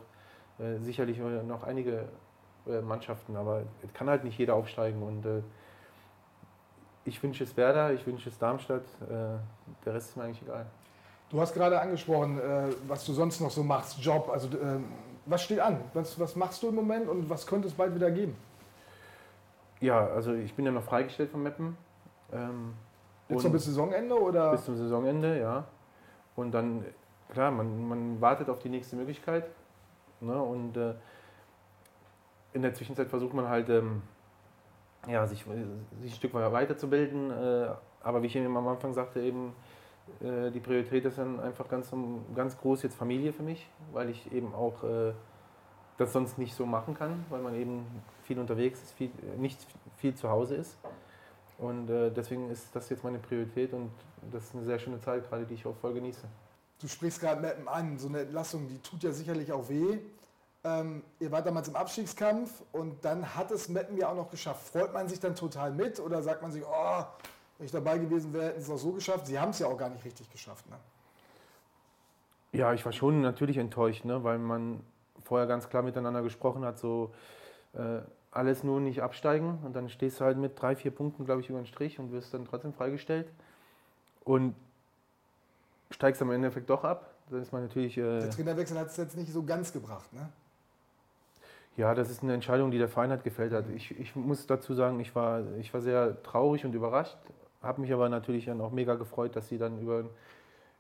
Äh, 0.57 0.79
sicherlich 0.79 1.19
äh, 1.19 1.43
noch 1.43 1.63
einige 1.63 2.05
äh, 2.65 2.81
Mannschaften, 2.81 3.35
aber 3.35 3.63
es 3.83 3.93
kann 3.93 4.09
halt 4.09 4.23
nicht 4.23 4.39
jeder 4.39 4.55
aufsteigen 4.55 5.03
und 5.03 5.43
ich 7.07 7.21
wünsche 7.21 7.43
es 7.43 7.55
Werder, 7.55 7.93
ich 7.93 8.07
wünsche 8.07 8.29
es 8.29 8.39
Darmstadt, 8.39 8.81
der 9.07 9.93
Rest 9.93 10.09
ist 10.09 10.17
mir 10.17 10.23
eigentlich 10.23 10.41
egal. 10.41 10.65
Du 11.29 11.39
hast 11.39 11.53
gerade 11.53 11.79
angesprochen, 11.79 12.41
was 12.87 13.05
du 13.05 13.13
sonst 13.13 13.41
noch 13.41 13.51
so 13.51 13.63
machst, 13.63 13.99
Job. 13.99 14.27
Also 14.33 14.47
äh, 14.57 14.79
was 15.25 15.43
steht 15.43 15.59
an? 15.59 15.79
Was, 15.93 16.19
was 16.19 16.35
machst 16.35 16.61
du 16.63 16.69
im 16.69 16.75
Moment 16.75 17.07
und 17.07 17.29
was 17.29 17.45
könnte 17.47 17.67
es 17.67 17.73
bald 17.73 17.95
wieder 17.95 18.11
geben? 18.11 18.35
Ja, 19.79 20.07
also 20.07 20.33
ich 20.33 20.53
bin 20.53 20.65
ja 20.65 20.71
noch 20.71 20.83
freigestellt 20.83 21.31
von 21.31 21.43
Meppen. 21.43 21.77
Ähm, 22.31 22.73
Jetzt 23.27 23.43
noch 23.43 23.51
bis 23.51 23.65
Saisonende 23.65 24.19
oder? 24.19 24.51
bis 24.51 24.65
zum 24.65 24.77
Saisonende, 24.77 25.39
ja. 25.39 25.65
Und 26.35 26.51
dann, 26.51 26.85
klar, 27.29 27.51
man, 27.51 27.88
man 27.88 28.21
wartet 28.21 28.49
auf 28.49 28.59
die 28.59 28.69
nächste 28.69 28.95
Möglichkeit. 28.95 29.45
Ne? 30.21 30.41
Und 30.41 30.77
äh, 30.77 30.93
in 32.53 32.61
der 32.61 32.73
Zwischenzeit 32.73 33.09
versucht 33.09 33.33
man 33.33 33.49
halt, 33.49 33.69
ähm, 33.69 34.01
ja, 35.07 35.25
sich, 35.27 35.43
sich 36.01 36.11
ein 36.11 36.15
Stück 36.15 36.33
weit 36.33 36.51
weiterzubilden. 36.51 37.31
Äh, 37.31 37.69
aber 38.03 38.21
wie 38.21 38.27
ich 38.27 38.35
eben 38.35 38.55
am 38.55 38.67
Anfang 38.67 38.93
sagte, 38.93 39.21
eben, 39.21 39.53
äh, 40.21 40.51
die 40.51 40.59
Priorität 40.59 41.05
ist 41.05 41.17
dann 41.17 41.39
einfach 41.39 41.67
ganz, 41.67 41.91
ganz 42.35 42.57
groß 42.57 42.83
jetzt 42.83 42.95
Familie 42.95 43.33
für 43.33 43.43
mich, 43.43 43.67
weil 43.91 44.09
ich 44.09 44.31
eben 44.31 44.53
auch 44.53 44.83
äh, 44.83 45.13
das 45.97 46.13
sonst 46.13 46.37
nicht 46.37 46.55
so 46.55 46.65
machen 46.65 46.93
kann, 46.93 47.25
weil 47.29 47.41
man 47.41 47.55
eben 47.55 47.85
viel 48.23 48.39
unterwegs 48.39 48.81
ist, 48.81 48.91
viel, 48.93 49.11
nicht 49.37 49.59
viel 49.97 50.15
zu 50.15 50.29
Hause 50.29 50.55
ist. 50.55 50.77
Und 51.57 51.89
äh, 51.89 52.11
deswegen 52.11 52.49
ist 52.49 52.75
das 52.75 52.89
jetzt 52.89 53.03
meine 53.03 53.19
Priorität 53.19 53.73
und 53.73 53.91
das 54.31 54.43
ist 54.45 54.55
eine 54.55 54.65
sehr 54.65 54.79
schöne 54.79 54.99
Zeit, 54.99 55.27
gerade 55.29 55.45
die 55.45 55.53
ich 55.53 55.65
auch 55.65 55.75
voll 55.75 55.93
genieße. 55.93 56.27
Du 56.81 56.87
sprichst 56.87 57.21
gerade 57.21 57.39
Meppen 57.39 57.67
an, 57.67 57.97
so 57.97 58.09
eine 58.09 58.21
Entlassung, 58.21 58.67
die 58.67 58.79
tut 58.79 59.03
ja 59.03 59.11
sicherlich 59.11 59.51
auch 59.53 59.69
weh. 59.69 59.99
Ähm, 60.65 61.03
ihr 61.19 61.31
wart 61.31 61.45
damals 61.45 61.67
im 61.67 61.75
Abstiegskampf 61.75 62.63
und 62.71 63.05
dann 63.05 63.35
hat 63.35 63.51
es 63.51 63.69
Meppen 63.69 63.97
ja 63.97 64.09
auch 64.09 64.15
noch 64.15 64.29
geschafft. 64.29 64.67
Freut 64.67 64.93
man 64.93 65.07
sich 65.07 65.19
dann 65.19 65.35
total 65.35 65.71
mit 65.71 65.99
oder 65.99 66.21
sagt 66.21 66.41
man 66.41 66.51
sich, 66.51 66.63
oh, 66.65 67.03
wenn 67.57 67.65
ich 67.65 67.71
dabei 67.71 67.97
gewesen 67.97 68.33
wäre, 68.33 68.47
hätten 68.47 68.61
sie 68.61 68.71
es 68.71 68.77
auch 68.77 68.81
so 68.83 68.91
geschafft? 68.91 69.27
Sie 69.27 69.39
haben 69.39 69.51
es 69.51 69.59
ja 69.59 69.67
auch 69.67 69.77
gar 69.77 69.89
nicht 69.89 70.03
richtig 70.03 70.29
geschafft. 70.31 70.69
Ne? 70.69 70.75
Ja, 72.51 72.73
ich 72.73 72.85
war 72.85 72.91
schon 72.91 73.21
natürlich 73.21 73.57
enttäuscht, 73.57 74.05
ne, 74.05 74.23
weil 74.23 74.37
man 74.37 74.81
vorher 75.23 75.47
ganz 75.47 75.69
klar 75.69 75.83
miteinander 75.83 76.21
gesprochen 76.21 76.63
hat, 76.63 76.79
so 76.79 77.11
äh, 77.73 77.99
alles 78.31 78.63
nur 78.63 78.79
nicht 78.79 79.01
absteigen 79.01 79.59
und 79.63 79.75
dann 79.75 79.89
stehst 79.89 80.19
du 80.19 80.25
halt 80.25 80.37
mit 80.37 80.61
drei, 80.61 80.75
vier 80.75 80.91
Punkten, 80.91 81.25
glaube 81.25 81.41
ich, 81.41 81.49
über 81.49 81.59
den 81.59 81.65
Strich 81.65 81.99
und 81.99 82.11
wirst 82.11 82.33
dann 82.33 82.45
trotzdem 82.45 82.73
freigestellt 82.73 83.27
und 84.23 84.55
steigst 85.91 86.21
am 86.21 86.31
Endeffekt 86.31 86.69
doch 86.69 86.83
ab. 86.83 87.11
Das 87.29 87.41
ist 87.41 87.51
man 87.53 87.63
natürlich. 87.63 87.97
Äh, 87.97 88.19
Der 88.19 88.29
Trainerwechsel 88.29 88.77
hat 88.77 88.87
es 88.87 88.97
jetzt 88.97 89.17
nicht 89.17 89.31
so 89.31 89.43
ganz 89.43 89.71
gebracht. 89.73 90.11
Ne? 90.13 90.29
Ja, 91.77 91.93
das 91.93 92.09
ist 92.09 92.23
eine 92.23 92.33
Entscheidung, 92.33 92.71
die 92.71 92.77
der 92.77 92.87
Verein 92.87 93.11
hat 93.11 93.23
gefällt 93.23 93.51
hat. 93.51 93.65
Ich, 93.75 93.97
ich 93.99 94.15
muss 94.15 94.45
dazu 94.47 94.73
sagen, 94.73 94.99
ich 94.99 95.13
war, 95.15 95.41
ich 95.57 95.73
war 95.73 95.81
sehr 95.81 96.21
traurig 96.23 96.63
und 96.65 96.73
überrascht, 96.73 97.17
habe 97.65 97.82
mich 97.82 97.91
aber 97.93 98.10
natürlich 98.10 98.45
dann 98.45 98.62
auch 98.62 98.71
mega 98.71 98.95
gefreut, 98.95 99.36
dass 99.36 99.49
sie 99.49 99.58
dann 99.58 99.80
über, 99.80 100.06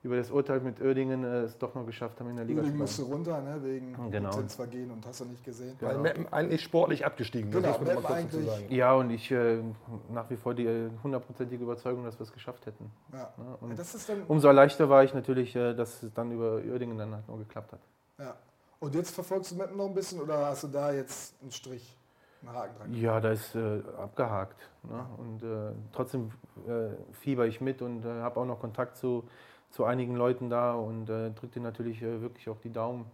über 0.03 0.15
das 0.17 0.29
Urteil 0.31 0.59
mit 0.59 0.79
Oerdingen 0.81 1.23
äh, 1.23 1.41
es 1.43 1.57
doch 1.57 1.73
noch 1.75 1.85
geschafft 1.85 2.19
haben 2.19 2.29
in 2.29 2.35
der 2.35 2.45
Liga 2.45 2.59
Uerdingen 2.61 2.85
zu 2.87 3.01
musste 3.01 3.13
runter, 3.13 3.41
ne? 3.41 3.59
wegen 3.63 4.11
Genau. 4.11 4.29
Lizenzvergehen 4.29 4.91
und 4.91 5.05
hast 5.05 5.21
du 5.21 5.25
nicht 5.25 5.43
gesehen. 5.43 5.75
Weil 5.79 5.89
Genau. 5.91 6.01
Meppen 6.03 6.31
eigentlich 6.31 6.61
sportlich 6.61 7.05
abgestiegen. 7.05 7.49
das 7.51 7.61
Genau, 7.79 7.79
muss 7.79 8.03
man 8.03 8.13
eigentlich- 8.13 8.45
sagen. 8.45 8.65
Ja, 8.69 8.93
und 8.93 9.09
ich 9.09 9.31
äh, 9.31 9.61
nach 10.11 10.29
wie 10.29 10.35
vor 10.37 10.53
die 10.53 10.65
äh, 10.67 10.89
hundertprozentige 11.03 11.63
Überzeugung, 11.63 12.03
dass 12.03 12.19
wir 12.19 12.23
es 12.23 12.31
geschafft 12.31 12.65
hätten. 12.67 12.91
Ja. 13.13 13.19
Ja, 13.37 13.57
und 13.61 13.79
Das 13.79 13.95
ist 13.95 14.07
dann, 14.07 14.23
umso 14.27 14.47
erleichter 14.47 14.89
war 14.89 15.03
ich 15.03 15.13
natürlich, 15.13 15.55
äh, 15.55 15.73
dass 15.73 16.03
es 16.03 16.13
dann 16.13 16.31
über 16.31 16.61
Oerdingen 16.71 16.97
dann 16.97 17.13
halt 17.15 17.27
noch 17.27 17.37
geklappt 17.37 17.73
hat. 17.73 17.79
ja. 18.19 18.35
Und 18.77 18.93
jetzt 18.93 19.09
verfolgst 19.15 19.51
du 19.51 19.55
Meppen 19.55 19.77
noch 19.77 19.87
ein 19.87 19.95
bisschen 19.95 20.19
oder 20.21 20.45
hast 20.47 20.63
du 20.65 20.67
da 20.67 20.91
jetzt 20.91 21.33
einen 21.41 21.49
Strich, 21.49 21.97
einen 22.47 22.57
Haken 22.57 22.77
dran? 22.77 22.93
Ja, 22.93 23.19
da 23.19 23.31
ist 23.31 23.55
äh, 23.55 23.81
abgehakt. 23.97 24.69
Ne? 24.83 25.05
Und 25.17 25.43
äh, 25.43 25.71
trotzdem 25.93 26.31
äh, 26.67 26.89
fieber 27.13 27.45
ich 27.47 27.61
mit 27.61 27.81
und 27.81 28.05
äh, 28.05 28.21
habe 28.21 28.39
auch 28.39 28.45
noch 28.45 28.59
Kontakt 28.59 28.97
zu, 28.97 29.23
zu 29.71 29.85
einigen 29.85 30.15
Leuten 30.15 30.49
da 30.49 30.73
und 30.73 31.09
äh, 31.09 31.31
drücke 31.31 31.53
denen 31.55 31.65
natürlich 31.65 32.01
äh, 32.01 32.21
wirklich 32.21 32.49
auch 32.49 32.59
die 32.59 32.71
Daumen. 32.71 33.05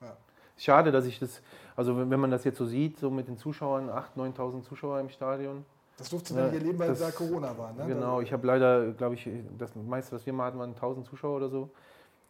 Ja. 0.00 0.16
Schade, 0.56 0.92
dass 0.92 1.06
ich 1.06 1.18
das, 1.18 1.42
also 1.76 1.96
wenn, 1.98 2.10
wenn 2.10 2.20
man 2.20 2.30
das 2.30 2.44
jetzt 2.44 2.58
so 2.58 2.66
sieht, 2.66 2.98
so 2.98 3.10
mit 3.10 3.28
den 3.28 3.36
Zuschauern, 3.38 3.88
8.000, 3.90 4.34
9.000 4.36 4.62
Zuschauer 4.62 5.00
im 5.00 5.08
Stadion. 5.08 5.64
Das 5.96 6.08
durfte 6.08 6.32
man 6.34 6.44
Ja, 6.44 6.50
nicht 6.50 6.60
erleben, 6.60 6.78
weil 6.78 6.88
das- 6.88 7.00
da 7.00 7.10
Corona 7.10 7.56
war. 7.58 7.72
Ne? 7.72 7.86
Genau, 7.86 8.20
ich 8.20 8.32
habe 8.32 8.46
leider, 8.46 8.92
glaube 8.92 9.14
ich, 9.16 9.28
das 9.58 9.74
meiste, 9.76 10.14
was 10.16 10.24
wir 10.24 10.32
mal 10.32 10.46
hatten, 10.46 10.58
waren 10.58 10.74
1000 10.74 11.06
Zuschauer 11.06 11.36
oder 11.36 11.48
so. 11.50 11.70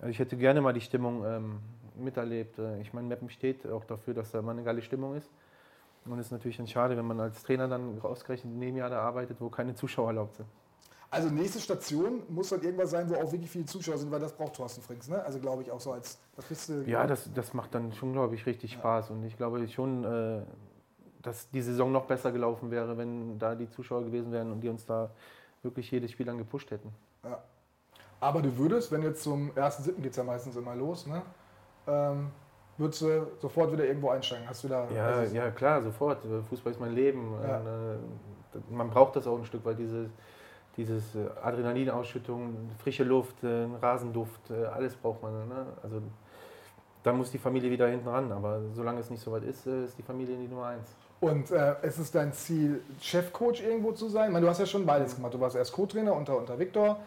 Also 0.00 0.10
ich 0.10 0.18
hätte 0.18 0.36
gerne 0.36 0.60
mal 0.60 0.72
die 0.72 0.80
Stimmung 0.80 1.24
ähm, 1.26 1.58
miterlebt. 1.94 2.58
Ich 2.80 2.92
meine, 2.94 3.06
Meppen 3.06 3.28
steht 3.30 3.66
auch 3.70 3.84
dafür, 3.84 4.14
dass 4.14 4.30
da 4.32 4.40
mal 4.42 4.52
eine 4.52 4.64
geile 4.64 4.80
Stimmung 4.82 5.14
ist. 5.14 5.30
Und 6.06 6.18
es 6.18 6.26
ist 6.26 6.32
natürlich 6.32 6.56
dann 6.56 6.66
schade, 6.66 6.96
wenn 6.96 7.06
man 7.06 7.20
als 7.20 7.42
Trainer 7.42 7.68
dann 7.68 8.00
ausgerechnet 8.00 8.52
in 8.52 8.60
dem 8.60 8.76
Jahr 8.76 8.90
da 8.90 9.00
arbeitet, 9.00 9.40
wo 9.40 9.48
keine 9.50 9.74
Zuschauer 9.74 10.08
erlaubt 10.08 10.36
sind. 10.36 10.48
Also 11.10 11.28
nächste 11.28 11.58
Station 11.58 12.22
muss 12.28 12.50
dann 12.50 12.62
irgendwas 12.62 12.90
sein, 12.90 13.10
wo 13.10 13.16
auch 13.16 13.32
wirklich 13.32 13.50
viele 13.50 13.64
Zuschauer 13.64 13.98
sind, 13.98 14.10
weil 14.12 14.20
das 14.20 14.32
braucht 14.32 14.54
Thorsten 14.54 14.80
Frings. 14.80 15.08
Ne? 15.08 15.22
Also 15.22 15.40
glaube 15.40 15.62
ich 15.62 15.70
auch 15.70 15.80
so 15.80 15.92
als, 15.92 16.18
das 16.36 16.44
bist 16.44 16.68
du, 16.68 16.82
Ja, 16.86 17.06
das, 17.06 17.28
das 17.34 17.52
macht 17.52 17.74
dann 17.74 17.92
schon, 17.92 18.12
glaube 18.12 18.36
ich, 18.36 18.46
richtig 18.46 18.72
Spaß. 18.74 19.10
Und 19.10 19.24
ich 19.24 19.36
glaube 19.36 19.66
schon, 19.68 20.04
äh, 20.04 20.42
dass 21.20 21.50
die 21.50 21.62
Saison 21.62 21.90
noch 21.90 22.04
besser 22.04 22.30
gelaufen 22.30 22.70
wäre, 22.70 22.96
wenn 22.96 23.38
da 23.38 23.56
die 23.56 23.68
Zuschauer 23.68 24.04
gewesen 24.04 24.30
wären 24.30 24.52
und 24.52 24.60
die 24.60 24.68
uns 24.68 24.86
da 24.86 25.10
wirklich 25.62 25.90
jedes 25.90 26.12
Spiel 26.12 26.26
dann 26.26 26.38
gepusht 26.38 26.70
hätten. 26.70 26.92
Ja. 27.24 27.42
Aber 28.20 28.40
du 28.40 28.56
würdest, 28.56 28.92
wenn 28.92 29.02
jetzt 29.02 29.22
zum 29.22 29.50
1.7. 29.52 30.00
geht 30.00 30.12
es 30.12 30.16
ja 30.16 30.24
meistens 30.24 30.54
immer 30.54 30.76
los, 30.76 31.06
ne? 31.06 31.22
ähm, 31.86 32.30
würdest 32.80 33.02
du 33.02 33.26
sofort 33.38 33.72
wieder 33.72 33.84
irgendwo 33.84 34.10
einsteigen? 34.10 34.48
Hast 34.48 34.64
du 34.64 34.68
da. 34.68 34.88
Ja, 34.94 35.06
also, 35.06 35.36
ja 35.36 35.50
klar, 35.50 35.82
sofort. 35.82 36.18
Fußball 36.48 36.72
ist 36.72 36.80
mein 36.80 36.94
Leben. 36.94 37.34
Ja. 37.42 37.58
Äh, 37.58 37.98
man 38.70 38.90
braucht 38.90 39.14
das 39.14 39.26
auch 39.26 39.38
ein 39.38 39.44
Stück 39.44 39.64
weit, 39.64 39.78
diese, 39.78 40.10
dieses 40.76 41.14
äh, 41.14 41.28
Adrenalinausschüttung, 41.42 42.70
frische 42.82 43.04
Luft, 43.04 43.44
äh, 43.44 43.66
Rasenduft, 43.80 44.50
alles 44.50 44.96
braucht 44.96 45.22
man. 45.22 45.48
Ne? 45.48 45.66
Also 45.82 46.02
dann 47.02 47.16
muss 47.16 47.30
die 47.30 47.38
Familie 47.38 47.70
wieder 47.70 47.86
hinten 47.86 48.08
ran. 48.08 48.32
Aber 48.32 48.60
solange 48.74 49.00
es 49.00 49.10
nicht 49.10 49.22
so 49.22 49.30
weit 49.30 49.44
ist, 49.44 49.66
ist 49.66 49.96
die 49.98 50.02
Familie 50.02 50.36
die 50.36 50.48
Nummer 50.48 50.66
eins. 50.66 50.96
Und 51.20 51.50
äh, 51.50 51.74
ist 51.82 51.98
es 51.98 52.10
dein 52.10 52.32
Ziel, 52.32 52.80
Chefcoach 53.00 53.60
irgendwo 53.62 53.92
zu 53.92 54.08
sein? 54.08 54.28
Ich 54.28 54.32
meine, 54.32 54.46
du 54.46 54.50
hast 54.50 54.58
ja 54.58 54.66
schon 54.66 54.86
beides 54.86 55.14
gemacht. 55.14 55.34
Du 55.34 55.40
warst 55.40 55.54
erst 55.54 55.72
Co-Trainer 55.72 56.14
unter, 56.14 56.36
unter 56.36 56.58
Viktor 56.58 56.98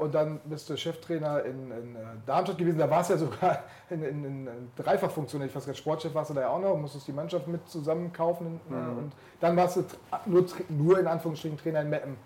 und 0.00 0.14
dann 0.14 0.40
bist 0.44 0.68
du 0.68 0.76
Cheftrainer 0.76 1.44
in, 1.44 1.70
in 1.70 1.96
äh, 1.96 2.00
Darmstadt 2.26 2.58
gewesen. 2.58 2.78
Da 2.78 2.90
warst 2.90 3.10
du 3.10 3.14
ja 3.14 3.18
sogar 3.20 3.62
in, 3.90 4.02
in, 4.02 4.24
in, 4.24 4.48
Dreifachfunktion. 4.76 5.42
Ich 5.42 5.54
weiß 5.54 5.64
gar 5.64 5.70
nicht, 5.72 5.78
Sportchef 5.78 6.14
warst 6.14 6.30
du 6.30 6.34
da 6.34 6.40
ja 6.42 6.48
auch 6.48 6.60
noch, 6.60 6.76
musstest 6.76 7.06
die 7.06 7.12
Mannschaft 7.12 7.46
mit 7.46 7.68
zusammenkaufen. 7.68 8.60
Äh, 8.70 8.74
Mhm. 8.74 8.98
Und 8.98 9.12
dann 9.40 9.56
warst 9.56 9.76
du 9.76 9.84
nur, 10.26 10.44
nur 10.68 10.98
in 10.98 11.06
Anführungsstrichen 11.06 11.56
Trainer 11.58 11.82
in 11.82 11.90
Meppen. 11.90 12.16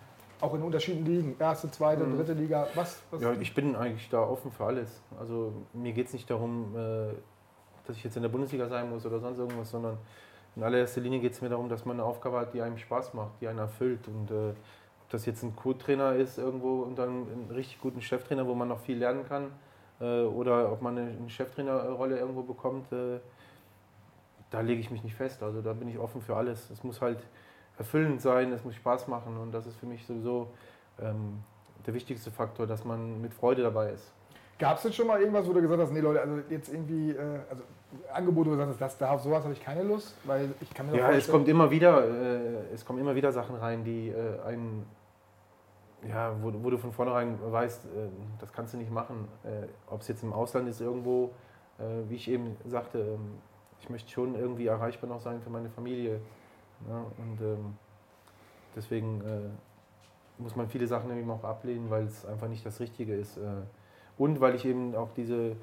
Auch 0.40 0.54
in 0.54 0.62
unterschiedlichen 0.62 1.06
Ligen. 1.06 1.36
Erste, 1.38 1.70
zweite, 1.70 2.04
Mhm. 2.04 2.16
dritte 2.16 2.32
Liga. 2.32 2.66
Was? 2.74 3.02
was 3.10 3.20
Ja, 3.20 3.32
ich 3.32 3.54
bin 3.54 3.74
eigentlich 3.76 4.08
da 4.08 4.20
offen 4.20 4.50
für 4.52 4.64
alles. 4.64 5.02
Also 5.18 5.52
mir 5.72 5.92
geht 5.92 6.06
es 6.06 6.12
nicht 6.12 6.30
darum, 6.30 6.74
äh, 6.76 7.12
dass 7.86 7.96
ich 7.96 8.04
jetzt 8.04 8.16
in 8.16 8.22
der 8.22 8.28
Bundesliga 8.30 8.68
sein 8.68 8.88
muss 8.88 9.04
oder 9.04 9.18
sonst 9.18 9.38
irgendwas, 9.38 9.70
sondern 9.70 9.98
in 10.56 10.62
allererster 10.62 11.00
Linie 11.00 11.20
geht 11.20 11.32
es 11.32 11.40
mir 11.40 11.48
darum, 11.48 11.68
dass 11.68 11.84
man 11.84 11.96
eine 11.96 12.04
Aufgabe 12.04 12.38
hat, 12.38 12.54
die 12.54 12.62
einem 12.62 12.78
Spaß 12.78 13.14
macht, 13.14 13.32
die 13.40 13.48
einen 13.48 13.58
erfüllt. 13.58 14.06
Und 14.08 14.30
äh, 14.30 14.54
das 15.10 15.26
jetzt 15.26 15.42
ein 15.42 15.56
Co-Trainer 15.56 16.14
ist 16.14 16.38
irgendwo 16.38 16.82
und 16.82 16.98
dann 16.98 17.08
einen 17.08 17.50
richtig 17.54 17.80
guten 17.80 18.02
Cheftrainer, 18.02 18.46
wo 18.46 18.54
man 18.54 18.68
noch 18.68 18.80
viel 18.80 18.98
lernen 18.98 19.26
kann, 19.26 19.50
äh, 20.00 20.22
oder 20.22 20.70
ob 20.72 20.82
man 20.82 20.98
eine, 20.98 21.10
eine 21.10 21.30
Cheftrainerrolle 21.30 22.18
irgendwo 22.18 22.42
bekommt, 22.42 22.92
äh, 22.92 23.20
da 24.50 24.60
lege 24.60 24.80
ich 24.80 24.90
mich 24.90 25.02
nicht 25.02 25.14
fest. 25.14 25.42
Also 25.42 25.60
da 25.60 25.72
bin 25.72 25.88
ich 25.88 25.98
offen 25.98 26.20
für 26.22 26.36
alles. 26.36 26.70
Es 26.70 26.82
muss 26.84 27.00
halt 27.00 27.18
erfüllend 27.78 28.20
sein, 28.20 28.52
es 28.52 28.64
muss 28.64 28.74
Spaß 28.74 29.08
machen 29.08 29.36
und 29.38 29.52
das 29.52 29.66
ist 29.66 29.76
für 29.76 29.86
mich 29.86 30.06
sowieso 30.06 30.48
ähm, 31.00 31.38
der 31.86 31.94
wichtigste 31.94 32.30
Faktor, 32.30 32.66
dass 32.66 32.84
man 32.84 33.20
mit 33.20 33.32
Freude 33.32 33.62
dabei 33.62 33.90
ist. 33.90 34.12
Gab 34.58 34.78
es 34.78 34.84
jetzt 34.84 34.96
schon 34.96 35.06
mal 35.06 35.20
irgendwas, 35.20 35.46
wo 35.46 35.52
du 35.52 35.62
gesagt 35.62 35.80
hast, 35.80 35.92
nee 35.92 36.00
Leute, 36.00 36.20
also 36.20 36.40
jetzt 36.50 36.72
irgendwie, 36.72 37.10
äh, 37.10 37.38
also 37.48 37.62
Angebote, 38.12 38.50
wo 38.50 38.54
du 38.56 38.64
sagst, 38.64 38.80
das, 38.80 38.98
da 38.98 39.10
auf 39.10 39.22
sowas 39.22 39.44
habe 39.44 39.52
ich 39.52 39.62
keine 39.62 39.84
Lust, 39.84 40.16
weil 40.24 40.50
ich 40.60 40.74
kann 40.74 40.90
mir 40.90 40.96
Ja, 40.96 41.12
es 41.12 41.30
kommt 41.30 41.48
immer 41.48 41.70
wieder, 41.70 42.04
äh, 42.04 42.74
es 42.74 42.84
kommen 42.84 42.98
immer 42.98 43.14
wieder 43.14 43.32
Sachen 43.32 43.54
rein, 43.56 43.84
die 43.84 44.08
äh, 44.08 44.40
einen, 44.44 44.84
ja, 46.06 46.34
wo, 46.42 46.52
wo 46.62 46.70
du 46.70 46.78
von 46.78 46.92
vornherein 46.92 47.38
weißt, 47.40 47.87
äh, 47.87 47.88
das 48.38 48.52
kannst 48.52 48.74
du 48.74 48.78
nicht 48.78 48.90
machen. 48.90 49.28
Äh, 49.44 49.66
Ob 49.88 50.02
es 50.02 50.08
jetzt 50.08 50.22
im 50.22 50.32
Ausland 50.32 50.68
ist 50.68 50.80
irgendwo, 50.80 51.32
äh, 51.78 52.08
wie 52.08 52.14
ich 52.14 52.28
eben 52.28 52.56
sagte, 52.64 52.98
ähm, 52.98 53.38
ich 53.80 53.90
möchte 53.90 54.11
schon 54.11 54.34
irgendwie 54.34 54.66
erreichbar 54.66 55.08
noch 55.08 55.20
sein 55.20 55.40
für 55.40 55.50
meine 55.50 55.70
Familie. 55.70 56.20
Ja, 56.88 57.04
und 57.18 57.40
ähm, 57.40 57.76
deswegen 58.76 59.20
äh, 59.22 60.40
muss 60.40 60.54
man 60.54 60.68
viele 60.68 60.87
Sachen 60.87 61.16
eben 61.16 61.30
auch 61.30 61.44
ablehnen, 61.44 61.90
weil 61.90 62.04
es 62.04 62.24
einfach 62.24 62.48
nicht 62.48 62.64
das 62.64 62.80
Richtige 62.80 63.14
ist. 63.14 63.37
Äh, 63.37 63.62
und 64.16 64.40
weil 64.40 64.54
ich 64.54 64.64
eben 64.64 64.94
auch 64.94 65.11
diese, 65.12 65.56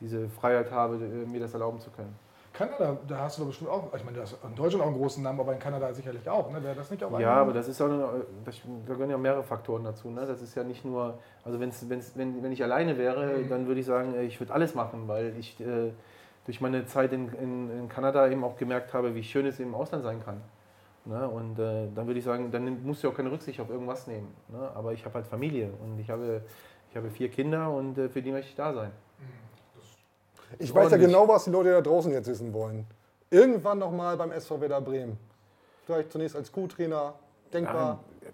diese 0.00 0.28
Freiheit 0.28 0.70
habe, 0.70 0.96
äh, 0.96 1.26
mir 1.26 1.40
das 1.40 1.54
erlauben 1.54 1.80
zu 1.80 1.90
können. 1.90 2.14
Kanada, 2.52 2.98
da 3.08 3.18
hast 3.20 3.38
du 3.38 3.42
doch 3.42 3.48
bestimmt 3.48 3.70
auch, 3.70 3.94
ich 3.94 4.04
meine, 4.04 4.16
du 4.18 4.22
hast 4.22 4.36
in 4.46 4.54
Deutschland 4.54 4.82
auch 4.84 4.88
einen 4.88 4.96
großen 4.98 5.22
Namen, 5.22 5.40
aber 5.40 5.54
in 5.54 5.58
Kanada 5.58 5.92
sicherlich 5.94 6.28
auch, 6.28 6.50
ne? 6.52 6.62
Wäre 6.62 6.74
das 6.74 6.90
nicht 6.90 7.02
auch 7.02 7.18
Ja, 7.18 7.34
aber 7.36 7.52
das 7.54 7.66
ist 7.68 7.80
auch, 7.80 7.86
eine- 7.86 8.26
das, 8.44 8.60
da 8.86 8.92
gehören 8.92 9.10
ja 9.10 9.16
mehrere 9.16 9.42
Faktoren 9.42 9.84
dazu. 9.84 10.10
Ne? 10.10 10.26
Das 10.26 10.42
ist 10.42 10.54
ja 10.54 10.62
nicht 10.62 10.84
nur, 10.84 11.18
also 11.44 11.58
wenn's, 11.60 11.88
wenn's, 11.88 12.12
wenn, 12.14 12.42
wenn 12.42 12.52
ich 12.52 12.62
alleine 12.62 12.98
wäre, 12.98 13.38
Mhm. 13.38 13.48
dann 13.48 13.66
würde 13.66 13.80
ich 13.80 13.86
sagen, 13.86 14.14
äh, 14.14 14.24
ich 14.24 14.38
würde 14.38 14.52
alles 14.52 14.74
machen, 14.74 15.08
weil 15.08 15.34
ich 15.38 15.58
äh, 15.60 15.92
durch 16.44 16.60
meine 16.60 16.84
Zeit 16.86 17.12
in, 17.12 17.28
in, 17.34 17.70
in 17.78 17.88
Kanada 17.88 18.28
eben 18.28 18.44
auch 18.44 18.56
gemerkt 18.56 18.92
habe, 18.92 19.14
wie 19.14 19.22
schön 19.24 19.46
es 19.46 19.58
im 19.58 19.74
Ausland 19.74 20.02
sein 20.02 20.22
kann. 20.22 20.40
Ne? 21.06 21.26
Und 21.28 21.58
äh, 21.58 21.88
dann 21.94 22.06
würde 22.06 22.18
ich 22.18 22.24
sagen, 22.24 22.50
dann 22.50 22.84
musst 22.84 23.02
du 23.02 23.08
auch 23.08 23.14
keine 23.14 23.30
Rücksicht 23.32 23.60
auf 23.60 23.70
irgendwas 23.70 24.06
nehmen. 24.06 24.28
Ne? 24.48 24.70
Aber 24.74 24.92
ich 24.92 25.04
habe 25.04 25.14
halt 25.14 25.26
Familie 25.26 25.70
und 25.82 25.98
ich 25.98 26.10
habe, 26.10 26.42
ich 26.90 26.96
habe 26.96 27.08
vier 27.10 27.28
Kinder 27.30 27.70
und 27.70 27.96
äh, 27.96 28.08
für 28.08 28.20
die 28.20 28.30
möchte 28.30 28.50
ich 28.50 28.56
da 28.56 28.72
sein. 28.74 28.90
Ich 30.58 30.74
weiß 30.74 30.90
ja 30.90 30.96
genau, 30.96 31.26
was 31.28 31.44
die 31.44 31.50
Leute 31.50 31.70
da 31.72 31.80
draußen 31.80 32.12
jetzt 32.12 32.28
wissen 32.28 32.52
wollen. 32.52 32.86
Irgendwann 33.30 33.78
nochmal 33.78 34.16
beim 34.16 34.30
SV 34.32 34.60
Werder 34.60 34.80
Bremen. 34.80 35.18
Vielleicht 35.86 36.12
zunächst 36.12 36.36
als 36.36 36.52
Co-Trainer, 36.52 37.14
denkbar. 37.52 38.00
Ja, 38.22 38.28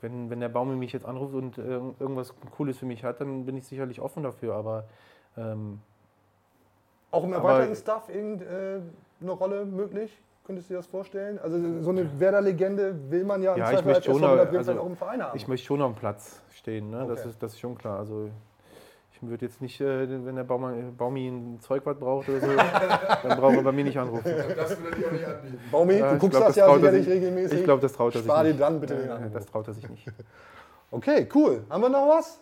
wenn, 0.00 0.30
wenn 0.30 0.40
der 0.40 0.48
Baum 0.48 0.78
mich 0.78 0.92
jetzt 0.92 1.04
anruft 1.04 1.34
und 1.34 1.58
äh, 1.58 1.62
irgendwas 2.00 2.32
Cooles 2.56 2.78
für 2.78 2.86
mich 2.86 3.04
hat, 3.04 3.20
dann 3.20 3.44
bin 3.44 3.56
ich 3.56 3.66
sicherlich 3.66 4.00
offen 4.00 4.22
dafür. 4.22 4.54
Aber 4.54 4.84
ähm, 5.36 5.80
Auch 7.10 7.24
im 7.24 7.32
erweiterten 7.32 7.76
Staff 7.76 8.08
irgendeine 8.08 8.82
Rolle 9.28 9.64
möglich? 9.64 10.16
Könntest 10.46 10.70
du 10.70 10.74
dir 10.74 10.78
das 10.78 10.86
vorstellen? 10.86 11.40
Also 11.40 11.58
so 11.82 11.90
eine 11.90 12.20
Werder-Legende 12.20 13.10
will 13.10 13.24
man 13.24 13.42
ja 13.42 13.52
im 13.54 13.58
Ja, 13.58 13.64
ich 13.64 13.78
Zweifel 13.78 13.88
als 13.94 14.06
möchte 14.06 14.12
schon, 14.12 14.20
noch- 14.20 14.44
Bremen 14.44 14.56
also, 14.58 14.80
auch 14.80 14.86
im 14.86 14.96
Verein 14.96 15.22
haben. 15.22 15.36
ich 15.36 15.48
möchte 15.48 15.66
schon 15.66 15.80
dem 15.80 15.94
Platz 15.94 16.40
stehen, 16.52 16.90
ne? 16.90 17.04
das, 17.08 17.20
Okay. 17.20 17.28
ist, 17.30 17.42
das 17.42 17.52
ist 17.54 17.58
schon 17.58 17.76
klar. 17.76 17.98
Also 17.98 18.30
ich 19.22 19.28
würde 19.28 19.46
jetzt 19.46 19.60
nicht, 19.62 19.80
äh, 19.80 20.24
wenn 20.26 20.36
der 20.36 20.44
Baumi, 20.44 20.82
Baumi 20.96 21.28
ein 21.28 21.58
Zeugwart 21.60 21.98
braucht 21.98 22.28
oder 22.28 22.40
so, 22.40 22.46
dann 22.48 23.38
braucht 23.40 23.56
er 23.56 23.62
bei 23.62 23.72
mir 23.72 23.84
nicht 23.84 23.98
anrufen. 23.98 24.24
Das 24.56 24.70
er 24.72 24.76
dir 24.76 25.06
auch 25.06 25.12
nicht 25.12 25.24
anbieten. 25.26 25.58
Baumi, 25.70 25.94
Ja, 25.94 26.08
du 26.10 26.14
ich 26.16 26.20
guckst 26.20 26.36
glaub, 26.38 26.46
das 26.48 26.56
ja 26.56 26.66
er 26.66 26.74
sicherlich 26.76 27.04
sich- 27.04 27.14
regelmäßig. 27.14 27.58
Ich 27.58 27.64
glaube, 27.64 27.82
das 27.82 27.92
traut 27.92 28.14
er 28.14 28.18
sich 28.20 28.26
Spar 28.30 28.42
dir 28.44 28.50
nicht. 28.50 28.60
dann 28.60 28.80
bitte 28.80 28.96
den 28.96 29.10
Anruf. 29.10 29.32
Das 29.32 29.46
traut 29.46 29.66
er 29.68 29.74
sich 29.74 29.88
nicht. 29.88 30.06
Okay, 30.90 31.28
cool. 31.34 31.64
Haben 31.70 31.82
wir 31.82 31.88
noch 31.88 32.08
was? 32.08 32.40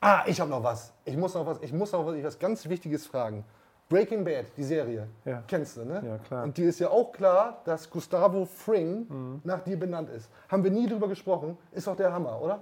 Ah, 0.00 0.22
ich 0.26 0.38
habe 0.40 0.50
noch 0.50 0.62
was. 0.62 0.92
Ich 1.04 1.16
muss 1.16 1.34
noch 1.34 1.46
was. 1.46 1.58
Ich 1.62 1.72
muss 1.72 1.92
noch 1.92 2.04
was, 2.06 2.22
was 2.22 2.38
ganz 2.38 2.68
Wichtiges 2.68 3.06
fragen. 3.06 3.44
Breaking 3.88 4.24
Bad, 4.24 4.46
die 4.56 4.62
Serie. 4.64 5.06
Ja. 5.24 5.42
Kennst 5.46 5.76
du, 5.76 5.84
ne? 5.84 6.02
Ja, 6.06 6.18
klar. 6.18 6.44
Und 6.44 6.56
die 6.56 6.64
ist 6.64 6.80
ja 6.80 6.88
auch 6.88 7.12
klar, 7.12 7.60
dass 7.64 7.88
Gustavo 7.88 8.44
Fring 8.44 9.40
nach 9.44 9.60
dir 9.62 9.78
benannt 9.78 10.10
ist. 10.10 10.28
Haben 10.48 10.64
wir 10.64 10.70
nie 10.70 10.86
drüber 10.88 11.08
gesprochen. 11.08 11.56
Ist 11.72 11.86
doch 11.86 11.96
der 11.96 12.12
Hammer, 12.12 12.40
oder? 12.42 12.60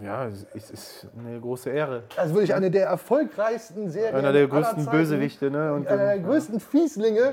Ja, 0.00 0.26
es 0.54 0.70
ist 0.70 1.08
eine 1.18 1.40
große 1.40 1.70
Ehre. 1.70 2.04
Also 2.16 2.34
wirklich 2.34 2.54
eine 2.54 2.70
der 2.70 2.86
erfolgreichsten 2.86 3.90
Serien. 3.90 4.14
Einer 4.14 4.32
der 4.32 4.46
größten 4.46 4.84
Zeiten. 4.84 4.96
Bösewichte. 4.96 5.50
Ne? 5.50 5.72
Und, 5.72 5.88
Einer 5.88 6.04
der 6.14 6.18
größten 6.20 6.60
Fieslinge 6.60 7.32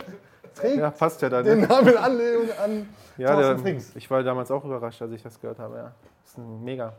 trägt 0.56 0.78
ja, 0.78 0.90
passt 0.90 1.22
ja 1.22 1.30
dann. 1.30 1.46
den 1.46 1.62
Ne? 1.62 1.68
Namen 1.68 1.96
Anlehnung 1.98 2.50
an 2.64 2.90
Ja, 3.18 3.56
der, 3.56 3.76
ich 3.96 4.10
war 4.10 4.24
damals 4.24 4.50
auch 4.50 4.66
überrascht, 4.66 5.02
als 5.02 5.12
ich 5.12 5.22
das 5.22 5.40
gehört 5.40 5.60
habe. 5.60 5.76
Ja. 5.78 5.92
Das 6.24 6.32
ist 6.32 6.38
ein 6.38 6.64
mega. 6.64 6.94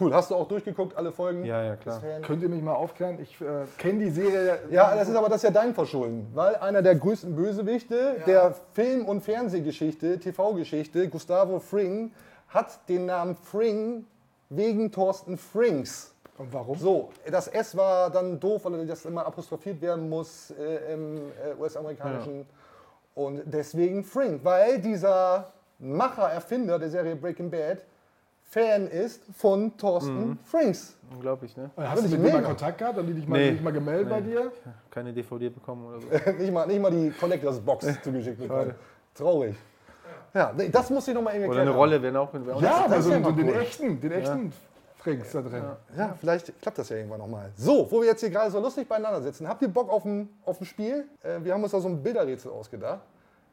Cool, 0.00 0.12
hast 0.12 0.32
du 0.32 0.34
auch 0.34 0.48
durchgeguckt, 0.48 0.96
alle 0.96 1.12
Folgen? 1.12 1.44
Ja, 1.44 1.62
ja, 1.62 1.76
klar. 1.76 2.02
Könnt 2.22 2.42
ihr 2.42 2.48
mich 2.48 2.60
mal 2.60 2.74
aufklären? 2.74 3.20
Ich 3.22 3.40
äh, 3.40 3.44
kenne 3.78 4.00
die 4.00 4.10
Serie. 4.10 4.58
Ja, 4.68 4.96
das 4.96 5.08
ist 5.08 5.14
aber 5.14 5.28
das 5.28 5.36
ist 5.36 5.42
ja 5.44 5.50
dein 5.50 5.72
Verschulden, 5.72 6.26
weil 6.34 6.56
einer 6.56 6.82
der 6.82 6.96
größten 6.96 7.36
Bösewichte 7.36 8.16
der 8.26 8.56
Film- 8.72 9.06
und 9.06 9.20
Fernsehgeschichte, 9.20 10.18
TV-Geschichte, 10.18 11.08
Gustavo 11.08 11.60
Fring, 11.60 12.10
hat 12.48 12.88
den 12.88 13.06
Namen 13.06 13.36
Fring 13.36 14.04
wegen 14.56 14.90
Thorsten 14.90 15.36
Frings. 15.36 16.14
Und 16.36 16.52
warum? 16.52 16.76
So, 16.78 17.10
das 17.30 17.46
S 17.48 17.76
war 17.76 18.10
dann 18.10 18.40
doof, 18.40 18.64
weil 18.64 18.86
das 18.86 19.04
immer 19.04 19.24
apostrophiert 19.26 19.80
werden 19.80 20.08
muss 20.08 20.50
äh, 20.50 20.92
im 20.94 21.16
äh, 21.16 21.60
US-amerikanischen. 21.60 22.44
Und 23.14 23.42
deswegen 23.46 24.02
Fring, 24.02 24.40
weil 24.42 24.80
dieser 24.80 25.52
Macher, 25.78 26.30
Erfinder 26.30 26.78
der 26.78 26.90
Serie 26.90 27.14
Breaking 27.14 27.50
Bad 27.50 27.84
Fan 28.46 28.86
ist 28.88 29.22
von 29.36 29.76
Thorsten 29.76 30.38
Frings. 30.44 30.96
Unglaublich, 31.12 31.56
ne? 31.56 31.70
Ja, 31.76 31.90
Hast 31.90 31.98
du 31.98 32.02
Finde 32.02 32.02
mit 32.02 32.10
ich 32.10 32.10
dem 32.18 32.22
mal 32.32 32.38
mega. 32.38 32.48
Kontakt 32.48 32.78
gehabt? 32.78 32.98
Haben 32.98 33.06
die 33.06 33.14
dich 33.14 33.26
mal, 33.28 33.38
Nee. 33.52 33.60
mal 33.60 33.72
gemeldet 33.72 34.08
bei 34.08 34.20
Nee. 34.20 34.30
dir? 34.32 34.52
Keine 34.90 35.12
DVD 35.12 35.48
bekommen 35.50 35.86
oder 35.86 36.00
so. 36.00 36.30
nicht, 36.38 36.52
mal, 36.52 36.66
nicht 36.66 36.80
mal 36.80 36.90
die 36.90 37.10
Collectors 37.10 37.60
Box 37.60 37.86
zugeschickt 38.02 38.38
bekommen. 38.38 38.74
Traurig. 39.14 39.54
Ja, 40.34 40.52
das 40.52 40.90
muss 40.90 41.06
ich 41.06 41.14
nochmal 41.14 41.34
irgendwie 41.34 41.50
Oder 41.52 41.60
eine 41.60 41.70
erklären. 41.70 41.78
Rolle 41.78 42.02
wäre 42.02 42.20
auch 42.20 42.32
mit. 42.32 42.44
wäre 42.46 42.56
auch 42.56 42.62
Ja, 42.62 42.84
aber 42.86 43.00
so 43.00 43.10
den, 43.10 43.24
cool. 43.24 43.54
echten, 43.56 44.00
den 44.00 44.12
echten 44.12 44.52
Frings 44.98 45.30
da 45.30 45.42
drin. 45.42 45.62
Ja, 45.96 46.14
vielleicht 46.18 46.60
klappt 46.60 46.78
das 46.78 46.88
ja 46.88 46.96
irgendwann 46.96 47.20
nochmal. 47.20 47.50
So, 47.56 47.86
wo 47.90 48.00
wir 48.00 48.08
jetzt 48.08 48.20
hier 48.20 48.30
gerade 48.30 48.50
so 48.50 48.58
lustig 48.58 48.88
beieinander 48.88 49.22
sitzen, 49.22 49.48
habt 49.48 49.62
ihr 49.62 49.68
Bock 49.68 49.88
auf 49.90 50.04
ein, 50.04 50.28
auf 50.44 50.60
ein 50.60 50.64
Spiel? 50.64 51.04
Äh, 51.22 51.44
wir 51.44 51.54
haben 51.54 51.62
uns 51.62 51.70
da 51.72 51.78
so 51.78 51.88
ein 51.88 52.02
Bilderrätsel 52.02 52.50
ausgedacht. 52.50 53.00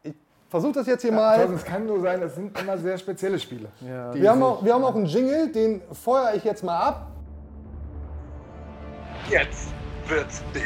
Ich 0.02 0.16
versuche 0.50 0.74
das 0.74 0.88
jetzt 0.88 1.04
hier 1.04 1.12
mal. 1.12 1.38
Also, 1.38 1.54
es 1.54 1.64
kann 1.64 1.86
nur 1.86 2.00
sein, 2.02 2.20
das 2.20 2.34
sind 2.34 2.60
immer 2.60 2.78
sehr 2.80 2.98
spezielle 2.98 3.38
Spiele. 3.38 3.68
Wir 4.14 4.32
haben, 4.32 4.42
auch, 4.42 4.64
wir 4.66 4.74
haben 4.74 4.84
auch 4.84 4.96
einen 4.96 5.06
Jingle, 5.06 5.52
den 5.52 5.82
feuere 5.92 6.34
ich 6.36 6.44
jetzt 6.44 6.64
mal 6.64 6.80
ab. 6.80 7.08
Jetzt 9.30 9.70
wird's 10.08 10.42
Bild. 10.52 10.66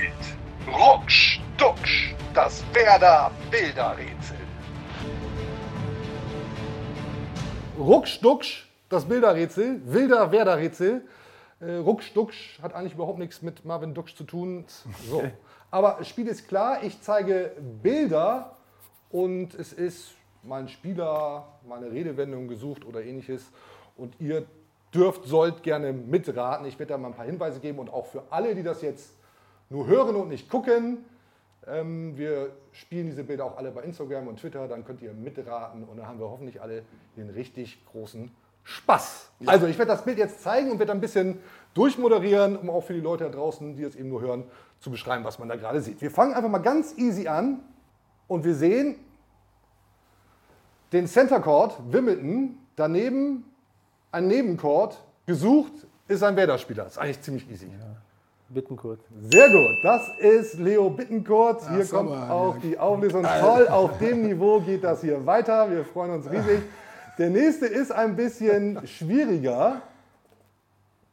Rucksch, 0.68 1.42
ducksch, 1.58 2.16
das 2.34 2.64
Werder 2.74 3.32
Bilderrätsel. 3.52 4.38
Ruckschducksch, 7.78 8.70
das 8.88 9.06
Bilderrätsel, 9.06 9.82
wilder 9.86 10.32
Werderrätsel. 10.32 11.02
Äh, 11.60 11.76
Ruckschducksch 11.76 12.60
hat 12.62 12.74
eigentlich 12.74 12.94
überhaupt 12.94 13.20
nichts 13.20 13.42
mit 13.42 13.66
Marvin 13.66 13.94
Ducksch 13.94 14.16
zu 14.16 14.24
tun. 14.24 14.64
So. 15.10 15.24
Aber 15.72 15.98
das 16.00 16.08
Spiel 16.08 16.28
ist 16.28 16.48
klar, 16.48 16.84
ich 16.84 17.02
zeige 17.02 17.52
Bilder 17.84 18.56
und 19.10 19.56
es 19.56 19.74
ist 19.74 20.12
mal 20.44 20.62
ein 20.62 20.70
Spieler, 20.70 21.48
mal 21.68 21.80
eine 21.80 21.92
Redewendung 21.92 22.48
gesucht 22.48 22.86
oder 22.86 23.04
ähnliches. 23.04 23.52
Und 23.98 24.14
ihr 24.20 24.46
dürft, 24.94 25.26
sollt 25.26 25.62
gerne 25.62 25.92
mitraten. 25.92 26.66
Ich 26.68 26.80
werde 26.80 26.94
da 26.94 26.98
mal 26.98 27.10
ein 27.10 27.14
paar 27.14 27.26
Hinweise 27.26 27.60
geben 27.60 27.80
und 27.80 27.92
auch 27.92 28.06
für 28.06 28.24
alle, 28.30 28.56
die 28.56 28.64
das 28.64 28.82
jetzt 28.82 29.18
nur 29.70 29.88
hören 29.88 30.16
und 30.16 30.30
nicht 30.30 30.50
gucken, 30.50 31.04
ähm, 31.68 32.18
wir 32.18 32.52
spielen 32.72 33.08
diese 33.08 33.24
Bilder 33.24 33.46
auch 33.46 33.58
alle 33.58 33.72
bei 33.72 33.82
Instagram 33.84 34.28
und 34.28 34.40
Twitter, 34.40 34.68
dann 34.68 34.86
könnt 34.86 35.02
ihr 35.02 35.14
mitraten 35.14 35.84
und 35.84 35.98
dann 35.98 36.08
haben 36.08 36.20
wir 36.20 36.30
hoffentlich 36.30 36.62
alle 36.62 36.84
den 37.18 37.30
richtig 37.30 37.86
großen 37.86 38.32
Spaß. 38.64 39.32
Also 39.46 39.68
ich 39.68 39.78
werde 39.78 39.92
das 39.92 40.04
Bild 40.04 40.18
jetzt 40.18 40.42
zeigen 40.42 40.72
und 40.72 40.80
werde 40.80 40.92
ein 40.92 41.02
bisschen 41.02 41.40
durchmoderieren, 41.76 42.58
um 42.58 42.70
auch 42.70 42.82
für 42.82 42.94
die 42.94 43.00
Leute 43.00 43.26
da 43.26 43.30
draußen, 43.30 43.76
die 43.76 43.84
es 43.84 43.96
eben 43.96 44.10
nur 44.10 44.22
hören, 44.22 44.44
zu 44.80 44.90
beschreiben, 44.90 45.24
was 45.24 45.40
man 45.40 45.48
da 45.48 45.56
gerade 45.56 45.82
sieht. 45.82 46.02
Wir 46.02 46.12
fangen 46.12 46.34
einfach 46.34 46.50
mal 46.50 46.58
ganz 46.60 46.98
easy 46.98 47.28
an 47.28 47.60
und 48.28 48.44
wir 48.44 48.56
sehen 48.56 48.96
den 50.92 51.08
Center 51.08 51.40
Court 51.40 51.80
Wimbledon, 51.92 52.58
daneben 52.76 53.46
ein 54.12 54.28
Nebencourt, 54.28 55.04
gesucht 55.26 55.74
ist 56.08 56.24
ein 56.24 56.36
Werder-Spieler. 56.36 56.86
Das 56.86 56.94
ist 56.94 56.98
eigentlich 56.98 57.22
ziemlich 57.22 57.50
easy. 57.50 57.70
Bittenkurt. 58.50 59.00
Sehr 59.32 59.50
gut, 59.50 59.78
das 59.84 60.10
ist 60.20 60.60
Leo 60.60 60.90
Bittencourt. 60.90 61.68
Hier 61.70 61.84
sauber, 61.86 62.10
kommt 62.10 62.30
auch 62.30 62.54
Jörg. 62.54 62.62
die 62.62 62.78
Auflösung. 62.78 63.24
Toll, 63.24 63.68
auf 63.68 63.98
dem 63.98 64.22
Niveau 64.22 64.60
geht 64.60 64.84
das 64.84 65.02
hier 65.02 65.26
weiter. 65.26 65.70
Wir 65.72 65.84
freuen 65.84 66.12
uns 66.12 66.30
riesig. 66.30 66.62
Der 67.18 67.30
nächste 67.30 67.66
ist 67.66 67.92
ein 67.92 68.16
bisschen 68.16 68.86
schwieriger. 68.86 69.82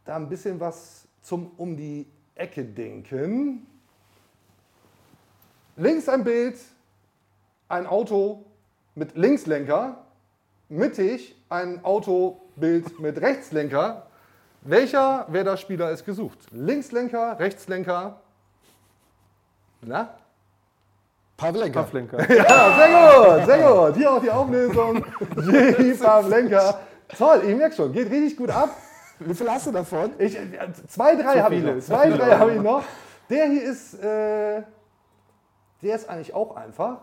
Da 0.05 0.16
ein 0.16 0.28
bisschen 0.28 0.61
was 0.61 1.07
zum 1.22 1.51
um 1.57 1.76
die 1.76 2.07
Ecke 2.35 2.64
denken. 2.64 3.66
Links 5.76 6.09
ein 6.09 6.24
Bild, 6.24 6.57
ein 7.68 7.87
Auto 7.87 8.45
mit 8.95 9.16
Linkslenker. 9.16 10.05
Mittig 10.68 11.37
ein 11.49 11.85
Autobild 11.85 12.99
mit 12.99 13.20
Rechtslenker. 13.20 14.07
Welcher 14.64 15.26
Werder-Spieler 15.28 15.90
ist 15.90 16.04
gesucht? 16.04 16.38
Linkslenker, 16.52 17.36
Rechtslenker? 17.38 18.20
Na? 19.80 20.14
Pavlenka. 21.36 21.82
Pavlenka. 21.82 22.16
Ja, 22.28 22.76
sehr 22.76 23.38
gut, 23.38 23.46
sehr 23.46 23.58
gut. 23.58 23.96
Hier 23.96 24.12
auch 24.12 24.22
die 24.22 24.30
Auflösung. 24.30 24.96
J. 25.36 25.98
Pavlenka. 26.00 26.78
Toll, 27.18 27.42
ich 27.44 27.56
merke 27.56 27.74
schon, 27.74 27.92
geht 27.92 28.08
richtig 28.08 28.36
gut 28.36 28.50
ab. 28.50 28.70
Wie 29.18 29.34
viel 29.34 29.50
hast 29.50 29.66
du 29.66 29.72
davon? 29.72 30.12
Ich, 30.18 30.38
zwei, 30.88 31.16
drei 31.16 31.40
habe 31.40 31.56
ich 31.56 31.64
noch. 31.64 31.80
Zwei, 31.80 32.10
drei 32.10 32.36
habe 32.36 32.54
ich 32.54 32.60
noch. 32.60 32.84
Der 33.28 33.46
hier 33.46 33.62
ist, 33.62 33.94
äh, 33.94 34.62
der 35.82 35.96
ist 35.96 36.08
eigentlich 36.08 36.34
auch 36.34 36.54
einfach. 36.54 36.98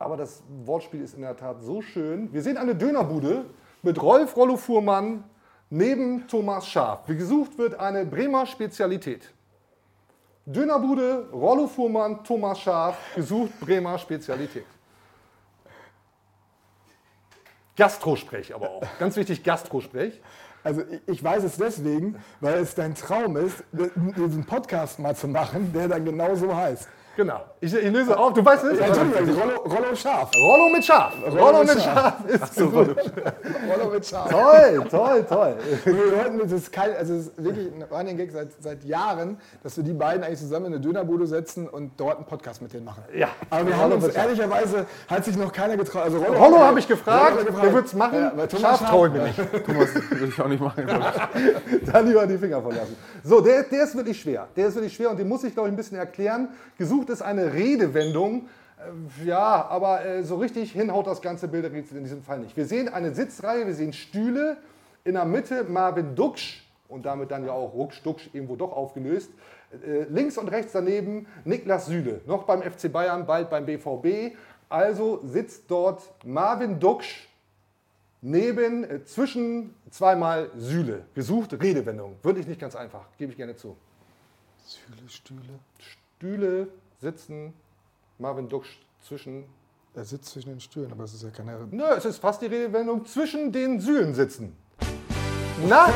Aber 0.00 0.16
das 0.16 0.42
Wortspiel 0.64 1.02
ist 1.02 1.14
in 1.14 1.22
der 1.22 1.36
Tat 1.36 1.60
so 1.60 1.80
schön. 1.80 2.32
Wir 2.32 2.42
sehen 2.42 2.56
eine 2.56 2.74
Dönerbude 2.74 3.44
mit 3.82 4.02
Rolf 4.02 4.36
Rollo 4.36 4.56
Fuhrmann 4.56 5.22
neben 5.70 6.26
Thomas 6.28 6.66
Schaaf. 6.66 7.08
Wie 7.08 7.16
gesucht 7.16 7.58
wird 7.58 7.78
eine 7.78 8.04
Bremer 8.04 8.46
Spezialität. 8.46 9.32
Dönerbude, 10.46 11.28
Rollo 11.32 11.66
Fuhrmann, 11.66 12.24
Thomas 12.24 12.60
Schaaf, 12.60 12.96
gesucht 13.14 13.58
Bremer 13.60 13.98
Spezialität. 13.98 14.64
Gastrosprech 17.76 18.54
aber 18.54 18.70
auch. 18.70 18.82
Ganz 18.98 19.14
wichtig, 19.16 19.44
Gastrosprech. 19.44 20.20
Also 20.64 20.82
ich 21.06 21.22
weiß 21.22 21.44
es 21.44 21.56
deswegen, 21.56 22.16
weil 22.40 22.54
es 22.54 22.74
dein 22.74 22.94
Traum 22.94 23.36
ist, 23.36 23.62
diesen 23.72 24.44
Podcast 24.44 24.98
mal 24.98 25.14
zu 25.14 25.28
machen, 25.28 25.72
der 25.72 25.86
dann 25.86 26.04
genau 26.04 26.34
so 26.34 26.54
heißt. 26.54 26.88
Genau. 27.18 27.40
Ich, 27.60 27.74
ich 27.74 27.92
löse 27.92 28.16
auf. 28.16 28.32
Du 28.32 28.44
weißt? 28.44 28.62
Ja, 28.62 28.86
Entschuldigung, 28.86 29.42
Rollo, 29.42 29.56
Rollo 29.62 29.96
Scharf. 29.96 30.30
Rollo 30.36 30.68
mit 30.68 30.84
Schaf. 30.84 31.12
Rollo 31.26 31.64
mit 31.64 31.74
mit 31.74 31.82
Schaf 31.82 32.14
ist 32.28 32.54
gesucht. 32.54 32.74
Rollo 32.76 33.90
mit 33.92 34.06
Scharf. 34.06 34.30
Toll, 34.30 34.84
toll, 34.88 35.24
toll. 35.28 35.56
Wir 35.84 36.16
wollten, 36.16 36.38
das 36.38 36.52
ist 36.52 36.72
kein, 36.72 36.94
also 36.94 37.14
es 37.14 37.26
ist 37.26 37.42
wirklich 37.42 37.72
ein 37.74 37.82
Running 37.90 38.16
Gag 38.18 38.30
seit, 38.30 38.50
seit 38.60 38.84
Jahren, 38.84 39.40
dass 39.64 39.76
wir 39.76 39.82
die 39.82 39.94
beiden 39.94 40.22
eigentlich 40.22 40.38
zusammen 40.38 40.66
in 40.66 40.74
eine 40.74 40.80
Dönerbude 40.80 41.26
setzen 41.26 41.68
und 41.68 41.90
dort 41.96 42.18
einen 42.18 42.26
Podcast 42.26 42.62
mit 42.62 42.72
denen 42.72 42.84
machen. 42.84 43.02
Ja. 43.12 43.30
Aber 43.50 43.66
wir 43.66 43.74
Rollo 43.74 43.94
haben 43.94 44.04
uns 44.04 44.14
Schaf. 44.14 44.24
ehrlicherweise, 44.24 44.86
hat 45.08 45.24
sich 45.24 45.36
noch 45.36 45.52
keiner 45.52 45.76
getraut. 45.76 46.04
Also 46.04 46.18
Rollo, 46.18 46.38
Rollo 46.38 46.58
habe 46.60 46.78
ich 46.78 46.86
gefragt, 46.86 47.36
Rollo 47.36 47.52
hat 47.52 47.64
der 47.64 47.74
wird 47.74 47.86
es 47.86 47.94
machen. 47.94 48.20
Ja, 48.20 48.32
weil 48.36 48.46
Thomas 48.46 48.78
Schaf 48.78 48.90
traue 48.90 49.08
ich 49.08 49.14
mir 49.14 49.22
nicht. 49.24 49.66
Thomas 49.66 49.88
würde 50.08 50.26
ich 50.26 50.40
auch 50.40 50.46
nicht 50.46 50.60
machen. 50.62 50.86
Da 51.84 52.00
lieber 52.00 52.26
die 52.26 52.38
Finger 52.38 52.62
von 52.62 52.74
lassen. 52.74 52.96
So, 53.24 53.40
der, 53.40 53.64
der 53.64 53.84
ist 53.84 53.96
wirklich 53.96 54.20
schwer. 54.20 54.46
Der 54.54 54.68
ist 54.68 54.74
wirklich 54.76 54.94
schwer 54.94 55.10
und 55.10 55.18
den 55.18 55.26
muss 55.26 55.42
ich, 55.42 55.52
glaube 55.52 55.68
ich, 55.68 55.72
ein 55.72 55.76
bisschen 55.76 55.96
erklären. 55.98 56.48
Gesucht 56.76 57.07
ist 57.08 57.22
eine 57.22 57.52
Redewendung. 57.52 58.48
Äh, 58.78 59.26
Ja, 59.26 59.66
aber 59.68 60.04
äh, 60.04 60.22
so 60.22 60.36
richtig 60.36 60.72
hinhaut 60.72 61.06
das 61.06 61.20
ganze 61.20 61.48
Bilderrätsel 61.48 61.98
in 61.98 62.04
diesem 62.04 62.22
Fall 62.22 62.38
nicht. 62.40 62.56
Wir 62.56 62.66
sehen 62.66 62.88
eine 62.88 63.14
Sitzreihe, 63.14 63.66
wir 63.66 63.74
sehen 63.74 63.92
Stühle. 63.92 64.56
In 65.04 65.14
der 65.14 65.24
Mitte 65.24 65.64
Marvin 65.64 66.14
Duksch 66.14 66.62
und 66.88 67.06
damit 67.06 67.30
dann 67.30 67.44
ja 67.44 67.52
auch 67.52 67.72
Rucksch 67.72 68.02
Ducksch 68.02 68.28
irgendwo 68.32 68.56
doch 68.56 68.72
aufgelöst. 68.72 69.30
Äh, 69.86 70.04
links 70.04 70.38
und 70.38 70.48
rechts 70.48 70.72
daneben 70.72 71.26
Niklas 71.44 71.86
Süle, 71.86 72.20
noch 72.26 72.44
beim 72.44 72.62
FC 72.62 72.90
Bayern, 72.90 73.26
bald 73.26 73.50
beim 73.50 73.66
BVB. 73.66 74.34
Also 74.68 75.20
sitzt 75.24 75.70
dort 75.70 76.02
Marvin 76.24 76.80
Duksch 76.80 77.28
neben, 78.20 78.84
äh, 78.84 79.04
zwischen 79.04 79.74
zweimal 79.90 80.50
Sühle. 80.56 81.04
Gesucht 81.14 81.52
Redewendung. 81.52 82.16
Wirklich 82.22 82.46
nicht 82.46 82.60
ganz 82.60 82.74
einfach, 82.76 83.04
gebe 83.18 83.32
ich 83.32 83.36
gerne 83.36 83.56
zu. 83.56 83.76
Stühle, 84.66 85.08
Stühle. 85.08 85.58
Stühle, 86.18 86.68
sitzen, 86.98 87.54
Marvin 88.18 88.48
Duksch 88.48 88.80
zwischen. 89.00 89.44
Er 89.94 90.04
sitzt 90.04 90.30
zwischen 90.30 90.50
den 90.50 90.60
Stühlen, 90.60 90.92
aber 90.92 91.04
es 91.04 91.14
ist 91.14 91.22
ja 91.22 91.30
keine. 91.30 91.66
Nö, 91.70 91.84
es 91.96 92.04
ist 92.04 92.18
fast 92.18 92.42
die 92.42 92.46
Redewendung 92.46 93.04
zwischen 93.06 93.50
den 93.52 93.80
Sühlen 93.80 94.14
sitzen. 94.14 94.56
Na? 95.66 95.88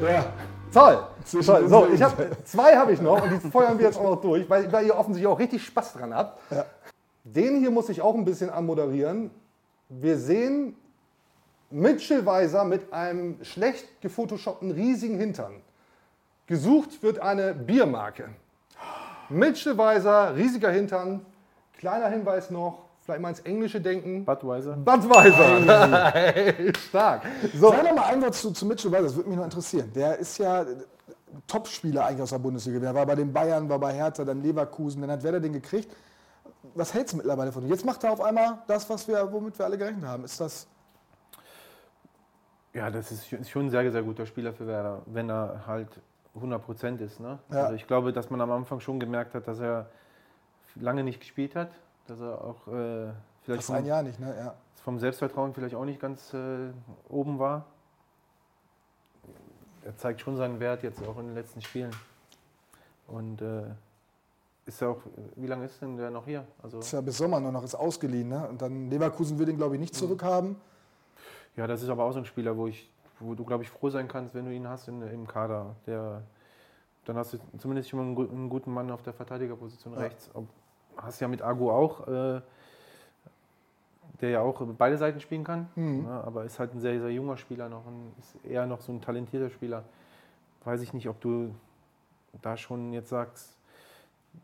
Ja. 0.00 0.32
Toll. 0.72 1.06
Toll. 1.30 1.68
So, 1.68 1.86
ich 1.86 2.02
hab, 2.02 2.46
zwei 2.46 2.76
habe 2.76 2.92
ich 2.92 3.00
noch 3.00 3.22
und 3.22 3.30
die 3.30 3.50
feuern 3.50 3.78
wir 3.78 3.86
jetzt 3.86 3.98
auch 3.98 4.04
noch 4.04 4.20
durch, 4.20 4.48
weil, 4.48 4.70
weil 4.70 4.86
ihr 4.86 4.96
offensichtlich 4.96 5.26
auch 5.26 5.38
richtig 5.38 5.64
Spaß 5.64 5.94
dran 5.94 6.14
habt. 6.14 6.38
Den 7.24 7.58
hier 7.58 7.70
muss 7.70 7.88
ich 7.88 8.02
auch 8.02 8.14
ein 8.14 8.24
bisschen 8.24 8.50
anmoderieren. 8.50 9.30
Wir 9.88 10.18
sehen 10.18 10.76
Mitchell 11.70 12.26
Weiser 12.26 12.64
mit 12.64 12.92
einem 12.92 13.42
schlecht 13.42 14.00
gefotoshoppten 14.00 14.70
riesigen 14.70 15.18
Hintern. 15.18 15.62
Gesucht 16.46 17.02
wird 17.02 17.18
eine 17.18 17.54
Biermarke. 17.54 18.28
Mitchell 19.28 19.76
Weiser, 19.76 20.36
riesiger 20.36 20.70
Hintern. 20.70 21.24
Kleiner 21.78 22.08
Hinweis 22.08 22.50
noch, 22.50 22.84
vielleicht 23.02 23.20
mal 23.20 23.30
ins 23.30 23.40
Englische 23.40 23.80
denken. 23.80 24.24
Budweiser. 24.24 24.76
Budweiser. 24.76 26.10
Hey, 26.12 26.72
Stark. 26.88 27.22
So, 27.54 27.70
Sag 27.70 27.82
noch 27.84 27.94
mal 27.96 28.04
ein 28.04 28.22
Wort 28.22 28.34
zu, 28.34 28.52
zu 28.52 28.64
Mitchell 28.66 28.90
Weiser, 28.92 29.04
das 29.04 29.16
würde 29.16 29.28
mich 29.28 29.36
noch 29.38 29.44
interessieren. 29.44 29.90
Der 29.94 30.16
ist 30.18 30.38
ja 30.38 30.62
äh, 30.62 30.66
Topspieler 31.46 32.06
eigentlich 32.06 32.22
aus 32.22 32.30
der 32.30 32.38
Bundesliga. 32.38 32.78
Der 32.78 32.94
war 32.94 33.04
bei 33.04 33.14
den 33.16 33.32
Bayern, 33.32 33.68
war 33.68 33.78
bei 33.78 33.92
Hertha, 33.92 34.24
dann 34.24 34.40
Leverkusen, 34.42 35.00
dann 35.02 35.10
hat 35.10 35.22
Werder 35.22 35.40
den 35.40 35.52
gekriegt. 35.52 35.90
Was 36.74 36.94
hältst 36.94 37.12
du 37.12 37.16
mittlerweile 37.18 37.52
von 37.52 37.62
ihm? 37.64 37.68
Jetzt 37.70 37.84
macht 37.84 38.02
er 38.04 38.12
auf 38.12 38.20
einmal 38.20 38.58
das, 38.68 38.88
was 38.88 39.06
wir, 39.08 39.30
womit 39.32 39.58
wir 39.58 39.66
alle 39.66 39.76
gerechnet 39.78 40.04
haben. 40.04 40.24
Ist 40.24 40.40
das. 40.40 40.66
Ja, 42.72 42.90
das 42.90 43.10
ist 43.10 43.28
schon- 43.28 43.40
ist 43.40 43.50
schon 43.50 43.66
ein 43.66 43.70
sehr, 43.70 43.90
sehr 43.90 44.02
guter 44.02 44.26
Spieler 44.26 44.52
für 44.52 44.66
Werder, 44.66 45.02
wenn 45.06 45.30
er 45.30 45.62
halt 45.66 45.88
100% 46.36 46.98
ist. 47.00 47.20
Ne? 47.20 47.38
Ja. 47.50 47.64
Also 47.64 47.74
ich 47.74 47.86
glaube, 47.86 48.12
dass 48.12 48.30
man 48.30 48.40
am 48.40 48.50
Anfang 48.50 48.80
schon 48.80 49.00
gemerkt 49.00 49.34
hat, 49.34 49.48
dass 49.48 49.60
er 49.60 49.88
lange 50.74 51.02
nicht 51.02 51.20
gespielt 51.20 51.54
hat, 51.54 51.70
dass 52.06 52.20
er 52.20 52.42
auch 52.42 52.66
äh, 52.68 53.12
vielleicht 53.42 53.64
Fast 53.64 53.70
ein 53.70 53.86
Jahr 53.86 54.02
nicht, 54.02 54.20
ne? 54.20 54.34
Ja. 54.38 54.54
vom 54.82 54.98
Selbstvertrauen 54.98 55.54
vielleicht 55.54 55.74
auch 55.74 55.84
nicht 55.84 56.00
ganz 56.00 56.34
äh, 56.34 56.70
oben 57.08 57.38
war. 57.38 57.64
Er 59.84 59.96
zeigt 59.96 60.20
schon 60.20 60.36
seinen 60.36 60.60
Wert 60.60 60.82
jetzt 60.82 61.02
auch 61.06 61.18
in 61.18 61.26
den 61.26 61.34
letzten 61.34 61.62
Spielen. 61.62 61.94
Und 63.06 63.40
äh, 63.40 63.62
ist 64.66 64.80
ja 64.80 64.88
auch, 64.88 64.98
wie 65.36 65.46
lange 65.46 65.64
ist 65.66 65.80
denn 65.80 65.96
der 65.96 66.10
noch 66.10 66.24
hier? 66.24 66.44
Also, 66.60 66.80
Ist 66.80 66.92
ja 66.92 67.00
bis 67.00 67.16
Sommer 67.16 67.38
nur 67.38 67.52
noch, 67.52 67.62
ist 67.62 67.76
ausgeliehen, 67.76 68.28
ne? 68.28 68.48
Und 68.48 68.60
dann 68.60 68.90
Leverkusen 68.90 69.38
will 69.38 69.46
den, 69.46 69.56
glaube 69.56 69.76
ich, 69.76 69.80
nicht 69.80 69.94
zurückhaben. 69.94 70.56
ja, 71.56 71.68
das 71.68 71.82
ist 71.82 71.88
aber 71.88 72.02
auch 72.02 72.12
so 72.12 72.18
ein 72.18 72.24
Spieler, 72.24 72.56
wo, 72.56 72.66
ich, 72.66 72.90
wo 73.20 73.34
du, 73.34 73.44
glaube 73.44 73.62
ich, 73.64 73.70
froh 73.70 73.90
sein 73.90 74.08
kannst, 74.08 74.34
wenn 74.34 74.44
du 74.44 74.52
ihn 74.52 74.68
hast 74.68 74.88
in, 74.88 75.02
im 75.02 75.26
Kader. 75.26 75.74
Der, 75.86 76.22
dann 77.04 77.16
hast 77.16 77.32
du 77.34 77.38
zumindest 77.58 77.88
schon 77.88 77.98
mal 77.98 78.04
einen, 78.06 78.14
gu- 78.14 78.28
einen 78.30 78.48
guten 78.48 78.72
Mann 78.72 78.90
auf 78.90 79.02
der 79.02 79.12
Verteidigerposition 79.12 79.94
Ja. 79.94 80.00
rechts. 80.00 80.30
Ob, 80.34 80.46
hast 80.96 81.20
ja 81.20 81.28
mit 81.28 81.42
Agu 81.42 81.70
auch, 81.70 82.06
äh, 82.08 82.40
der 84.20 84.30
ja 84.30 84.40
auch 84.40 84.60
beide 84.78 84.96
Seiten 84.96 85.20
spielen 85.20 85.44
kann. 85.44 85.68
Mhm. 85.74 86.04
Ja, 86.06 86.22
aber 86.24 86.44
ist 86.44 86.58
halt 86.58 86.74
ein 86.74 86.80
sehr, 86.80 86.98
sehr 87.00 87.10
junger 87.12 87.36
Spieler 87.36 87.68
noch 87.68 87.86
und 87.86 88.12
ist 88.18 88.36
eher 88.44 88.66
noch 88.66 88.80
so 88.80 88.92
ein 88.92 89.00
talentierter 89.00 89.50
Spieler. 89.50 89.84
Weiß 90.64 90.80
ich 90.82 90.92
nicht, 90.94 91.08
ob 91.08 91.20
du 91.20 91.54
da 92.42 92.56
schon 92.56 92.92
jetzt 92.92 93.10
sagst, 93.10 93.56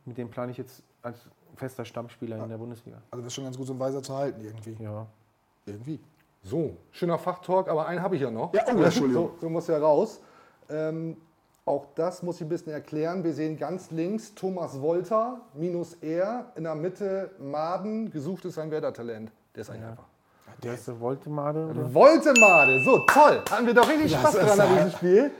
mit 0.04 0.16
dem 0.18 0.28
plane 0.30 0.52
ich 0.52 0.58
jetzt 0.58 0.82
als 1.02 1.26
fester 1.56 1.84
Stammspieler 1.84 2.42
in 2.42 2.48
der 2.48 2.58
Bundesliga. 2.58 2.98
Also 3.10 3.22
das 3.22 3.26
ist 3.28 3.34
schon 3.34 3.44
ganz 3.44 3.56
gut, 3.56 3.66
so 3.66 3.72
ein 3.74 3.80
Weiser 3.80 4.02
zu 4.02 4.14
halten 4.14 4.40
irgendwie. 4.42 4.76
Ja. 4.82 5.06
Irgendwie. 5.66 6.00
So, 6.44 6.76
schöner 6.90 7.18
Fachtalk, 7.18 7.68
aber 7.68 7.86
einen 7.86 8.02
habe 8.02 8.16
ich 8.16 8.22
ja 8.22 8.30
noch. 8.30 8.52
Ja, 8.52 8.62
oh, 8.66 8.82
Entschuldigung. 8.82 9.30
So, 9.40 9.40
so 9.40 9.48
muss 9.48 9.68
ja 9.68 9.78
raus. 9.78 10.20
Ähm, 10.68 11.16
auch 11.64 11.86
das 11.94 12.22
muss 12.24 12.36
ich 12.36 12.42
ein 12.42 12.48
bisschen 12.48 12.72
erklären. 12.72 13.22
Wir 13.22 13.32
sehen 13.32 13.56
ganz 13.56 13.92
links 13.92 14.34
Thomas 14.34 14.80
Wolter, 14.80 15.40
minus 15.54 15.94
er, 16.00 16.46
in 16.56 16.64
der 16.64 16.74
Mitte 16.74 17.30
Maden, 17.38 18.10
gesucht 18.10 18.44
ist 18.44 18.58
ein 18.58 18.70
Werder-Talent. 18.72 19.30
Der 19.54 19.60
ist 19.60 19.70
eigentlich 19.70 19.86
einfach. 19.86 20.06
Der 20.62 20.74
ist 20.74 20.88
der 20.88 21.00
Voltemade 21.00 21.66
oder? 21.66 21.94
Woltemade, 21.94 22.80
so 22.84 22.98
toll. 23.06 23.42
Hatten 23.48 23.66
wir 23.66 23.74
doch 23.74 23.88
richtig 23.88 24.12
Ja, 24.12 24.18
Spaß 24.18 24.32
dran 24.34 24.60
an 24.60 24.74
diesem 24.74 24.90
Spiel. 24.90 25.30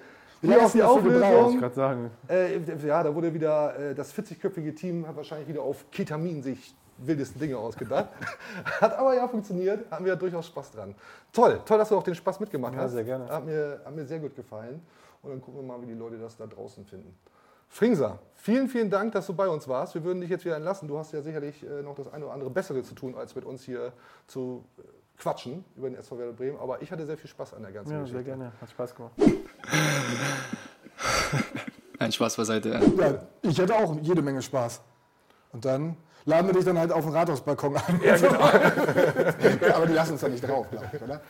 Wie 0.41 0.49
Hier 0.49 0.65
auf 0.65 0.73
die 0.73 0.79
gebraucht? 0.79 1.01
Ich 1.05 1.15
Auflösung. 1.15 1.61
gerade 1.61 1.75
sagen. 1.75 2.11
Äh, 2.29 2.59
ja, 2.87 3.03
da 3.03 3.15
wurde 3.15 3.33
wieder 3.35 3.79
äh, 3.79 3.95
das 3.95 4.13
40-köpfige 4.15 4.75
Team 4.75 5.07
hat 5.07 5.17
wahrscheinlich 5.17 5.49
wieder 5.49 5.63
auf 5.63 5.91
Ketamin 5.91 6.43
sich 6.43 6.75
wildesten 7.07 7.41
Dinge 7.41 7.57
ausgedacht. 7.59 8.09
hat 8.81 8.97
aber 8.97 9.15
ja 9.15 9.27
funktioniert, 9.29 9.91
haben 9.91 10.05
wir 10.05 10.17
durchaus 10.17 10.47
Spaß 10.47 10.73
dran. 10.73 10.95
Toll, 11.33 11.61
toll, 11.65 11.79
dass 11.79 11.89
du 11.89 11.97
auch 11.97 12.03
den 12.03 12.15
Spaß 12.15 12.41
mitgemacht 12.41 12.75
Ja, 12.75 12.81
hast. 12.83 12.93
sehr 12.93 13.05
gerne. 13.05 13.29
Hat 13.29 13.45
mir, 13.45 13.81
hat 13.85 13.95
mir 13.95 14.05
sehr 14.07 14.19
gut 14.19 14.35
gefallen. 14.37 14.81
Und 15.23 15.31
dann 15.31 15.41
gucken 15.41 15.61
wir 15.61 15.67
mal, 15.67 15.81
wie 15.83 15.87
die 15.87 15.95
Leute 15.95 16.19
das 16.19 16.37
da 16.37 16.47
draußen 16.47 16.85
finden. 16.85 17.17
Fringser, 17.69 18.19
vielen, 18.35 18.69
vielen 18.69 18.91
Dank, 18.91 19.13
dass 19.13 19.27
du 19.27 19.35
bei 19.35 19.49
uns 19.49 19.67
warst. 19.69 19.95
Wir 19.95 20.05
würden 20.05 20.21
dich 20.21 20.29
jetzt 20.29 20.45
wieder 20.45 20.57
entlassen. 20.57 20.89
Du 20.89 20.99
hast 20.99 21.13
ja 21.13 21.23
sicherlich 21.23 21.63
äh, 21.65 21.81
noch 21.83 21.95
das 21.95 22.13
eine 22.13 22.25
oder 22.27 22.35
andere 22.35 22.51
Bessere 22.51 22.83
zu 22.83 22.95
tun, 22.95 23.15
als 23.17 23.35
mit 23.35 23.45
uns 23.47 23.63
hier 23.63 23.93
zu 24.27 24.65
äh, 24.79 24.83
quatschen 25.19 25.65
über 25.77 25.89
den 25.89 25.97
SV 25.99 26.19
Werder 26.19 26.33
Bremen. 26.33 26.59
Aber 26.59 26.83
ich 26.83 26.91
hatte 26.93 27.07
sehr 27.07 27.17
viel 27.17 27.31
Spaß 27.31 27.55
an 27.55 27.63
der 27.63 27.73
ganzen 27.73 27.93
Ja, 27.93 28.01
Geschichte. 28.01 28.19
sehr 28.25 28.37
gerne. 28.37 28.53
Hat 28.61 28.69
Spaß 28.71 28.95
gemacht. 28.95 29.13
Ein 31.99 32.13
Spaß 32.13 32.37
beiseite. 32.37 32.69
Ja. 32.71 32.81
Ja, 32.81 33.23
ich 33.43 33.59
hätte 33.59 33.75
auch 33.75 33.97
jede 34.03 34.23
Menge 34.23 34.43
Spaß. 34.43 34.81
Und 35.53 35.65
dann 35.65 35.97
laden 36.25 36.47
wir 36.47 36.55
dich 36.55 36.65
dann 36.65 36.79
halt 36.79 36.93
auf 36.93 37.05
den 37.05 37.13
Rathausbalkon 37.13 37.77
ein. 37.77 38.01
Ja, 38.05 38.17
genau. 38.17 38.41
Aber 39.75 39.87
die 39.87 39.93
lassen 39.93 40.13
uns 40.13 40.21
da 40.21 40.29
nicht 40.29 40.47
drauf, 40.47 40.67
glaube 40.71 40.87
ich, 40.93 41.03
oder? 41.03 41.21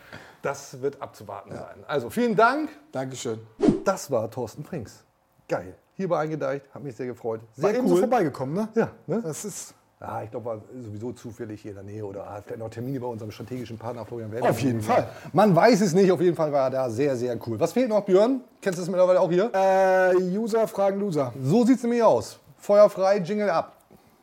Das 0.42 0.80
wird 0.82 1.00
abzuwarten 1.00 1.52
sein. 1.52 1.84
Also 1.86 2.10
vielen 2.10 2.34
Dank. 2.36 2.68
Dankeschön. 2.90 3.38
Das 3.84 4.10
war 4.10 4.30
Thorsten 4.30 4.64
Frings. 4.64 5.04
Geil. 5.48 5.74
Hierbei 5.94 6.18
eingedeicht, 6.20 6.64
hat 6.74 6.82
mich 6.82 6.96
sehr 6.96 7.06
gefreut. 7.06 7.40
War 7.56 7.70
Sehr 7.70 7.78
eben 7.78 7.86
so 7.88 7.94
cool. 7.94 8.00
vorbeigekommen, 8.00 8.54
ne? 8.54 8.68
Ja, 8.74 8.88
ne? 9.06 9.20
Das 9.22 9.44
ist 9.44 9.74
Ja, 10.00 10.22
ich 10.22 10.30
glaube, 10.30 10.46
war 10.46 10.60
sowieso 10.82 11.12
zufällig 11.12 11.60
hier 11.60 11.72
in 11.72 11.74
der 11.76 11.84
Nähe 11.84 12.04
oder 12.04 12.28
hat 12.28 12.44
vielleicht 12.44 12.58
noch 12.60 12.70
Termine 12.70 12.98
bei 12.98 13.06
unserem 13.06 13.30
strategischen 13.30 13.78
Partner 13.78 14.04
Florian 14.06 14.32
Werder. 14.32 14.48
Auf 14.50 14.58
jeden 14.60 14.80
Fall. 14.80 15.06
Man 15.32 15.54
weiß 15.54 15.80
es 15.82 15.92
nicht, 15.92 16.10
auf 16.10 16.20
jeden 16.20 16.34
Fall 16.34 16.50
war 16.50 16.64
er 16.64 16.70
da 16.70 16.90
sehr, 16.90 17.14
sehr 17.14 17.38
cool. 17.46 17.60
Was 17.60 17.72
fehlt 17.72 17.90
noch, 17.90 18.00
Björn? 18.04 18.40
Kennst 18.62 18.78
du 18.78 18.82
das 18.82 18.88
mittlerweile 18.90 19.20
auch 19.20 19.30
hier? 19.30 19.50
äh, 19.54 20.16
User 20.36 20.66
fragen 20.66 20.98
Loser. 20.98 21.32
So 21.40 21.64
sieht 21.64 21.76
es 21.76 21.82
nämlich 21.82 22.02
aus. 22.02 22.40
Feuer 22.58 22.88
frei, 22.88 23.18
Jingle 23.18 23.50
ab. 23.50 23.76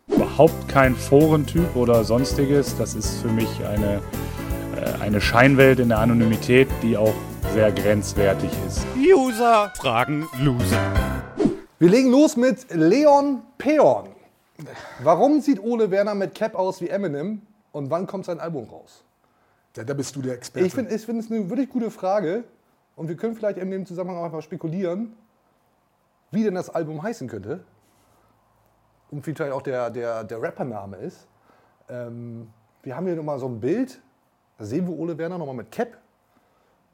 Überhaupt 0.10 0.68
kein 0.68 0.96
Forentyp 0.96 1.76
oder 1.76 2.04
sonstiges. 2.04 2.76
Das 2.78 2.96
ist 2.96 3.22
für 3.22 3.30
mich 3.30 3.50
eine, 3.66 4.02
äh, 4.76 5.02
eine 5.02 5.22
Scheinwelt 5.22 5.80
in 5.80 5.90
der 5.90 6.00
Anonymität, 6.00 6.68
die 6.82 6.98
auch 6.98 7.14
sehr 7.54 7.72
grenzwertig 7.72 8.52
ist. 8.68 8.86
User 8.98 9.72
fragen 9.76 10.28
Loser. 10.40 10.94
Wir 11.80 11.90
legen 11.90 12.12
los 12.12 12.36
mit 12.36 12.74
Leon 12.74 13.42
Peon. 13.58 14.10
Warum 15.02 15.40
sieht 15.40 15.64
Ole 15.64 15.90
Werner 15.90 16.16
mit 16.16 16.36
Cap 16.36 16.56
aus 16.56 16.82
wie 16.82 16.90
Eminem 16.90 17.42
und 17.72 17.90
wann 17.90 18.08
kommt 18.08 18.26
sein 18.26 18.40
Album 18.40 18.66
raus? 18.66 19.04
Ja, 19.78 19.86
da 19.86 19.94
bist 19.94 20.16
du 20.16 20.22
der 20.22 20.34
Experte. 20.34 20.68
Ich 20.68 20.74
finde 20.74 20.94
ich 20.94 21.06
find 21.06 21.24
es 21.24 21.32
eine 21.32 21.50
wirklich 21.50 21.70
gute 21.70 21.90
Frage 21.90 22.44
und 22.98 23.08
wir 23.08 23.16
können 23.16 23.36
vielleicht 23.36 23.58
in 23.58 23.72
dem 23.72 23.86
Zusammenhang 23.86 24.18
auch 24.18 24.26
einfach 24.26 24.42
spekulieren, 24.42 25.14
wie 26.32 26.44
denn 26.44 26.56
das 26.56 26.70
Album 26.70 27.02
heißen 27.02 27.30
könnte 27.30 27.62
und 29.12 29.26
wie 29.26 29.34
vielleicht 29.34 29.54
auch 29.54 29.62
der, 29.62 29.90
der, 29.90 30.24
der 30.24 30.42
Rappername 30.42 30.98
ist. 30.98 31.28
Ähm, 31.90 32.48
wir 32.84 32.96
haben 32.96 33.06
hier 33.06 33.16
nochmal 33.16 33.40
so 33.40 33.48
ein 33.48 33.60
Bild, 33.60 34.00
da 34.58 34.66
sehen 34.66 34.88
wir 34.88 34.98
Ole 34.98 35.18
Werner 35.18 35.38
nochmal 35.38 35.56
mit 35.56 35.72
Cap 35.72 35.98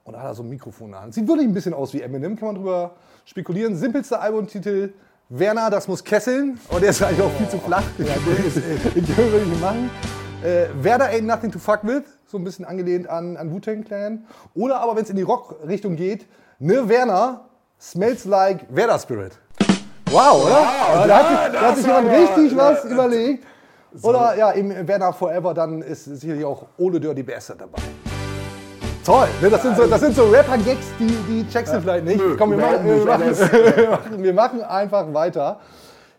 und 0.03 0.13
da 0.13 0.22
hat 0.22 0.28
er 0.28 0.34
so 0.36 0.43
ein 0.43 0.49
Mikrofon 0.49 0.88
in 0.88 0.91
der 0.93 1.01
Hand. 1.01 1.13
Sieht 1.13 1.28
wirklich 1.28 1.47
ein 1.47 1.53
bisschen 1.53 1.74
aus 1.74 1.93
wie 1.93 2.01
Eminem, 2.01 2.36
kann 2.36 2.47
man 2.47 2.55
drüber 2.55 2.95
spekulieren. 3.26 3.76
Simpelster 3.76 4.22
Albumtitel, 4.22 4.93
Werner, 5.30 5.70
das 5.70 5.88
muss 5.88 6.03
kesseln, 6.03 6.59
aber 6.70 6.80
der 6.80 6.91
ist 6.91 7.01
eigentlich 7.01 7.22
auch 7.22 7.32
viel 7.32 7.49
zu 7.49 7.57
flach. 7.57 7.84
Ja, 7.97 8.05
können 9.16 9.34
wir 9.34 9.45
nicht 9.45 9.61
machen. 9.61 9.89
Äh, 10.43 10.68
Werder 10.84 11.05
ain't 11.05 11.24
nothing 11.24 11.51
to 11.51 11.57
fuck 11.57 11.84
with, 11.84 12.03
so 12.28 12.38
ein 12.38 12.43
bisschen 12.43 12.66
angelehnt 12.66 13.09
an, 13.09 13.36
an 13.36 13.51
Wu-Tang 13.51 13.84
Clan. 13.84 14.26
Oder 14.53 14.80
aber, 14.80 14.95
wenn 14.95 15.03
es 15.03 15.09
in 15.09 15.16
die 15.16 15.24
Rock-Richtung 15.24 15.95
geht, 15.95 16.28
ne 16.59 16.88
Werner, 16.88 17.45
smells 17.80 18.26
like 18.26 18.68
Werder 18.70 18.99
Spirit. 18.99 19.39
Wow, 20.12 20.45
oder? 20.45 21.08
da 21.08 21.18
hat, 21.18 21.28
sich- 21.30 21.60
da 21.60 21.68
hat 21.68 21.78
sich 21.78 21.86
jemand 21.86 22.10
richtig 22.12 22.58
was 22.58 22.86
überlegt. 22.86 23.45
Oder 24.01 24.36
ja, 24.38 24.51
im 24.51 24.88
Werner 24.88 25.14
Forever, 25.14 25.53
dann 25.53 25.82
ist 25.82 26.03
sicherlich 26.06 26.43
auch 26.43 26.66
Ole 26.78 26.99
Dirty 26.99 27.24
Bastard 27.24 27.62
dabei. 27.62 27.80
Toll, 29.06 29.28
ne, 29.41 29.49
das, 29.49 29.62
sind 29.62 29.78
so, 29.78 29.86
das 29.86 30.01
sind 30.01 30.16
so 30.16 30.24
Rapper-Gags, 30.30 30.86
die, 30.99 31.06
die 31.30 31.47
checkst 31.47 31.74
du 31.74 31.80
vielleicht 31.82 32.06
nicht. 32.06 32.20
Komm, 32.38 32.51
wir 32.51 32.58
machen, 32.58 32.86
wir, 32.88 33.06
machen, 33.06 34.24
wir, 34.24 34.34
machen, 34.34 34.64
einfach 34.64 35.14
weiter. 35.14 35.60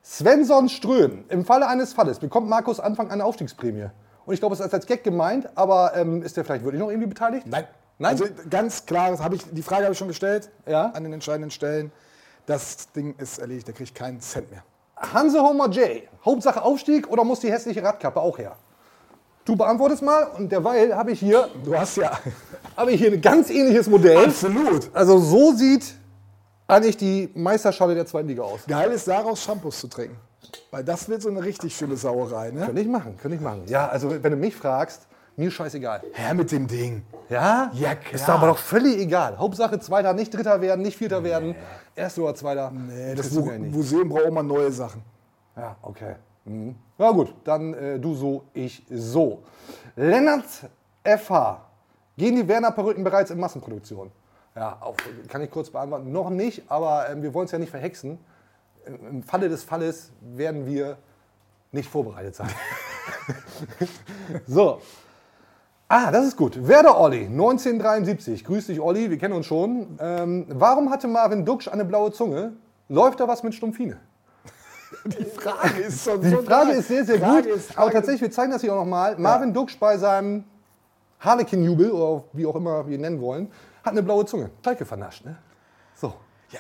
Svensson 0.05 0.69
Ström, 0.69 1.25
im 1.29 1.45
Falle 1.45 1.67
eines 1.67 1.93
Falles 1.93 2.21
bekommt 2.21 2.49
Markus 2.49 2.79
Anfang 2.79 3.11
eine 3.11 3.25
Aufstiegsprämie. 3.25 3.87
Und 4.25 4.35
ich 4.35 4.41
glaube, 4.41 4.55
es 4.55 4.61
ist 4.61 4.73
als 4.73 4.87
Gag 4.87 5.03
gemeint, 5.05 5.49
aber 5.57 5.93
ähm, 5.97 6.23
ist 6.23 6.37
der 6.37 6.45
vielleicht 6.45 6.65
wirklich 6.65 6.81
noch 6.81 6.91
irgendwie 6.91 7.09
beteiligt? 7.09 7.47
Nein. 7.49 7.65
Nein? 7.99 8.13
Also 8.13 8.25
ganz 8.51 8.87
klar, 8.87 9.19
ich, 9.33 9.43
die 9.51 9.63
Frage 9.63 9.83
habe 9.85 9.93
ich 9.93 9.99
schon 9.99 10.09
gestellt 10.09 10.51
Ja? 10.67 10.93
an 10.95 11.03
den 11.03 11.13
entscheidenden 11.13 11.51
Stellen. 11.51 11.91
Das 12.47 12.91
Ding 12.93 13.15
ist 13.19 13.39
erledigt, 13.39 13.67
der 13.67 13.75
kriegt 13.75 13.95
keinen 13.95 14.21
Cent 14.21 14.51
mehr. 14.51 14.63
Hanse 14.97 15.41
Homer 15.43 15.69
J. 15.69 16.03
Hauptsache 16.25 16.63
Aufstieg 16.63 17.09
oder 17.11 17.25
muss 17.25 17.41
die 17.41 17.51
hässliche 17.51 17.83
Radkappe 17.83 18.21
auch 18.21 18.39
her? 18.39 18.57
Du 19.45 19.55
beantwortest 19.57 20.03
mal 20.03 20.25
und 20.39 20.51
derweil 20.51 20.95
habe 20.97 21.13
ich 21.13 21.21
hier, 21.21 21.49
Du 21.65 21.77
hast 21.77 21.97
ja 21.97 22.19
habe 22.77 22.93
ich 22.93 23.01
hier 23.01 23.13
ein 23.13 23.21
ganz 23.21 23.51
ähnliches 23.51 23.89
Modell. 23.89 24.25
absolut. 24.27 24.91
Also 24.95 25.19
so 25.19 25.53
sieht 25.53 25.95
eigentlich 26.67 26.97
die 26.97 27.31
Meisterschale 27.35 27.95
der 27.95 28.07
zweiten 28.07 28.29
Liga 28.29 28.43
aus. 28.43 28.61
Geil 28.67 28.91
ist 28.91 29.07
daraus 29.07 29.43
Shampoos 29.43 29.79
zu 29.81 29.89
trinken. 29.89 30.17
Weil 30.71 30.83
das 30.85 31.09
wird 31.09 31.23
so 31.23 31.29
eine 31.29 31.43
richtig 31.43 31.77
schöne 31.77 31.97
Sauerei, 31.97 32.51
ne? 32.51 32.67
Könnte 32.67 32.81
ich 32.81 32.89
machen, 32.89 33.17
könnte 33.17 33.37
ich 33.37 33.41
machen. 33.43 33.63
Ja, 33.67 33.89
also 33.89 34.11
wenn 34.23 34.33
du 34.33 34.37
mich 34.37 34.55
fragst, 34.57 35.03
mir 35.37 35.51
scheißegal. 35.51 36.03
Her 36.13 36.35
mit 36.35 36.51
dem 36.51 36.67
Ding. 36.67 37.03
Ja? 37.29 37.71
Ja, 37.75 37.95
klar. 37.95 38.15
Ist 38.15 38.29
aber 38.29 38.47
doch 38.49 38.59
völlig 38.59 38.99
egal. 38.99 39.39
Hauptsache 39.39 39.79
Zweiter, 39.81 40.13
nicht 40.13 40.33
Dritter 40.35 40.61
werden, 40.61 40.83
nicht 40.83 40.97
Vierter 40.97 41.23
werden. 41.23 41.55
Erster 41.97 42.23
oder 42.23 42.35
Zweiter. 42.35 42.71
Nee, 42.71 43.15
das 43.15 43.33
nicht. 43.33 43.73
Museum 43.73 44.09
braucht 44.11 44.27
immer 44.27 44.43
neue 44.43 44.71
Sachen. 44.71 45.03
Ja, 45.57 45.77
okay. 45.81 46.17
Mhm. 46.45 46.77
Na 46.99 47.11
gut, 47.11 47.35
dann 47.45 47.73
äh, 47.75 47.99
du 47.99 48.15
so, 48.15 48.45
ich 48.53 48.85
so. 48.91 49.43
Lennart 49.97 50.45
FH. 51.03 51.63
Gehen 52.19 52.37
die 52.37 52.47
Werner-Perücken 52.47 53.03
bereits 53.03 53.31
in 53.31 53.39
Massenproduktion? 53.39 54.11
Ja, 54.55 54.79
auch, 54.81 54.97
kann 55.29 55.43
ich 55.43 55.51
kurz 55.51 55.71
beantworten. 55.71 56.13
Noch 56.13 56.31
nicht, 56.31 56.63
aber 56.71 57.11
ähm, 57.11 57.23
wir 57.23 57.33
wollen 57.35 57.47
es 57.47 57.53
ja 57.53 57.59
nicht 57.59 57.71
verhexen. 57.71 58.19
Im, 58.87 59.07
Im 59.07 59.23
Falle 59.23 59.49
des 59.49 59.65
Falles 59.65 60.13
werden 60.21 60.67
wir 60.67 60.99
nicht 61.73 61.91
vorbereitet 61.91 62.35
sein. 62.35 62.51
so. 64.47 64.81
Ah, 65.89 66.11
das 66.11 66.27
ist 66.27 66.37
gut. 66.37 66.67
Werder 66.67 66.99
Olli, 66.99 67.27
1973. 67.27 68.45
Grüß 68.45 68.67
dich, 68.67 68.81
Olli, 68.81 69.09
wir 69.09 69.19
kennen 69.19 69.35
uns 69.35 69.47
schon. 69.47 69.97
Ähm, 70.01 70.47
warum 70.49 70.91
hatte 70.91 71.07
Marvin 71.07 71.45
Duksch 71.45 71.69
eine 71.69 71.85
blaue 71.85 72.11
Zunge? 72.11 72.55
Läuft 72.89 73.21
da 73.21 73.29
was 73.29 73.43
mit 73.45 73.55
Stumpfine? 73.55 73.99
Die 75.05 75.25
Frage 75.25 75.81
ist 75.83 76.05
so 76.05 76.17
Die 76.17 76.31
Frage 76.31 76.73
ist 76.73 76.89
sehr, 76.89 77.05
sehr 77.05 77.21
Frage 77.21 77.51
gut. 77.51 77.61
aber 77.77 77.91
tatsächlich, 77.93 78.23
wir 78.23 78.31
zeigen 78.33 78.51
das 78.51 78.63
hier 78.63 78.73
auch 78.73 78.79
nochmal. 78.79 79.17
Marvin 79.17 79.53
Duksch 79.55 79.79
bei 79.79 79.97
seinem 79.97 80.45
Harlequin-Jubel, 81.21 81.91
oder 81.93 82.25
wie 82.33 82.47
auch 82.47 82.57
immer 82.57 82.87
wir 82.87 82.97
ihn 82.97 83.01
nennen 83.03 83.21
wollen, 83.21 83.49
hat 83.85 83.93
eine 83.93 84.03
blaue 84.03 84.25
Zunge. 84.25 84.51
Schalke 84.65 84.85
vernascht, 84.85 85.25
ne? 85.25 85.37
So. 86.51 86.59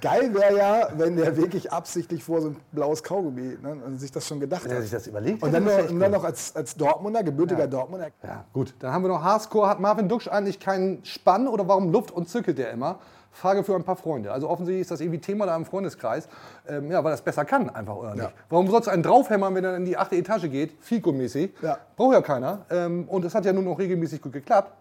Geil 0.00 0.34
wäre 0.34 0.56
ja, 0.56 0.88
wenn 0.96 1.16
der 1.16 1.36
wirklich 1.36 1.72
absichtlich 1.72 2.24
vor 2.24 2.40
so 2.40 2.48
ein 2.48 2.56
blaues 2.72 3.02
Kaugummi 3.02 3.56
ne, 3.62 3.76
und 3.84 3.98
sich 3.98 4.10
das 4.10 4.26
schon 4.26 4.40
gedacht 4.40 4.64
Wenn 4.64 4.72
er 4.72 4.76
hat. 4.76 4.82
sich 4.82 4.90
das 4.90 5.06
überlegt 5.06 5.42
Und 5.42 5.50
hätte, 5.50 5.64
dann, 5.64 5.66
das 5.66 5.84
noch, 5.84 5.90
und 5.90 6.00
dann 6.00 6.10
noch 6.10 6.24
als, 6.24 6.56
als 6.56 6.74
Dortmunder, 6.74 7.22
gebürtiger 7.22 7.66
Dortmunder. 7.66 8.08
Ja, 8.22 8.44
gut. 8.52 8.74
Dann 8.80 8.92
haben 8.92 9.04
wir 9.04 9.08
noch 9.08 9.22
Haarscore. 9.22 9.68
Hat 9.68 9.80
Marvin 9.80 10.08
Duksch 10.08 10.28
eigentlich 10.28 10.58
keinen 10.58 11.04
Spann 11.04 11.46
oder 11.46 11.68
warum 11.68 11.92
luft 11.92 12.10
und 12.10 12.28
zirkelt 12.28 12.58
der 12.58 12.70
immer? 12.72 12.98
Frage 13.30 13.62
für 13.62 13.74
ein 13.76 13.84
paar 13.84 13.96
Freunde. 13.96 14.32
Also 14.32 14.48
offensichtlich 14.48 14.80
ist 14.80 14.90
das 14.90 15.00
irgendwie 15.00 15.20
Thema 15.20 15.46
da 15.46 15.54
im 15.54 15.64
Freundeskreis. 15.64 16.28
Ähm, 16.66 16.90
ja, 16.90 17.04
weil 17.04 17.12
das 17.12 17.22
besser 17.22 17.44
kann 17.44 17.70
einfach, 17.70 17.94
oder 17.94 18.14
nicht? 18.14 18.24
Ja. 18.24 18.32
Warum 18.48 18.68
sollst 18.68 18.88
du 18.88 18.90
einen 18.90 19.02
draufhämmern, 19.02 19.54
wenn 19.54 19.64
er 19.64 19.76
in 19.76 19.84
die 19.84 19.96
achte 19.96 20.16
Etage 20.16 20.50
geht? 20.50 20.72
Fico-mäßig. 20.80 21.52
Ja. 21.62 21.78
Braucht 21.96 22.14
ja 22.14 22.22
keiner. 22.22 22.66
Ähm, 22.70 23.04
und 23.06 23.24
es 23.24 23.34
hat 23.34 23.44
ja 23.44 23.52
nun 23.52 23.64
noch 23.64 23.78
regelmäßig 23.78 24.20
gut 24.20 24.32
geklappt. 24.32 24.72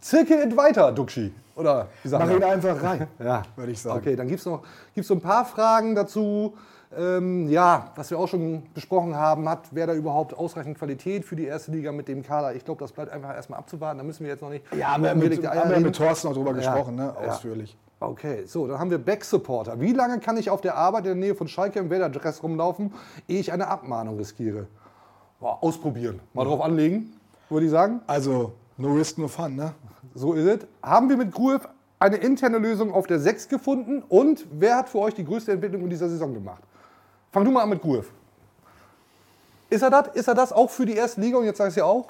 Zirkel 0.00 0.42
it 0.42 0.56
weiter, 0.56 0.92
Duxi. 0.92 1.32
Oder 1.54 1.88
wie 2.02 2.08
sagt 2.08 2.24
Mach 2.24 2.34
ihn 2.34 2.42
einfach 2.42 2.82
rein, 2.82 3.08
Ja, 3.18 3.42
würde 3.56 3.72
ich 3.72 3.80
sagen. 3.80 3.98
Okay, 3.98 4.14
dann 4.16 4.28
gibt 4.28 4.40
es 4.40 4.46
noch 4.46 4.62
gibt's 4.94 5.08
so 5.08 5.14
ein 5.14 5.20
paar 5.20 5.44
Fragen 5.44 5.94
dazu. 5.94 6.54
Ähm, 6.96 7.48
ja, 7.50 7.92
was 7.96 8.10
wir 8.10 8.18
auch 8.18 8.28
schon 8.28 8.62
besprochen 8.72 9.14
haben, 9.14 9.46
hat 9.48 9.68
wer 9.72 9.86
da 9.86 9.94
überhaupt 9.94 10.32
ausreichend 10.34 10.78
Qualität 10.78 11.24
für 11.24 11.36
die 11.36 11.44
erste 11.44 11.70
Liga 11.70 11.92
mit 11.92 12.08
dem 12.08 12.22
Kader? 12.22 12.54
Ich 12.54 12.64
glaube, 12.64 12.80
das 12.80 12.92
bleibt 12.92 13.12
einfach 13.12 13.34
erstmal 13.34 13.58
abzuwarten. 13.58 13.98
Da 13.98 14.04
müssen 14.04 14.24
wir 14.24 14.30
jetzt 14.30 14.40
noch 14.40 14.48
nicht. 14.48 14.64
Ja, 14.74 14.92
haben 14.92 15.04
wir 15.04 15.14
mit, 15.14 15.46
haben 15.46 15.70
wir 15.70 15.80
mit 15.80 15.96
Thorsten 15.96 16.28
auch 16.28 16.32
drüber 16.34 16.52
Ja, 16.52 16.56
gesprochen, 16.56 16.94
ne? 16.96 17.14
ja. 17.22 17.30
ausführlich. 17.30 17.76
Okay, 18.00 18.44
so, 18.46 18.66
dann 18.68 18.78
haben 18.78 18.90
wir 18.90 18.98
Back-Supporter. 18.98 19.80
Wie 19.80 19.92
lange 19.92 20.20
kann 20.20 20.36
ich 20.36 20.50
auf 20.50 20.60
der 20.60 20.76
Arbeit 20.76 21.00
in 21.00 21.06
der 21.06 21.14
Nähe 21.16 21.34
von 21.34 21.48
Schalke 21.48 21.80
im 21.80 21.90
Werderdress 21.90 22.42
rumlaufen, 22.42 22.94
ehe 23.26 23.40
ich 23.40 23.52
eine 23.52 23.66
Abmahnung 23.66 24.16
riskiere? 24.16 24.68
Boah, 25.40 25.62
ausprobieren. 25.62 26.20
Mal 26.32 26.44
drauf 26.44 26.60
anlegen, 26.62 27.12
würde 27.50 27.66
ich 27.66 27.72
sagen. 27.72 28.00
Also, 28.06 28.52
no 28.78 28.92
risk, 28.94 29.18
no 29.18 29.28
fun, 29.28 29.54
ne? 29.56 29.74
So 30.14 30.32
ist 30.32 30.46
es. 30.46 30.66
Haben 30.82 31.08
wir 31.08 31.16
mit 31.16 31.32
Gruev 31.32 31.68
eine 31.98 32.16
interne 32.16 32.58
Lösung 32.58 32.92
auf 32.92 33.06
der 33.06 33.18
6 33.18 33.48
gefunden? 33.48 34.02
Und 34.08 34.46
wer 34.50 34.76
hat 34.76 34.88
für 34.88 34.98
euch 34.98 35.14
die 35.14 35.24
größte 35.24 35.52
Entwicklung 35.52 35.82
in 35.82 35.90
dieser 35.90 36.08
Saison 36.08 36.32
gemacht? 36.32 36.62
Fang 37.32 37.44
du 37.44 37.50
mal 37.50 37.62
an 37.62 37.68
mit 37.68 37.82
Gruev. 37.82 38.06
Ist 39.70 39.82
er 39.82 39.90
das? 39.90 40.08
Ist 40.14 40.28
er 40.28 40.34
das 40.34 40.52
auch 40.52 40.70
für 40.70 40.86
die 40.86 40.94
erste 40.94 41.20
Liga? 41.20 41.36
Und 41.38 41.44
jetzt 41.44 41.58
sagst 41.58 41.76
du 41.76 41.80
ja 41.80 41.86
auch. 41.86 42.06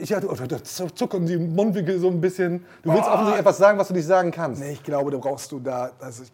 Ich 0.00 0.12
hatte, 0.12 0.28
oh, 0.28 0.34
da 0.34 0.62
zuckern 0.64 1.24
die 1.24 1.38
Mundwinkel 1.38 2.00
so 2.00 2.08
ein 2.08 2.20
bisschen. 2.20 2.64
Du 2.82 2.90
willst 2.92 3.04
Oh. 3.04 3.12
offensichtlich 3.12 3.40
etwas 3.40 3.58
sagen, 3.58 3.78
was 3.78 3.88
du 3.88 3.94
nicht 3.94 4.06
sagen 4.06 4.32
kannst. 4.32 4.60
Nee, 4.60 4.72
ich 4.72 4.82
glaube, 4.82 5.12
da 5.12 5.18
brauchst 5.18 5.52
du 5.52 5.60
da. 5.60 5.92
Also 6.00 6.24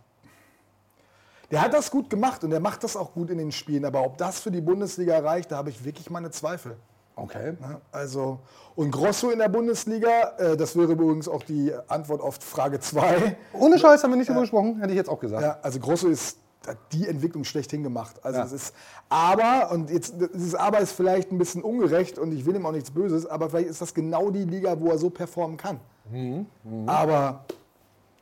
der 1.50 1.60
hat 1.60 1.74
das 1.74 1.90
gut 1.90 2.08
gemacht 2.08 2.42
und 2.42 2.50
der 2.50 2.60
macht 2.60 2.82
das 2.82 2.96
auch 2.96 3.12
gut 3.12 3.28
in 3.30 3.36
den 3.38 3.52
Spielen. 3.52 3.84
Aber 3.84 4.02
ob 4.02 4.16
das 4.16 4.40
für 4.40 4.50
die 4.50 4.62
Bundesliga 4.62 5.18
reicht, 5.18 5.52
da 5.52 5.56
habe 5.58 5.68
ich 5.68 5.84
wirklich 5.84 6.08
meine 6.08 6.30
Zweifel. 6.30 6.76
Okay. 7.16 7.54
Also, 7.92 8.40
und 8.74 8.90
Grosso 8.90 9.30
in 9.30 9.38
der 9.38 9.48
Bundesliga, 9.48 10.32
äh, 10.38 10.56
das 10.56 10.76
wäre 10.76 10.92
übrigens 10.92 11.28
auch 11.28 11.42
die 11.44 11.72
Antwort 11.86 12.20
auf 12.20 12.36
Frage 12.40 12.80
2. 12.80 13.36
Ohne 13.52 13.78
Scheiß 13.78 14.02
haben 14.02 14.10
wir 14.10 14.16
nicht 14.16 14.28
drüber 14.28 14.40
gesprochen, 14.40 14.78
hätte 14.80 14.90
ich 14.90 14.96
jetzt 14.96 15.08
auch 15.10 15.20
gesagt. 15.20 15.42
Ja, 15.42 15.58
also 15.62 15.78
Grosso 15.78 16.08
ist 16.08 16.38
hat 16.66 16.78
die 16.92 17.06
Entwicklung 17.06 17.44
schlechthin 17.44 17.82
gemacht. 17.82 18.16
Also 18.22 18.38
Ja. 18.38 18.44
es 18.46 18.52
ist 18.52 18.74
aber, 19.10 19.70
und 19.70 19.90
jetzt 19.90 20.14
dieses 20.34 20.54
Aber 20.54 20.78
ist 20.78 20.92
vielleicht 20.92 21.30
ein 21.30 21.36
bisschen 21.38 21.62
ungerecht 21.62 22.18
und 22.18 22.32
ich 22.32 22.46
will 22.46 22.56
ihm 22.56 22.64
auch 22.64 22.72
nichts 22.72 22.90
Böses, 22.90 23.26
aber 23.26 23.50
vielleicht 23.50 23.68
ist 23.68 23.82
das 23.82 23.92
genau 23.92 24.30
die 24.30 24.44
Liga, 24.44 24.80
wo 24.80 24.88
er 24.90 24.96
so 24.96 25.10
performen 25.10 25.56
kann. 25.58 25.78
Mhm. 26.10 26.46
Aber 26.86 27.44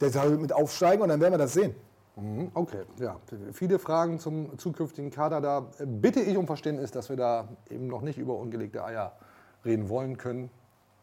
der 0.00 0.10
soll 0.10 0.38
mit 0.38 0.52
aufsteigen 0.52 1.02
und 1.02 1.08
dann 1.08 1.20
werden 1.20 1.34
wir 1.34 1.38
das 1.38 1.52
sehen. 1.52 1.74
Mhm, 2.16 2.50
Okay, 2.54 2.82
ja. 2.98 3.16
Viele 3.52 3.78
Fragen 3.78 4.18
zum 4.18 4.58
zukünftigen 4.58 5.10
Kader. 5.10 5.40
Da 5.40 5.66
bitte 5.84 6.20
ich 6.20 6.36
um 6.36 6.46
Verständnis, 6.46 6.90
dass 6.90 7.08
wir 7.08 7.16
da 7.16 7.48
eben 7.70 7.86
noch 7.86 8.02
nicht 8.02 8.18
über 8.18 8.36
ungelegte 8.36 8.84
Eier 8.84 9.12
reden 9.64 9.88
wollen 9.88 10.18
können. 10.18 10.50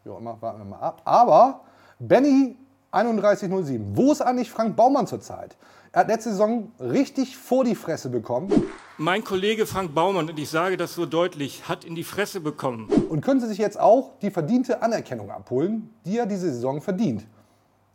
Auch 0.08 0.18
immer, 0.18 0.40
warten 0.40 0.60
wir 0.60 0.64
mal 0.64 0.78
ab. 0.78 1.02
Aber 1.04 1.60
Benny 1.98 2.56
3107, 2.92 3.96
wo 3.96 4.12
ist 4.12 4.20
eigentlich 4.22 4.50
Frank 4.50 4.76
Baumann 4.76 5.06
zurzeit? 5.06 5.56
Er 5.92 6.02
hat 6.02 6.08
letzte 6.08 6.30
Saison 6.30 6.70
richtig 6.78 7.36
vor 7.36 7.64
die 7.64 7.74
Fresse 7.74 8.10
bekommen. 8.10 8.50
Mein 8.96 9.24
Kollege 9.24 9.66
Frank 9.66 9.94
Baumann, 9.94 10.28
und 10.28 10.38
ich 10.38 10.48
sage 10.48 10.76
das 10.76 10.94
so 10.94 11.04
deutlich, 11.06 11.68
hat 11.68 11.84
in 11.84 11.94
die 11.96 12.04
Fresse 12.04 12.40
bekommen. 12.40 12.88
Und 13.08 13.22
können 13.22 13.40
Sie 13.40 13.48
sich 13.48 13.58
jetzt 13.58 13.78
auch 13.78 14.12
die 14.20 14.30
verdiente 14.30 14.82
Anerkennung 14.82 15.30
abholen, 15.30 15.90
die 16.04 16.18
er 16.18 16.26
diese 16.26 16.52
Saison 16.52 16.80
verdient? 16.80 17.26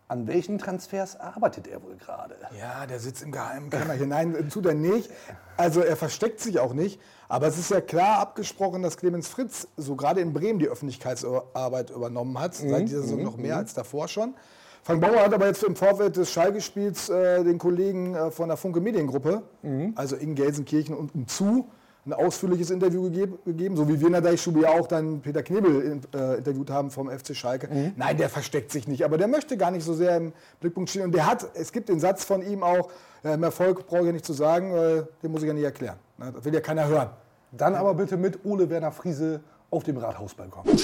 An 0.07 0.27
welchen 0.27 0.59
Transfers 0.59 1.19
arbeitet 1.19 1.67
er 1.67 1.81
wohl 1.81 1.95
gerade? 1.95 2.35
Ja, 2.59 2.85
der 2.85 2.99
sitzt 2.99 3.23
im 3.23 3.31
geheimen 3.31 3.71
Kämmerchen. 3.71 4.09
Nein, 4.09 4.49
tut 4.53 4.67
er 4.67 4.75
nicht. 4.75 5.09
Also 5.57 5.81
er 5.81 5.95
versteckt 5.97 6.39
sich 6.39 6.59
auch 6.59 6.73
nicht. 6.73 6.99
Aber 7.27 7.47
es 7.47 7.57
ist 7.57 7.71
ja 7.71 7.81
klar 7.81 8.19
abgesprochen, 8.19 8.83
dass 8.83 8.97
Clemens 8.97 9.27
Fritz 9.27 9.67
so 9.77 9.95
gerade 9.95 10.21
in 10.21 10.31
Bremen 10.31 10.59
die 10.59 10.67
Öffentlichkeitsarbeit 10.67 11.89
übernommen 11.89 12.39
hat. 12.39 12.61
Mhm, 12.61 12.69
Seit 12.69 12.87
dieser 12.87 13.01
Saison 13.01 13.17
mhm, 13.17 13.23
noch 13.23 13.37
mehr 13.37 13.55
mhm. 13.55 13.59
als 13.61 13.73
davor 13.73 14.07
schon. 14.07 14.35
Frank 14.83 15.01
Bauer 15.01 15.21
hat 15.23 15.33
aber 15.33 15.47
jetzt 15.47 15.63
im 15.63 15.75
Vorfeld 15.75 16.15
des 16.15 16.31
Schalke-Spiels 16.31 17.09
äh, 17.09 17.43
den 17.43 17.57
Kollegen 17.57 18.13
äh, 18.13 18.29
von 18.29 18.49
der 18.49 18.57
Funke 18.57 18.81
Mediengruppe, 18.81 19.41
Mhm. 19.63 19.93
also 19.95 20.15
in 20.15 20.35
Gelsenkirchen 20.35 20.95
und 20.95 21.15
umzu, 21.15 21.67
ein 22.05 22.13
ausführliches 22.13 22.69
Interview 22.69 23.03
gegeb, 23.03 23.43
gegeben, 23.45 23.75
so 23.75 23.87
wie 23.89 23.99
wir 23.99 24.21
Deichstube 24.21 24.61
ja 24.61 24.69
auch 24.69 24.87
dann 24.87 25.21
Peter 25.21 25.41
Knebel 25.41 26.01
äh, 26.13 26.37
interviewt 26.37 26.69
haben 26.69 26.91
vom 26.91 27.09
FC 27.09 27.35
Schalke. 27.35 27.67
Mhm. 27.67 27.93
Nein, 27.95 28.17
der 28.17 28.29
versteckt 28.29 28.71
sich 28.71 28.87
nicht, 28.87 29.03
aber 29.03 29.17
der 29.17 29.27
möchte 29.27 29.57
gar 29.57 29.71
nicht 29.71 29.83
so 29.83 29.93
sehr 29.93 30.17
im 30.17 30.33
Blickpunkt 30.59 30.89
stehen. 30.89 31.01
Und 31.03 31.13
der 31.13 31.25
hat, 31.25 31.47
es 31.55 31.71
gibt 31.71 31.89
den 31.89 31.99
Satz 31.99 32.23
von 32.23 32.43
ihm 32.43 32.61
auch, 32.63 32.91
äh, 33.23 33.33
im 33.33 33.43
Erfolg 33.43 33.87
brauche 33.87 34.01
ich 34.01 34.05
ja 34.07 34.11
nicht 34.11 34.25
zu 34.25 34.33
sagen, 34.33 34.71
weil 34.73 35.07
den 35.23 35.31
muss 35.31 35.41
ich 35.41 35.47
ja 35.47 35.53
nicht 35.53 35.63
erklären. 35.63 35.97
Das 36.17 36.45
will 36.45 36.53
ja 36.53 36.61
keiner 36.61 36.87
hören. 36.87 37.09
Dann 37.51 37.73
aber 37.73 37.95
bitte 37.95 38.17
mit 38.17 38.45
Ole 38.45 38.69
Werner 38.69 38.91
Friese 38.91 39.39
auf 39.71 39.83
dem 39.83 39.97
Rathausbalkon. 39.97 40.65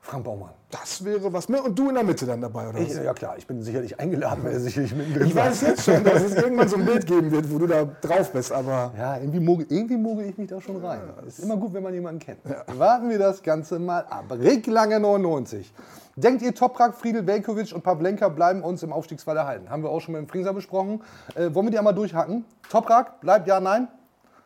Frank 0.00 0.24
Baumann. 0.24 0.50
Das 0.72 1.04
wäre 1.04 1.30
was 1.34 1.50
mehr. 1.50 1.62
Und 1.62 1.78
du 1.78 1.90
in 1.90 1.94
der 1.96 2.02
Mitte 2.02 2.24
dann 2.24 2.40
dabei, 2.40 2.66
oder 2.66 2.78
Ich, 2.78 2.88
was? 2.96 3.04
ja 3.04 3.12
klar, 3.12 3.36
ich 3.36 3.46
bin 3.46 3.62
sicherlich 3.62 4.00
eingeladen, 4.00 4.42
weil 4.42 4.54
er 4.54 4.60
sicherlich 4.60 4.94
mittendrin 4.94 5.26
Ich 5.26 5.34
weiß 5.34 5.60
jetzt 5.60 5.84
schon, 5.84 6.02
dass 6.02 6.22
es 6.22 6.34
irgendwann 6.42 6.66
so 6.66 6.76
ein 6.76 6.86
Bild 6.86 7.06
geben 7.06 7.30
wird, 7.30 7.52
wo 7.52 7.58
du 7.58 7.66
da 7.66 7.84
drauf 7.84 8.32
bist, 8.32 8.50
aber. 8.50 8.90
Ja, 8.96 9.18
irgendwie 9.18 9.40
mogel, 9.40 9.66
irgendwie 9.68 9.98
mogel 9.98 10.24
ich 10.24 10.38
mich 10.38 10.48
da 10.48 10.62
schon 10.62 10.82
rein. 10.82 11.00
Ist 11.26 11.40
immer 11.40 11.58
gut, 11.58 11.74
wenn 11.74 11.82
man 11.82 11.92
jemanden 11.92 12.20
kennt. 12.20 12.38
Warten 12.78 13.10
wir 13.10 13.18
das 13.18 13.42
Ganze 13.42 13.78
mal 13.78 14.06
ab. 14.08 14.24
Rick 14.30 14.66
Lange 14.66 14.98
99. 14.98 15.74
Denkt 16.16 16.40
ihr, 16.40 16.54
Toprak, 16.54 16.94
Friedel, 16.94 17.26
Velkovic 17.26 17.74
und 17.74 17.82
Pavlenka 17.82 18.30
bleiben 18.30 18.62
uns 18.62 18.82
im 18.82 18.94
Aufstiegsfall 18.94 19.36
erhalten? 19.36 19.68
Haben 19.68 19.82
wir 19.82 19.90
auch 19.90 20.00
schon 20.00 20.12
mit 20.12 20.22
dem 20.22 20.28
Fringser 20.28 20.54
besprochen. 20.54 21.02
Äh, 21.34 21.54
wollen 21.54 21.66
wir 21.66 21.70
die 21.70 21.78
einmal 21.78 21.94
durchhacken? 21.94 22.46
Toprak, 22.70 23.20
bleibt 23.20 23.46
ja, 23.46 23.60
nein? 23.60 23.88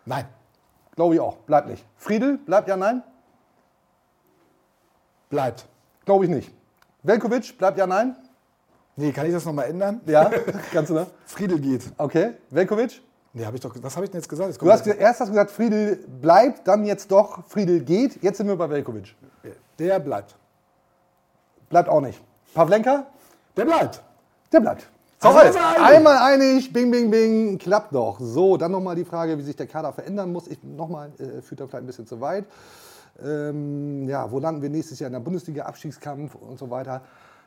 Nein. 0.05 0.25
Glaube 0.97 1.15
ich 1.15 1.21
auch. 1.21 1.37
Bleibt 1.39 1.69
nicht. 1.69 1.85
Friedel, 1.97 2.39
bleibt 2.39 2.69
ja, 2.69 2.77
nein? 2.77 3.03
Bleibt. 5.31 5.67
Glaube 6.07 6.25
ich 6.25 6.31
nicht. 6.31 6.53
Velkovic, 7.03 7.59
bleibt 7.59 7.77
ja, 7.77 7.87
nein? 7.87 8.17
Nee, 8.95 9.13
kann 9.13 9.27
ich 9.27 9.33
das 9.33 9.45
nochmal 9.45 9.69
ändern? 9.69 10.01
Ja, 10.07 10.31
kannst 10.73 10.91
du, 10.91 10.95
ne? 10.95 11.07
Friedel 11.27 11.59
geht. 11.59 11.83
Okay. 11.99 12.35
Velkovic? 12.49 13.03
Nee, 13.35 13.45
hab 13.45 13.55
ich 13.55 13.61
doch, 13.61 13.75
was 13.83 13.95
habe 13.97 14.07
ich 14.07 14.11
denn 14.11 14.21
jetzt 14.21 14.29
gesagt? 14.29 14.49
Jetzt 14.49 14.63
Du 14.63 14.71
hast 14.71 14.85
gesagt, 14.85 15.01
erst 15.01 15.21
hast 15.21 15.29
du 15.29 15.33
gesagt, 15.33 15.51
Friedel 15.51 15.97
bleibt, 16.23 16.67
dann 16.67 16.87
jetzt 16.87 17.11
doch, 17.11 17.45
Friedel 17.49 17.81
geht. 17.81 18.23
Jetzt 18.23 18.39
sind 18.39 18.47
wir 18.47 18.57
bei 18.57 18.71
Velkovic. 18.71 19.15
Der 19.79 19.99
bleibt. 19.99 20.35
Bleibt 21.69 21.89
auch 21.91 22.01
nicht. 22.01 22.23
Pavlenka? 22.55 23.05
Der 23.57 23.65
bleibt. 23.67 24.01
Der 24.53 24.61
bleibt. 24.61 24.89
So, 25.19 25.31
So, 25.31 25.37
also 25.39 25.59
einmal 25.59 26.19
einig, 26.19 26.73
bing, 26.73 26.91
bing, 26.91 27.11
bing, 27.11 27.59
klappt 27.59 27.95
doch. 27.95 28.19
So, 28.21 28.57
dann 28.57 28.71
nochmal 28.71 28.95
die 28.95 29.05
Frage, 29.05 29.37
wie 29.37 29.43
sich 29.43 29.57
der 29.57 29.67
Kader 29.67 29.93
verändern 29.93 30.33
muss. 30.33 30.47
Ich, 30.47 30.63
nochmal, 30.63 31.11
äh, 31.19 31.43
führt 31.43 31.61
da 31.61 31.67
vielleicht 31.67 31.85
ein 31.85 31.87
bisschen 31.87 32.07
zu 32.07 32.21
weit. 32.21 32.45
Ähm, 33.25 34.09
ja, 34.09 34.31
wo 34.31 34.39
landen 34.39 34.61
wir 34.63 34.69
nächstes 34.71 34.99
Jahr 34.99 35.07
in 35.09 35.13
der 35.15 35.21
Bundesliga, 35.21 35.65
Abstiegskampf 35.65 36.35
und 36.35 36.59
so 36.59 36.69
weiter. 36.71 37.01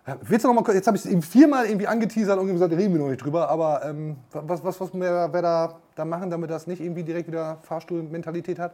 Ja, 0.08 0.18
Willst 0.22 0.44
du 0.46 0.52
noch 0.54 0.66
mal, 0.66 0.74
jetzt 0.74 0.88
habe 0.88 0.98
ich 0.98 1.06
es 1.06 1.12
eben 1.12 1.22
viermal 1.22 1.66
irgendwie 1.68 1.86
angeteasert 1.88 2.40
und 2.40 2.48
gesagt, 2.48 2.74
reden 2.74 2.94
wir 2.94 3.02
noch 3.02 3.10
nicht 3.10 3.24
drüber, 3.24 3.50
aber 3.50 3.86
ähm, 3.86 4.18
was, 4.32 4.64
was, 4.64 4.80
was 4.82 4.94
wir 4.94 5.30
wer 5.32 5.42
da, 5.42 5.76
da 5.96 6.06
machen, 6.06 6.30
damit 6.32 6.50
das 6.50 6.66
nicht 6.66 6.82
irgendwie 6.82 7.04
direkt 7.04 7.28
wieder 7.28 7.58
Fahrstuhlmentalität 7.64 8.58
hat? 8.58 8.72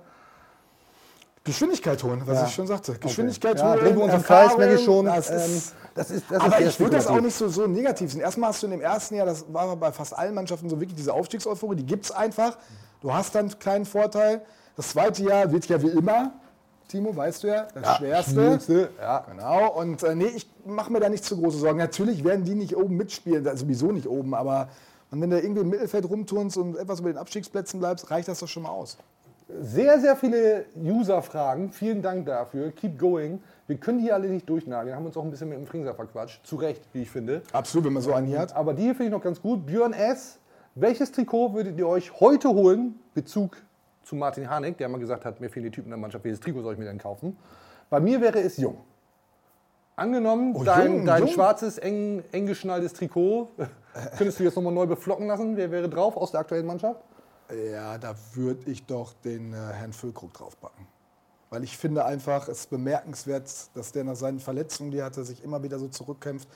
Geschwindigkeit 1.43 2.01
holen, 2.03 2.21
was 2.25 2.39
Ja. 2.39 2.45
ich 2.47 2.53
schon 2.55 2.65
sagte. 2.67 2.93
Geschwindigkeit 2.97 3.59
Ja, 3.59 3.71
holen. 3.73 3.79
drehen 3.79 3.97
wir 3.97 4.03
uns 4.05 4.13
im 4.15 4.23
Kreis, 4.23 4.57
merke 4.57 4.75
ich 4.75 4.83
schon. 4.85 5.05
Das 5.05 5.29
Ähm, 5.29 5.35
ist, 5.37 5.75
das 5.93 6.09
ist- 6.11 6.25
das 6.29 6.37
ist 6.37 6.43
aber 6.43 6.59
eher 6.59 6.67
ich 6.69 6.79
würde 6.79 6.95
das 6.95 7.07
auch 7.07 7.21
nicht 7.21 7.35
so, 7.35 7.47
so 7.49 7.67
negativ 7.67 8.11
sehen. 8.11 8.21
Erstmal 8.21 8.49
hast 8.49 8.63
du 8.63 8.67
in 8.67 8.71
dem 8.71 8.81
ersten 8.81 9.13
Jahr, 9.15 9.27
das 9.27 9.45
war 9.53 9.75
bei 9.75 9.91
fast 9.91 10.17
allen 10.17 10.33
Mannschaften 10.33 10.69
so 10.69 10.79
wirklich 10.79 10.95
diese 10.95 11.13
Aufstiegseuphorie, 11.13 11.75
die 11.75 11.85
gibt 11.85 12.05
es 12.05 12.11
einfach. 12.11 12.57
Du 13.01 13.13
hast 13.13 13.35
dann 13.35 13.45
einen 13.49 13.59
kleinen 13.59 13.85
Vorteil. 13.85 14.41
Das 14.75 14.89
zweite 14.89 15.23
Jahr 15.23 15.51
wird 15.51 15.65
ja 15.67 15.79
wie 15.81 15.89
immer, 15.89 16.33
Timo, 16.87 17.15
weißt 17.15 17.43
du 17.43 17.47
ja, 17.47 17.67
das 17.73 17.83
Ja, 17.83 17.95
Schwerste. 17.95 18.31
Schwierigste, 18.33 18.89
ja. 18.99 19.25
Genau. 19.29 19.71
Und 19.73 20.03
äh, 20.03 20.15
nee, 20.15 20.25
ich 20.35 20.49
mache 20.65 20.91
mir 20.91 20.99
da 20.99 21.09
nicht 21.09 21.23
zu 21.23 21.37
große 21.39 21.57
Sorgen. 21.57 21.77
Natürlich 21.79 22.23
werden 22.23 22.45
die 22.45 22.55
nicht 22.55 22.75
oben 22.77 22.95
mitspielen, 22.97 23.43
da- 23.43 23.55
sowieso 23.55 23.91
nicht 23.91 24.07
oben, 24.07 24.33
aber 24.33 24.69
und 25.11 25.21
wenn 25.21 25.29
du 25.29 25.39
irgendwie 25.39 25.61
im 25.61 25.69
Mittelfeld 25.69 26.09
rumturnst 26.09 26.57
und 26.57 26.77
etwas 26.77 26.99
über 26.99 27.09
den 27.11 27.17
Abstiegsplätzen 27.17 27.79
bleibst, 27.79 28.09
reicht 28.11 28.27
das 28.27 28.39
doch 28.39 28.47
schon 28.47 28.63
mal 28.63 28.69
aus. 28.69 28.97
Sehr, 29.61 29.99
sehr 29.99 30.15
viele 30.15 30.65
User-Fragen. 30.75 31.71
Vielen 31.71 32.01
Dank 32.01 32.25
dafür. 32.25 32.71
Keep 32.71 32.97
going. 32.97 33.41
Wir 33.67 33.77
können 33.77 33.99
die 33.99 34.11
alle 34.11 34.27
nicht 34.27 34.49
durchnageln. 34.49 34.95
Haben 34.95 35.05
uns 35.05 35.15
auch 35.15 35.23
ein 35.23 35.29
bisschen 35.29 35.49
mit 35.49 35.59
dem 35.59 35.67
Fringser 35.67 35.93
verquatscht. 35.93 36.45
Zu 36.45 36.55
Recht, 36.55 36.81
wie 36.93 37.03
ich 37.03 37.11
finde. 37.11 37.43
Absolut, 37.53 37.85
wenn 37.85 37.93
man 37.93 38.01
so 38.01 38.11
einen 38.13 38.25
hier 38.25 38.39
hat. 38.39 38.55
Aber 38.55 38.73
die 38.73 38.81
hier 38.81 38.95
finde 38.95 39.05
ich 39.05 39.11
noch 39.11 39.21
ganz 39.23 39.39
gut. 39.39 39.65
Björn 39.67 39.93
S. 39.93 40.39
Welches 40.73 41.11
Trikot 41.11 41.53
würdet 41.53 41.77
ihr 41.77 41.87
euch 41.87 42.19
heute 42.19 42.49
holen? 42.49 42.99
Bezug 43.13 43.55
zu 44.05 44.15
Martin 44.15 44.49
Harnik, 44.49 44.77
der 44.77 44.87
mal 44.87 44.99
gesagt 44.99 45.25
hat, 45.25 45.41
mir 45.41 45.49
fehlen 45.49 45.65
die 45.65 45.71
Typen 45.71 45.87
in 45.87 45.91
der 45.91 45.97
Mannschaft. 45.99 46.23
Welches 46.23 46.39
Trikot 46.39 46.61
soll 46.61 46.73
ich 46.73 46.79
mir 46.79 46.85
denn 46.85 46.97
kaufen? 46.99 47.35
Bei 47.89 47.99
mir 47.99 48.21
wäre 48.21 48.39
es 48.39 48.57
jung. 48.57 48.77
Angenommen, 49.97 50.53
Oh, 50.55 50.63
dein, 50.63 50.91
jung, 50.97 51.05
dein 51.05 51.23
jung. 51.23 51.33
schwarzes, 51.33 51.77
eng, 51.77 52.23
eng 52.31 52.45
geschnalltes 52.45 52.93
Trikot, 52.93 53.49
könntest 54.17 54.39
du 54.39 54.43
jetzt 54.43 54.55
nochmal 54.55 54.73
neu 54.73 54.85
beflocken 54.85 55.27
lassen? 55.27 55.55
Wer 55.55 55.71
wäre 55.71 55.87
drauf 55.89 56.17
aus 56.17 56.31
der 56.31 56.41
aktuellen 56.41 56.65
Mannschaft? 56.65 56.99
Ja, 57.71 57.97
da 57.97 58.15
würde 58.33 58.69
ich 58.69 58.85
doch 58.85 59.13
den 59.13 59.53
äh, 59.53 59.57
Herrn 59.57 59.93
Füllkrug 59.93 60.33
draufpacken. 60.33 60.85
Weil 61.49 61.63
ich 61.63 61.77
finde 61.77 62.03
einfach, 62.03 62.49
es 62.49 62.61
ist 62.61 62.69
bemerkenswert, 62.71 63.49
dass 63.75 63.91
der 63.91 64.03
nach 64.03 64.15
seinen 64.15 64.39
Verletzungen, 64.39 64.91
die 64.91 64.97
er 64.97 65.05
hatte, 65.05 65.23
sich 65.23 65.43
immer 65.43 65.63
wieder 65.63 65.79
so 65.79 65.87
zurückkämpft. 65.87 66.49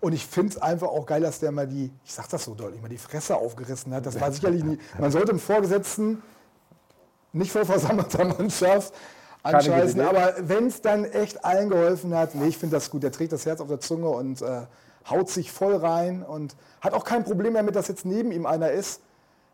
Und 0.00 0.12
ich 0.12 0.26
finde 0.26 0.54
es 0.54 0.58
einfach 0.60 0.88
auch 0.88 1.06
geil, 1.06 1.22
dass 1.22 1.38
der 1.40 1.52
mal 1.52 1.66
die, 1.66 1.90
ich 2.04 2.12
sag 2.12 2.28
das 2.28 2.44
so 2.44 2.54
deutlich, 2.54 2.82
mal 2.82 2.88
die 2.88 2.98
Fresse 2.98 3.36
aufgerissen 3.36 3.94
hat. 3.94 4.04
Das 4.04 4.20
war 4.20 4.30
sicherlich 4.32 4.62
nie. 4.62 4.78
Man 4.98 5.10
sollte 5.10 5.30
im 5.32 5.38
Vorgesetzten 5.38 6.20
nicht 7.34 7.52
vor 7.52 7.64
versammelter 7.64 8.24
Mannschaft 8.38 8.94
anscheißen. 9.42 10.00
Aber 10.00 10.34
wenn 10.40 10.66
es 10.66 10.80
dann 10.80 11.04
echt 11.04 11.44
allen 11.44 11.68
geholfen 11.68 12.14
hat, 12.14 12.34
nee, 12.34 12.48
ich 12.48 12.58
finde 12.58 12.76
das 12.76 12.90
gut. 12.90 13.02
Der 13.02 13.12
trägt 13.12 13.32
das 13.32 13.46
Herz 13.46 13.60
auf 13.60 13.68
der 13.68 13.80
Zunge 13.80 14.08
und 14.08 14.40
äh, 14.42 14.62
haut 15.08 15.28
sich 15.28 15.52
voll 15.52 15.76
rein 15.76 16.22
und 16.22 16.56
hat 16.80 16.94
auch 16.94 17.04
kein 17.04 17.24
Problem 17.24 17.54
damit, 17.54 17.76
dass 17.76 17.88
jetzt 17.88 18.04
neben 18.06 18.32
ihm 18.32 18.46
einer 18.46 18.70
ist, 18.70 19.02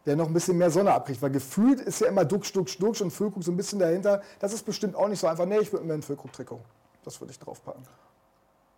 der 0.07 0.17
noch 0.17 0.27
ein 0.27 0.33
bisschen 0.33 0.57
mehr 0.57 0.71
Sonne 0.71 0.93
abkriegt. 0.93 1.21
Weil 1.21 1.31
gefühlt 1.31 1.81
ist 1.81 2.01
ja 2.01 2.09
immer 2.09 2.25
Duxch, 2.25 2.53
Duxch, 2.53 2.79
Duxch 2.79 3.03
und 3.03 3.11
Füllkrug 3.11 3.43
so 3.43 3.53
ein 3.53 3.57
bisschen 3.57 3.79
dahinter. 3.79 4.23
Das 4.39 4.53
ist 4.53 4.65
bestimmt 4.65 4.95
auch 4.95 5.09
nicht 5.09 5.19
so 5.19 5.27
einfach. 5.27 5.47
Nee, 5.47 5.59
ich 5.59 5.73
würde 5.73 5.85
mir 5.85 5.95
ein 5.95 6.03
Füllkrug-Trikot. 6.03 6.61
Das 7.05 7.21
würde 7.21 7.33
ich 7.33 7.39
draufpacken. 7.39 7.83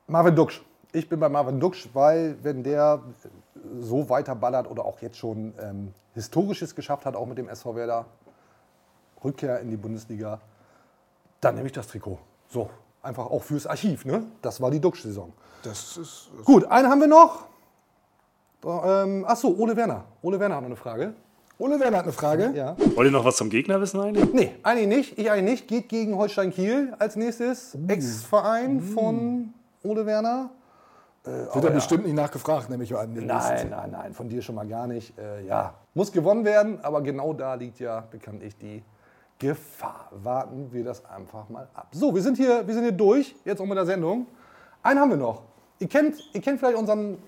Marvin 0.07 0.35
Duksch. 0.35 0.63
Ich 0.93 1.09
bin 1.09 1.21
bei 1.21 1.29
Marvin 1.29 1.59
Duksch, 1.59 1.89
weil 1.95 2.37
wenn 2.43 2.63
der 2.63 3.03
so 3.81 4.09
weiterballert 4.09 4.71
oder 4.71 4.85
auch 4.85 5.01
jetzt 5.01 5.17
schon 5.17 5.55
ähm, 5.61 5.95
Historisches 6.15 6.75
geschafft 6.75 7.07
hat, 7.07 7.17
auch 7.17 7.27
mit 7.27 7.39
dem 7.39 7.49
SV 7.49 7.77
Werder, 7.77 8.07
Rückkehr 9.25 9.61
in 9.61 9.71
die 9.71 9.77
Bundesliga, 9.77 10.41
dann 11.41 11.55
nehme 11.55 11.67
ich 11.67 11.73
das 11.73 11.89
Trikot. 11.89 12.19
So, 12.49 12.71
einfach 13.03 13.27
auch 13.27 13.43
fürs 13.43 13.67
Archiv. 13.67 14.05
Ne? 14.05 14.25
Das 14.43 14.61
war 14.61 14.71
die 14.71 14.81
Duksch-Saison. 14.81 15.33
Das 15.63 15.97
ist. 15.97 16.31
Gut, 16.45 16.65
einen 16.65 16.89
haben 16.89 17.01
wir 17.01 17.09
noch. 17.09 17.47
Ähm, 18.65 19.25
achso, 19.27 19.49
Ole 19.49 19.77
Werner. 19.77 20.05
Ole 20.23 20.39
Werner 20.39 20.57
hat 20.57 20.63
noch 20.63 20.69
eine 20.69 20.77
Frage. 20.77 21.15
Ole 21.59 21.79
Werner 21.79 21.99
hat 21.99 22.05
eine 22.05 22.13
Frage. 22.13 22.53
Ja. 22.55 22.77
Wollt 22.95 23.09
ihr 23.09 23.13
noch 23.13 23.25
was 23.25 23.37
zum 23.37 23.51
Gegner 23.51 23.81
wissen 23.81 24.01
eigentlich? 24.01 24.33
Nee, 24.33 24.53
eigentlich 24.63 24.89
nicht. 24.89 25.19
Ich 25.19 25.31
eigentlich 25.31 25.51
nicht. 25.51 25.69
Geht 25.69 25.89
gegen 25.89 26.17
Holstein 26.17 26.53
Kiel 26.53 26.95
als 26.99 27.17
nächstes. 27.17 27.77
Ex-Verein 27.89 28.81
von 28.81 29.53
Ole 29.83 30.07
Werner. 30.07 30.51
Äh, 31.25 31.31
Wird 31.31 31.57
er 31.57 31.65
ja. 31.65 31.71
bestimmt 31.71 32.05
nicht 32.05 32.17
nachgefragt, 32.17 32.69
nehme 32.69 32.83
ich 32.83 32.97
an. 32.97 33.13
Nein, 33.15 33.69
nein, 33.71 33.91
nein, 33.93 34.13
von 34.13 34.29
dir 34.29 34.43
schon 34.43 34.57
mal 34.57 34.67
gar 34.67 34.89
nicht. 34.89 35.17
Äh, 35.17 35.47
ja, 35.47 35.75
muss 35.95 36.11
gewonnen 36.11 36.45
werden, 36.45 36.81
aber 36.83 37.01
genau 37.01 37.33
da 37.33 37.55
liegt 37.55 37.79
ja 37.79 38.01
bekanntlich 38.11 38.57
die 38.57 38.83
Gefahr. 39.43 40.09
Warten 40.13 40.69
wir 40.71 40.85
das 40.85 41.05
einfach 41.05 41.49
mal 41.49 41.69
ab. 41.75 41.89
So, 41.91 42.15
wir 42.15 42.23
sind 42.23 42.37
hier, 42.37 42.65
wir 42.65 42.75
sind 42.75 42.85
hier 42.85 42.93
durch, 42.93 43.35
jetzt 43.45 43.61
auch 43.61 43.67
mit 43.67 43.77
der 43.77 43.87
Sendung. 43.87 44.27
Einen 44.85 45.01
haben 45.01 45.11
wir 45.11 45.17
noch. 45.17 45.43
Ihr 45.81 45.89
kennt, 45.89 46.17
ihr 46.33 46.41
kennt 46.41 46.61
vielleicht 46.61 46.79
unseren 46.79 47.19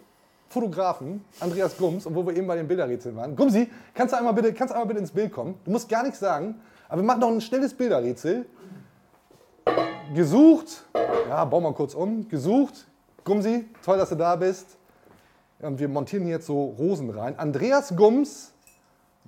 Fotografen, 0.48 1.24
Andreas 1.40 1.76
Gums, 1.76 2.06
und 2.06 2.14
wo 2.14 2.24
wir 2.24 2.36
eben 2.36 2.46
bei 2.46 2.54
den 2.54 2.68
Bilderrätseln 2.68 3.16
waren. 3.16 3.34
Gumsi, 3.34 3.68
kannst 3.92 4.12
du 4.12 4.18
einmal 4.18 4.32
bitte, 4.32 4.54
kannst 4.54 4.70
du 4.70 4.76
einmal 4.76 4.86
bitte 4.86 5.00
ins 5.00 5.10
Bild 5.10 5.32
kommen? 5.32 5.58
Du 5.64 5.72
musst 5.72 5.88
gar 5.88 6.04
nichts 6.04 6.20
sagen, 6.20 6.60
aber 6.88 7.02
wir 7.02 7.06
machen 7.06 7.18
noch 7.18 7.30
ein 7.30 7.40
schnelles 7.40 7.74
Bilderrätsel. 7.74 8.46
Gesucht, 10.14 10.84
ja, 11.28 11.44
bauen 11.44 11.64
wir 11.64 11.72
kurz 11.72 11.94
um. 11.94 12.28
Gesucht, 12.28 12.86
Gumsi, 13.24 13.64
toll, 13.84 13.98
dass 13.98 14.10
du 14.10 14.14
da 14.14 14.36
bist. 14.36 14.76
Und 15.58 15.80
wir 15.80 15.88
montieren 15.88 16.28
jetzt 16.28 16.46
so 16.46 16.76
Rosen 16.78 17.10
rein. 17.10 17.36
Andreas 17.40 17.96
Gums 17.96 18.52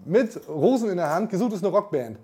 mit 0.05 0.41
Rosen 0.49 0.91
in 0.91 0.99
der 0.99 1.11
Hand. 1.11 1.31
Gesucht 1.31 1.53
ist 1.53 1.65
eine 1.65 1.75
Rockband. 1.75 2.19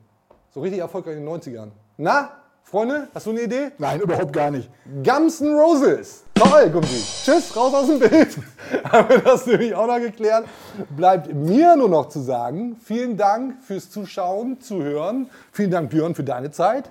So 0.54 0.60
richtig 0.60 0.80
erfolgreich 0.80 1.16
in 1.16 1.24
den 1.24 1.34
90ern. 1.34 1.70
Na, 1.96 2.30
Freunde, 2.62 3.08
hast 3.14 3.24
du 3.24 3.30
eine 3.30 3.40
Idee? 3.40 3.70
Nein, 3.78 4.00
überhaupt 4.00 4.34
gar 4.34 4.50
nicht. 4.50 4.68
Guns 5.02 5.40
N' 5.40 5.54
Roses. 5.54 6.24
Toll, 6.34 6.68
Gumsi. 6.68 7.02
Tschüss, 7.24 7.56
raus 7.56 7.72
aus 7.72 7.86
dem 7.86 7.98
Bild. 7.98 8.36
Haben 8.84 9.08
wir 9.08 9.18
das 9.20 9.46
nämlich 9.46 9.74
auch 9.74 9.86
noch 9.86 9.98
geklärt. 9.98 10.46
Bleibt 10.94 11.32
mir 11.32 11.74
nur 11.76 11.88
noch 11.88 12.10
zu 12.10 12.20
sagen, 12.20 12.76
vielen 12.76 13.16
Dank 13.16 13.62
fürs 13.62 13.90
Zuschauen, 13.90 14.60
Zuhören. 14.60 15.30
Vielen 15.52 15.70
Dank, 15.70 15.88
Björn, 15.88 16.14
für 16.14 16.24
deine 16.24 16.50
Zeit. 16.50 16.90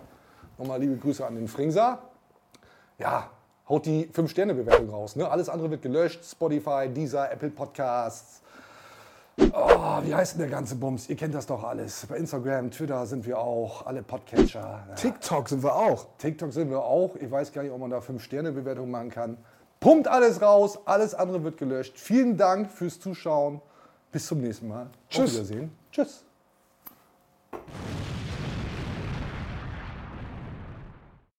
Nochmal 0.58 0.80
liebe 0.80 0.98
Grüße 0.98 1.24
an 1.24 1.36
den 1.36 1.48
Fringser. 1.48 2.00
Ja, 2.98 3.30
haut 3.70 3.86
die 3.86 4.08
5-Sterne-Bewertung 4.08 4.90
raus. 4.90 5.16
Ne? 5.16 5.30
Alles 5.30 5.50
andere 5.50 5.70
wird 5.70 5.84
gelöscht. 5.84 6.26
Spotify, 6.26 6.90
Deezer, 6.90 7.32
Apple 7.32 7.52
Podcasts. 7.52 8.41
Oh, 9.38 10.04
wie 10.04 10.14
heißt 10.14 10.34
denn 10.34 10.42
der 10.42 10.50
ganze 10.50 10.76
Bums? 10.76 11.10
Ihr 11.10 11.16
kennt 11.16 11.34
das 11.34 11.46
doch 11.46 11.64
alles. 11.64 12.06
Bei 12.08 12.18
Instagram, 12.18 12.72
Twitter 12.72 13.06
sind 13.06 13.26
wir 13.26 13.40
auch. 13.40 13.86
Alle 13.86 14.04
Podcatcher. 14.04 14.86
Ja. 14.88 14.96
TikTok 14.96 15.50
sind 15.50 15.64
wir 15.64 15.76
auch. 15.76 16.08
TikTok 16.18 16.54
sind 16.54 16.70
wir 16.70 16.84
auch. 16.84 17.16
Ich 17.16 17.32
weiß 17.32 17.52
gar 17.52 17.64
nicht, 17.64 17.72
ob 17.72 17.80
man 17.80 17.90
da 17.90 18.00
5-Sterne-Bewertung 18.00 18.92
machen 18.92 19.10
kann. 19.10 19.38
Pumpt 19.80 20.08
alles 20.08 20.42
raus. 20.42 20.80
Alles 20.86 21.16
andere 21.16 21.44
wird 21.44 21.58
gelöscht. 21.58 21.98
Vielen 21.98 22.38
Dank 22.38 22.70
fürs 22.70 23.00
Zuschauen. 23.00 23.62
Bis 24.12 24.28
zum 24.28 24.42
nächsten 24.42 24.68
Mal. 24.68 24.88
Tschüss. 25.10 25.26
Auf 25.26 25.34
Wiedersehen. 25.34 25.72
Tschüss. 25.92 26.24